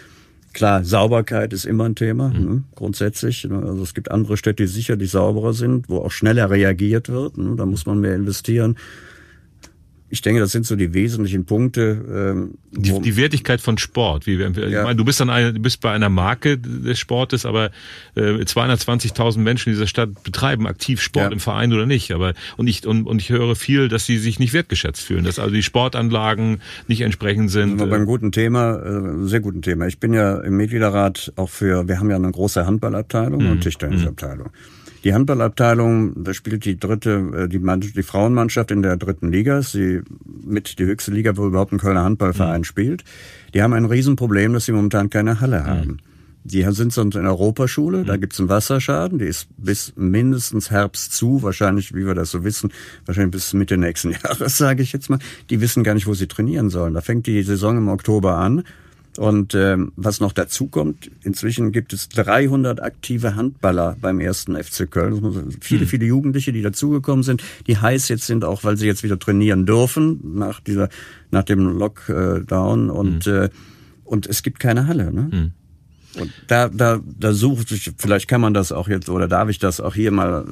Klar, 0.53 0.83
Sauberkeit 0.83 1.53
ist 1.53 1.65
immer 1.65 1.85
ein 1.85 1.95
Thema, 1.95 2.29
mhm. 2.29 2.45
ne, 2.45 2.63
grundsätzlich. 2.75 3.45
Ne. 3.45 3.63
Also 3.65 3.83
es 3.83 3.93
gibt 3.93 4.11
andere 4.11 4.35
Städte, 4.35 4.63
die 4.63 4.67
sicherlich 4.67 5.11
sauberer 5.11 5.53
sind, 5.53 5.87
wo 5.89 5.99
auch 5.99 6.11
schneller 6.11 6.49
reagiert 6.49 7.09
wird. 7.09 7.37
Ne, 7.37 7.55
da 7.55 7.65
muss 7.65 7.85
man 7.85 7.99
mehr 7.99 8.15
investieren. 8.15 8.75
Ich 10.11 10.21
denke, 10.21 10.41
das 10.41 10.51
sind 10.51 10.65
so 10.65 10.75
die 10.75 10.93
wesentlichen 10.93 11.45
Punkte. 11.45 12.33
Ähm, 12.33 12.55
die, 12.71 12.99
die 12.99 13.15
Wertigkeit 13.15 13.61
von 13.61 13.77
Sport. 13.77 14.27
Wie, 14.27 14.33
ich 14.33 14.57
ja. 14.57 14.83
meine, 14.83 14.97
du 14.97 15.05
bist 15.05 15.21
dann 15.21 15.29
eine, 15.29 15.53
du 15.53 15.61
bist 15.61 15.79
bei 15.79 15.91
einer 15.91 16.09
Marke 16.09 16.57
des 16.57 16.99
Sportes, 16.99 17.45
aber 17.45 17.71
äh, 18.15 18.21
220.000 18.21 19.39
Menschen 19.39 19.69
in 19.69 19.75
dieser 19.75 19.87
Stadt 19.87 20.21
betreiben 20.23 20.67
aktiv 20.67 21.01
Sport 21.01 21.27
ja. 21.27 21.31
im 21.31 21.39
Verein 21.39 21.71
oder 21.71 21.85
nicht. 21.85 22.11
Aber 22.11 22.33
und 22.57 22.67
ich 22.67 22.85
und, 22.85 23.07
und 23.07 23.21
ich 23.21 23.29
höre 23.29 23.55
viel, 23.55 23.87
dass 23.87 24.05
sie 24.05 24.17
sich 24.17 24.37
nicht 24.37 24.51
wertgeschätzt 24.51 25.01
fühlen, 25.01 25.23
dass 25.23 25.39
also 25.39 25.53
die 25.53 25.63
Sportanlagen 25.63 26.61
nicht 26.89 27.01
entsprechend 27.01 27.49
sind. 27.49 27.79
Also 27.79 27.89
beim 27.89 28.05
guten 28.05 28.33
Thema, 28.33 28.75
äh, 28.75 29.27
sehr 29.27 29.39
guten 29.39 29.61
Thema. 29.61 29.87
Ich 29.87 29.99
bin 29.99 30.13
ja 30.13 30.39
im 30.41 30.57
Mitgliederrat 30.57 31.31
auch 31.37 31.49
für. 31.49 31.87
Wir 31.87 31.99
haben 31.99 32.09
ja 32.09 32.17
eine 32.17 32.29
große 32.29 32.65
Handballabteilung 32.65 33.43
mhm. 33.43 33.51
und 33.51 33.61
Tischtennisabteilung. 33.61 34.49
Die 35.03 35.13
Handballabteilung, 35.13 36.23
da 36.23 36.33
spielt 36.33 36.65
die 36.65 36.77
dritte, 36.77 37.31
äh, 37.35 37.47
die, 37.47 37.59
die 37.59 38.03
Frauenmannschaft 38.03 38.71
in 38.71 38.83
der 38.83 38.97
dritten 38.97 39.31
Liga, 39.31 39.61
sie 39.63 40.01
mit 40.45 40.77
die 40.77 40.85
höchste 40.85 41.11
Liga, 41.11 41.35
wo 41.37 41.47
überhaupt 41.47 41.71
ein 41.71 41.79
Kölner 41.79 42.03
Handballverein 42.03 42.61
mhm. 42.61 42.65
spielt. 42.65 43.03
Die 43.53 43.61
haben 43.61 43.73
ein 43.73 43.85
Riesenproblem, 43.85 44.53
dass 44.53 44.65
sie 44.65 44.71
momentan 44.73 45.09
keine 45.09 45.39
Halle 45.39 45.61
mhm. 45.61 45.65
haben. 45.65 45.97
Die 46.43 46.63
sind 46.71 46.91
sonst 46.91 47.15
in 47.15 47.25
Europaschule, 47.25 47.99
mhm. 47.99 48.05
da 48.05 48.17
gibt's 48.17 48.39
einen 48.39 48.49
Wasserschaden, 48.49 49.19
die 49.19 49.25
ist 49.25 49.47
bis 49.57 49.93
mindestens 49.95 50.71
Herbst 50.71 51.13
zu, 51.13 51.43
wahrscheinlich, 51.43 51.93
wie 51.93 52.05
wir 52.05 52.15
das 52.15 52.31
so 52.31 52.43
wissen, 52.43 52.71
wahrscheinlich 53.05 53.31
bis 53.31 53.53
Mitte 53.53 53.77
nächsten 53.77 54.11
Jahres, 54.23 54.57
sage 54.57 54.83
ich 54.83 54.91
jetzt 54.91 55.09
mal. 55.09 55.19
Die 55.49 55.61
wissen 55.61 55.83
gar 55.83 55.93
nicht, 55.93 56.07
wo 56.07 56.13
sie 56.13 56.27
trainieren 56.27 56.69
sollen. 56.69 56.93
Da 56.93 57.01
fängt 57.01 57.27
die 57.27 57.41
Saison 57.43 57.77
im 57.77 57.89
Oktober 57.89 58.37
an. 58.37 58.63
Und 59.17 59.55
ähm, 59.55 59.91
was 59.97 60.21
noch 60.21 60.31
dazu 60.31 60.67
kommt, 60.67 61.11
inzwischen 61.23 61.71
gibt 61.71 61.91
es 61.91 62.07
300 62.09 62.81
aktive 62.81 63.35
Handballer 63.35 63.97
beim 63.99 64.19
ersten 64.19 64.55
FC 64.55 64.89
Köln. 64.89 65.51
Viele, 65.59 65.81
mhm. 65.81 65.87
viele 65.87 66.05
Jugendliche, 66.05 66.53
die 66.53 66.61
dazugekommen 66.61 67.23
sind, 67.23 67.43
die 67.67 67.77
heiß 67.77 68.07
jetzt 68.07 68.25
sind, 68.25 68.45
auch 68.45 68.63
weil 68.63 68.77
sie 68.77 68.87
jetzt 68.87 69.03
wieder 69.03 69.19
trainieren 69.19 69.65
dürfen 69.65 70.35
nach 70.35 70.61
dieser, 70.61 70.89
nach 71.29 71.43
dem 71.43 71.77
Lockdown. 71.77 72.89
Und 72.89 73.27
mhm. 73.27 73.33
äh, 73.33 73.49
und 74.11 74.27
es 74.27 74.43
gibt 74.43 74.59
keine 74.59 74.87
Halle. 74.87 75.13
Ne? 75.13 75.29
Mhm. 75.31 75.51
Und 76.19 76.31
da, 76.47 76.67
da, 76.67 76.99
da 77.03 77.33
sucht 77.33 77.69
sich, 77.69 77.91
vielleicht 77.97 78.27
kann 78.27 78.41
man 78.41 78.53
das 78.53 78.71
auch 78.71 78.87
jetzt, 78.87 79.09
oder 79.09 79.27
darf 79.27 79.49
ich 79.49 79.59
das 79.59 79.79
auch 79.79 79.95
hier 79.95 80.11
mal, 80.11 80.45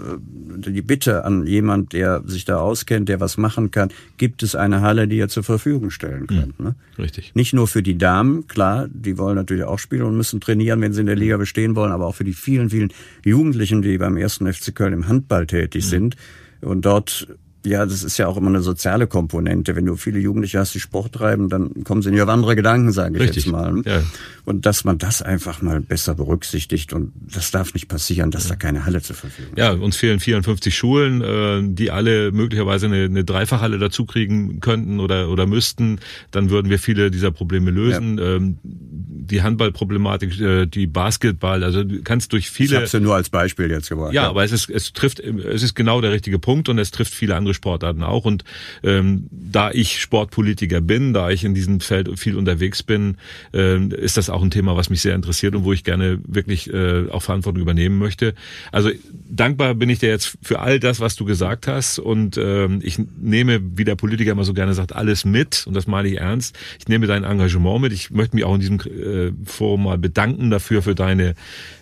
äh, 0.66 0.72
die 0.72 0.82
Bitte 0.82 1.26
an 1.26 1.46
jemand, 1.46 1.94
der 1.94 2.22
sich 2.26 2.46
da 2.46 2.58
auskennt, 2.58 3.10
der 3.10 3.20
was 3.20 3.38
machen 3.38 3.72
kann, 3.72 3.90
gibt 4.18 4.42
es 4.44 4.56
eine 4.56 4.82
Halle, 4.82 5.08
die 5.08 5.18
ihr 5.18 5.28
zur 5.28 5.44
Verfügung 5.44 5.90
stellen 5.90 6.28
könnt. 6.28 6.60
Mhm. 6.60 6.66
Ne? 6.66 6.76
Richtig. 6.98 7.36
Nicht 7.36 7.54
nur 7.54 7.68
für 7.68 7.84
die 7.84 7.98
Damen, 7.98 8.48
klar, 8.48 8.88
die 8.90 9.18
wollen 9.18 9.36
natürlich 9.36 9.64
auch 9.64 9.80
spielen 9.80 10.04
und 10.04 10.16
müssen 10.18 10.40
trainieren, 10.40 10.82
wenn 10.82 10.94
sie 10.94 11.02
in 11.02 11.08
der 11.08 11.16
Liga 11.16 11.38
bestehen 11.38 11.76
wollen, 11.76 11.92
aber 11.92 12.08
auch 12.08 12.16
für 12.16 12.24
die 12.24 12.34
vielen, 12.34 12.70
vielen 12.70 12.94
Jugendlichen, 13.26 13.82
die 13.82 13.98
beim 13.98 14.18
ersten 14.18 14.52
FC 14.52 14.74
Köln 14.74 14.94
im 14.94 15.08
Handball 15.08 15.46
tätig 15.46 15.86
mhm. 15.86 15.90
sind 15.90 16.16
und 16.62 16.86
dort 16.86 17.28
ja, 17.66 17.86
das 17.86 18.04
ist 18.04 18.18
ja 18.18 18.28
auch 18.28 18.38
immer 18.38 18.48
eine 18.48 18.62
soziale 18.62 19.08
Komponente. 19.08 19.76
Wenn 19.76 19.86
du 19.86 19.96
viele 19.96 20.20
Jugendliche 20.20 20.60
hast, 20.60 20.74
die 20.74 20.80
Sport 20.80 21.14
treiben, 21.14 21.50
dann 21.50 21.84
kommen 21.84 22.02
sie 22.02 22.10
nicht 22.12 22.22
auf 22.22 22.30
andere 22.30 22.56
Gedanken, 22.56 22.92
sage 22.92 23.16
ich 23.16 23.22
Richtig. 23.22 23.46
jetzt 23.46 23.52
mal. 23.52 23.82
Ja. 23.86 24.02
Und 24.46 24.66
dass 24.66 24.86
man 24.86 24.98
das 24.98 25.22
einfach 25.22 25.62
mal 25.62 25.82
besser 25.82 26.16
berücksichtigt 26.16 26.94
und 26.94 27.12
das 27.34 27.52
darf 27.52 27.74
nicht 27.74 27.88
passieren, 27.88 28.32
dass 28.32 28.46
ja. 28.46 28.52
da 28.52 28.56
keine 28.56 28.86
Halle 28.86 29.02
zur 29.02 29.16
Verfügung 29.16 29.54
ist. 29.54 29.60
Ja, 29.60 29.72
uns 29.72 29.98
fehlen 29.98 30.20
54 30.20 30.76
Schulen, 30.76 31.22
äh, 31.22 31.62
die 31.74 31.92
alle 31.92 32.32
möglicherweise 32.32 32.86
eine, 32.86 33.04
eine 33.04 33.24
Dreifachhalle 33.26 33.78
dazu 33.78 34.06
kriegen 34.06 34.60
könnten 34.62 35.00
oder, 35.00 35.30
oder 35.30 35.46
müssten. 35.46 36.00
Dann 36.32 36.50
würden 36.50 36.70
wir 36.70 36.80
viele 36.80 37.12
dieser 37.12 37.32
Probleme 37.32 37.72
lösen. 37.72 38.18
Ja. 38.18 38.36
Ähm, 38.36 38.58
die 38.64 39.44
Handballproblematik, 39.44 40.40
äh, 40.40 40.66
die 40.66 40.88
Basketball, 40.88 41.64
also 41.64 41.84
du 41.84 42.02
kannst 42.04 42.34
durch 42.34 42.50
viele... 42.50 42.70
Ich 42.70 42.76
habe 42.76 42.86
es 42.86 42.92
ja 42.92 43.00
nur 43.00 43.16
als 43.16 43.30
Beispiel 43.30 43.70
jetzt 43.70 43.90
gebracht. 43.90 44.14
Ja, 44.14 44.28
aber 44.28 44.44
es 44.44 44.52
ist, 44.52 44.70
es 44.70 44.94
trifft, 44.94 45.20
es 45.20 45.62
ist 45.62 45.76
genau 45.76 46.02
der 46.02 46.12
richtige 46.12 46.40
Punkt 46.40 46.70
und 46.70 46.80
es 46.80 46.90
trifft 46.90 47.14
viele 47.14 47.36
andere 47.36 47.54
Sportarten 47.60 48.04
auch. 48.04 48.24
Und 48.24 48.46
ähm, 48.84 49.28
da 49.32 49.72
ich 49.72 50.00
Sportpolitiker 50.00 50.80
bin, 50.80 51.14
da 51.14 51.30
ich 51.30 51.44
in 51.44 51.54
diesem 51.54 51.82
Feld 51.82 52.18
viel 52.18 52.38
unterwegs 52.38 52.84
bin, 52.84 53.18
äh, 53.54 53.78
ist 53.88 54.16
das 54.16 54.30
auch 54.30 54.42
ein 54.42 54.50
Thema, 54.50 54.78
was 54.78 54.90
mich 54.90 55.02
sehr 55.02 55.14
interessiert 55.14 55.56
und 55.56 55.66
wo 55.66 55.74
ich 55.74 55.84
gerne 55.84 56.20
wirklich 56.26 56.72
äh, 56.74 57.10
auch 57.10 57.22
Verantwortung 57.22 57.62
übernehmen 57.62 57.98
möchte. 57.98 58.34
Also 58.72 58.92
dankbar 59.30 59.76
bin 59.76 59.90
ich 59.90 60.00
dir 60.00 60.10
jetzt 60.10 60.38
für 60.42 60.60
all 60.60 60.80
das, 60.80 61.02
was 61.02 61.18
du 61.18 61.26
gesagt 61.26 61.68
hast. 61.68 62.00
Und 62.00 62.38
ähm, 62.38 62.80
ich 62.82 62.98
nehme, 63.20 63.60
wie 63.76 63.84
der 63.84 63.96
Politiker 63.96 64.32
immer 64.32 64.46
so 64.46 64.54
gerne 64.54 64.74
sagt, 64.74 64.96
alles 64.96 65.26
mit. 65.26 65.66
Und 65.68 65.76
das 65.76 65.86
meine 65.86 66.08
ich 66.08 66.18
ernst. 66.18 66.58
Ich 66.80 66.88
nehme 66.88 67.08
dein 67.08 67.26
Engagement 67.26 67.82
mit. 67.82 67.92
Ich 67.92 68.12
möchte 68.12 68.36
mich 68.36 68.46
auch 68.46 68.56
in 68.56 68.62
diesem 68.62 68.80
äh, 68.80 69.32
Forum 69.46 69.84
mal 69.84 69.98
bedanken 69.98 70.50
dafür, 70.50 70.82
für 70.82 70.96
deine 70.96 71.36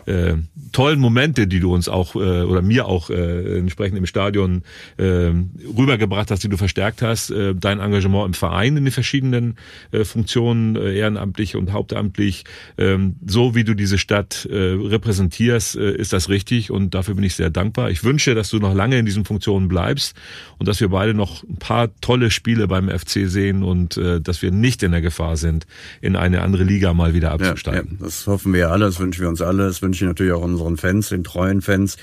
äh, 0.07 0.35
tollen 0.71 0.99
Momente, 0.99 1.47
die 1.47 1.59
du 1.59 1.73
uns 1.73 1.89
auch 1.89 2.15
äh, 2.15 2.43
oder 2.43 2.61
mir 2.61 2.85
auch 2.87 3.09
äh, 3.09 3.57
entsprechend 3.57 3.97
im 3.97 4.05
Stadion 4.05 4.63
äh, 4.97 5.31
rübergebracht 5.77 6.31
hast, 6.31 6.43
die 6.43 6.49
du 6.49 6.57
verstärkt 6.57 7.01
hast, 7.01 7.29
äh, 7.29 7.53
dein 7.55 7.79
Engagement 7.79 8.25
im 8.27 8.33
Verein 8.33 8.77
in 8.77 8.85
den 8.85 8.91
verschiedenen 8.91 9.57
äh, 9.91 10.03
Funktionen, 10.03 10.75
äh, 10.75 10.97
ehrenamtlich 10.97 11.55
und 11.55 11.71
hauptamtlich, 11.71 12.45
äh, 12.77 12.97
so 13.25 13.55
wie 13.55 13.63
du 13.63 13.73
diese 13.75 13.97
Stadt 13.97 14.47
äh, 14.49 14.55
repräsentierst, 14.55 15.75
äh, 15.75 15.95
ist 15.95 16.13
das 16.13 16.29
richtig 16.29 16.71
und 16.71 16.93
dafür 16.93 17.15
bin 17.15 17.23
ich 17.23 17.35
sehr 17.35 17.49
dankbar. 17.49 17.91
Ich 17.91 18.03
wünsche, 18.03 18.35
dass 18.35 18.49
du 18.49 18.59
noch 18.59 18.73
lange 18.73 18.97
in 18.97 19.05
diesen 19.05 19.25
Funktionen 19.25 19.67
bleibst 19.67 20.15
und 20.57 20.67
dass 20.67 20.79
wir 20.79 20.89
beide 20.89 21.13
noch 21.13 21.43
ein 21.43 21.57
paar 21.57 21.89
tolle 22.01 22.31
Spiele 22.31 22.67
beim 22.67 22.89
FC 22.89 23.27
sehen 23.27 23.63
und 23.63 23.97
äh, 23.97 24.21
dass 24.21 24.41
wir 24.41 24.51
nicht 24.51 24.83
in 24.83 24.91
der 24.91 25.01
Gefahr 25.01 25.37
sind, 25.37 25.67
in 26.01 26.15
eine 26.15 26.41
andere 26.41 26.63
Liga 26.63 26.93
mal 26.93 27.13
wieder 27.13 27.31
abzusteigen. 27.31 27.91
Ja, 27.91 27.97
ja, 27.99 28.05
das 28.05 28.27
hoffen 28.27 28.53
wir 28.53 28.71
alle, 28.71 28.85
das 28.85 28.99
wünschen 28.99 29.21
wir 29.21 29.29
uns 29.29 29.41
alle, 29.41 29.65
das 29.65 29.81
wünsche 29.81 29.96
ich 30.01 30.07
natürlich 30.07 30.33
auch 30.33 30.43
unseren 30.43 30.77
Fans, 30.77 31.09
den 31.09 31.23
treuen 31.23 31.61
Fans, 31.61 31.97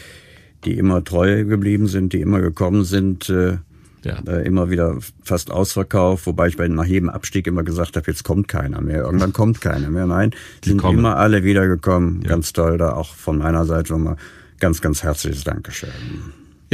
die 0.65 0.79
immer 0.79 1.05
treu 1.05 1.45
geblieben 1.45 1.87
sind, 1.87 2.13
die 2.13 2.21
immer 2.21 2.41
gekommen 2.41 2.85
sind. 2.85 3.29
Äh, 3.29 3.59
ja. 4.05 4.19
Äh, 4.27 4.47
immer 4.47 4.69
wieder 4.69 4.99
fast 5.23 5.51
ausverkauft, 5.51 6.27
wobei 6.27 6.49
ich 6.49 6.59
bei 6.59 6.69
nach 6.69 6.85
jedem 6.85 7.09
Abstieg 7.09 7.47
immer 7.47 7.63
gesagt 7.63 7.97
habe, 7.97 8.11
jetzt 8.11 8.23
kommt 8.23 8.49
keiner 8.49 8.83
mehr, 8.83 8.99
irgendwann 8.99 9.33
kommt 9.33 9.63
keiner 9.63 9.89
mehr. 9.89 10.07
Nein, 10.07 10.33
die 10.63 10.71
sind 10.71 10.83
kommen. 10.83 10.99
immer 10.99 11.17
alle 11.17 11.43
wiedergekommen. 11.43 12.21
Ja. 12.23 12.29
Ganz 12.29 12.53
toll, 12.53 12.77
da 12.77 12.93
auch 12.93 13.15
von 13.15 13.39
meiner 13.39 13.65
Seite 13.65 13.95
nochmal 13.95 14.17
ganz, 14.61 14.83
ganz 14.83 15.03
herzliches 15.03 15.45
Dankeschön. 15.45 15.91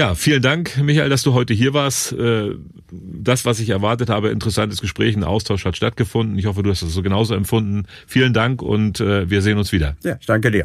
Ja, 0.01 0.15
vielen 0.15 0.41
Dank, 0.41 0.79
Michael, 0.83 1.11
dass 1.11 1.23
du 1.23 1.35
heute 1.35 1.53
hier 1.53 1.75
warst. 1.75 2.13
Äh, 2.13 2.55
das, 2.91 3.45
was 3.45 3.61
ich 3.61 3.69
erwartet 3.69 4.09
habe, 4.09 4.31
interessantes 4.31 4.81
Gespräch, 4.81 5.15
ein 5.15 5.25
Austausch 5.25 5.67
hat 5.67 5.77
stattgefunden. 5.77 6.39
Ich 6.39 6.47
hoffe, 6.47 6.63
du 6.63 6.71
hast 6.71 6.81
das 6.81 6.95
so 6.95 7.03
genauso 7.03 7.35
empfunden. 7.35 7.85
Vielen 8.07 8.33
Dank 8.33 8.63
und 8.63 9.01
äh, 9.01 9.29
wir 9.29 9.43
sehen 9.43 9.59
uns 9.59 9.73
wieder. 9.73 9.97
Ja, 10.03 10.17
ich 10.19 10.25
danke 10.25 10.51
dir. 10.51 10.65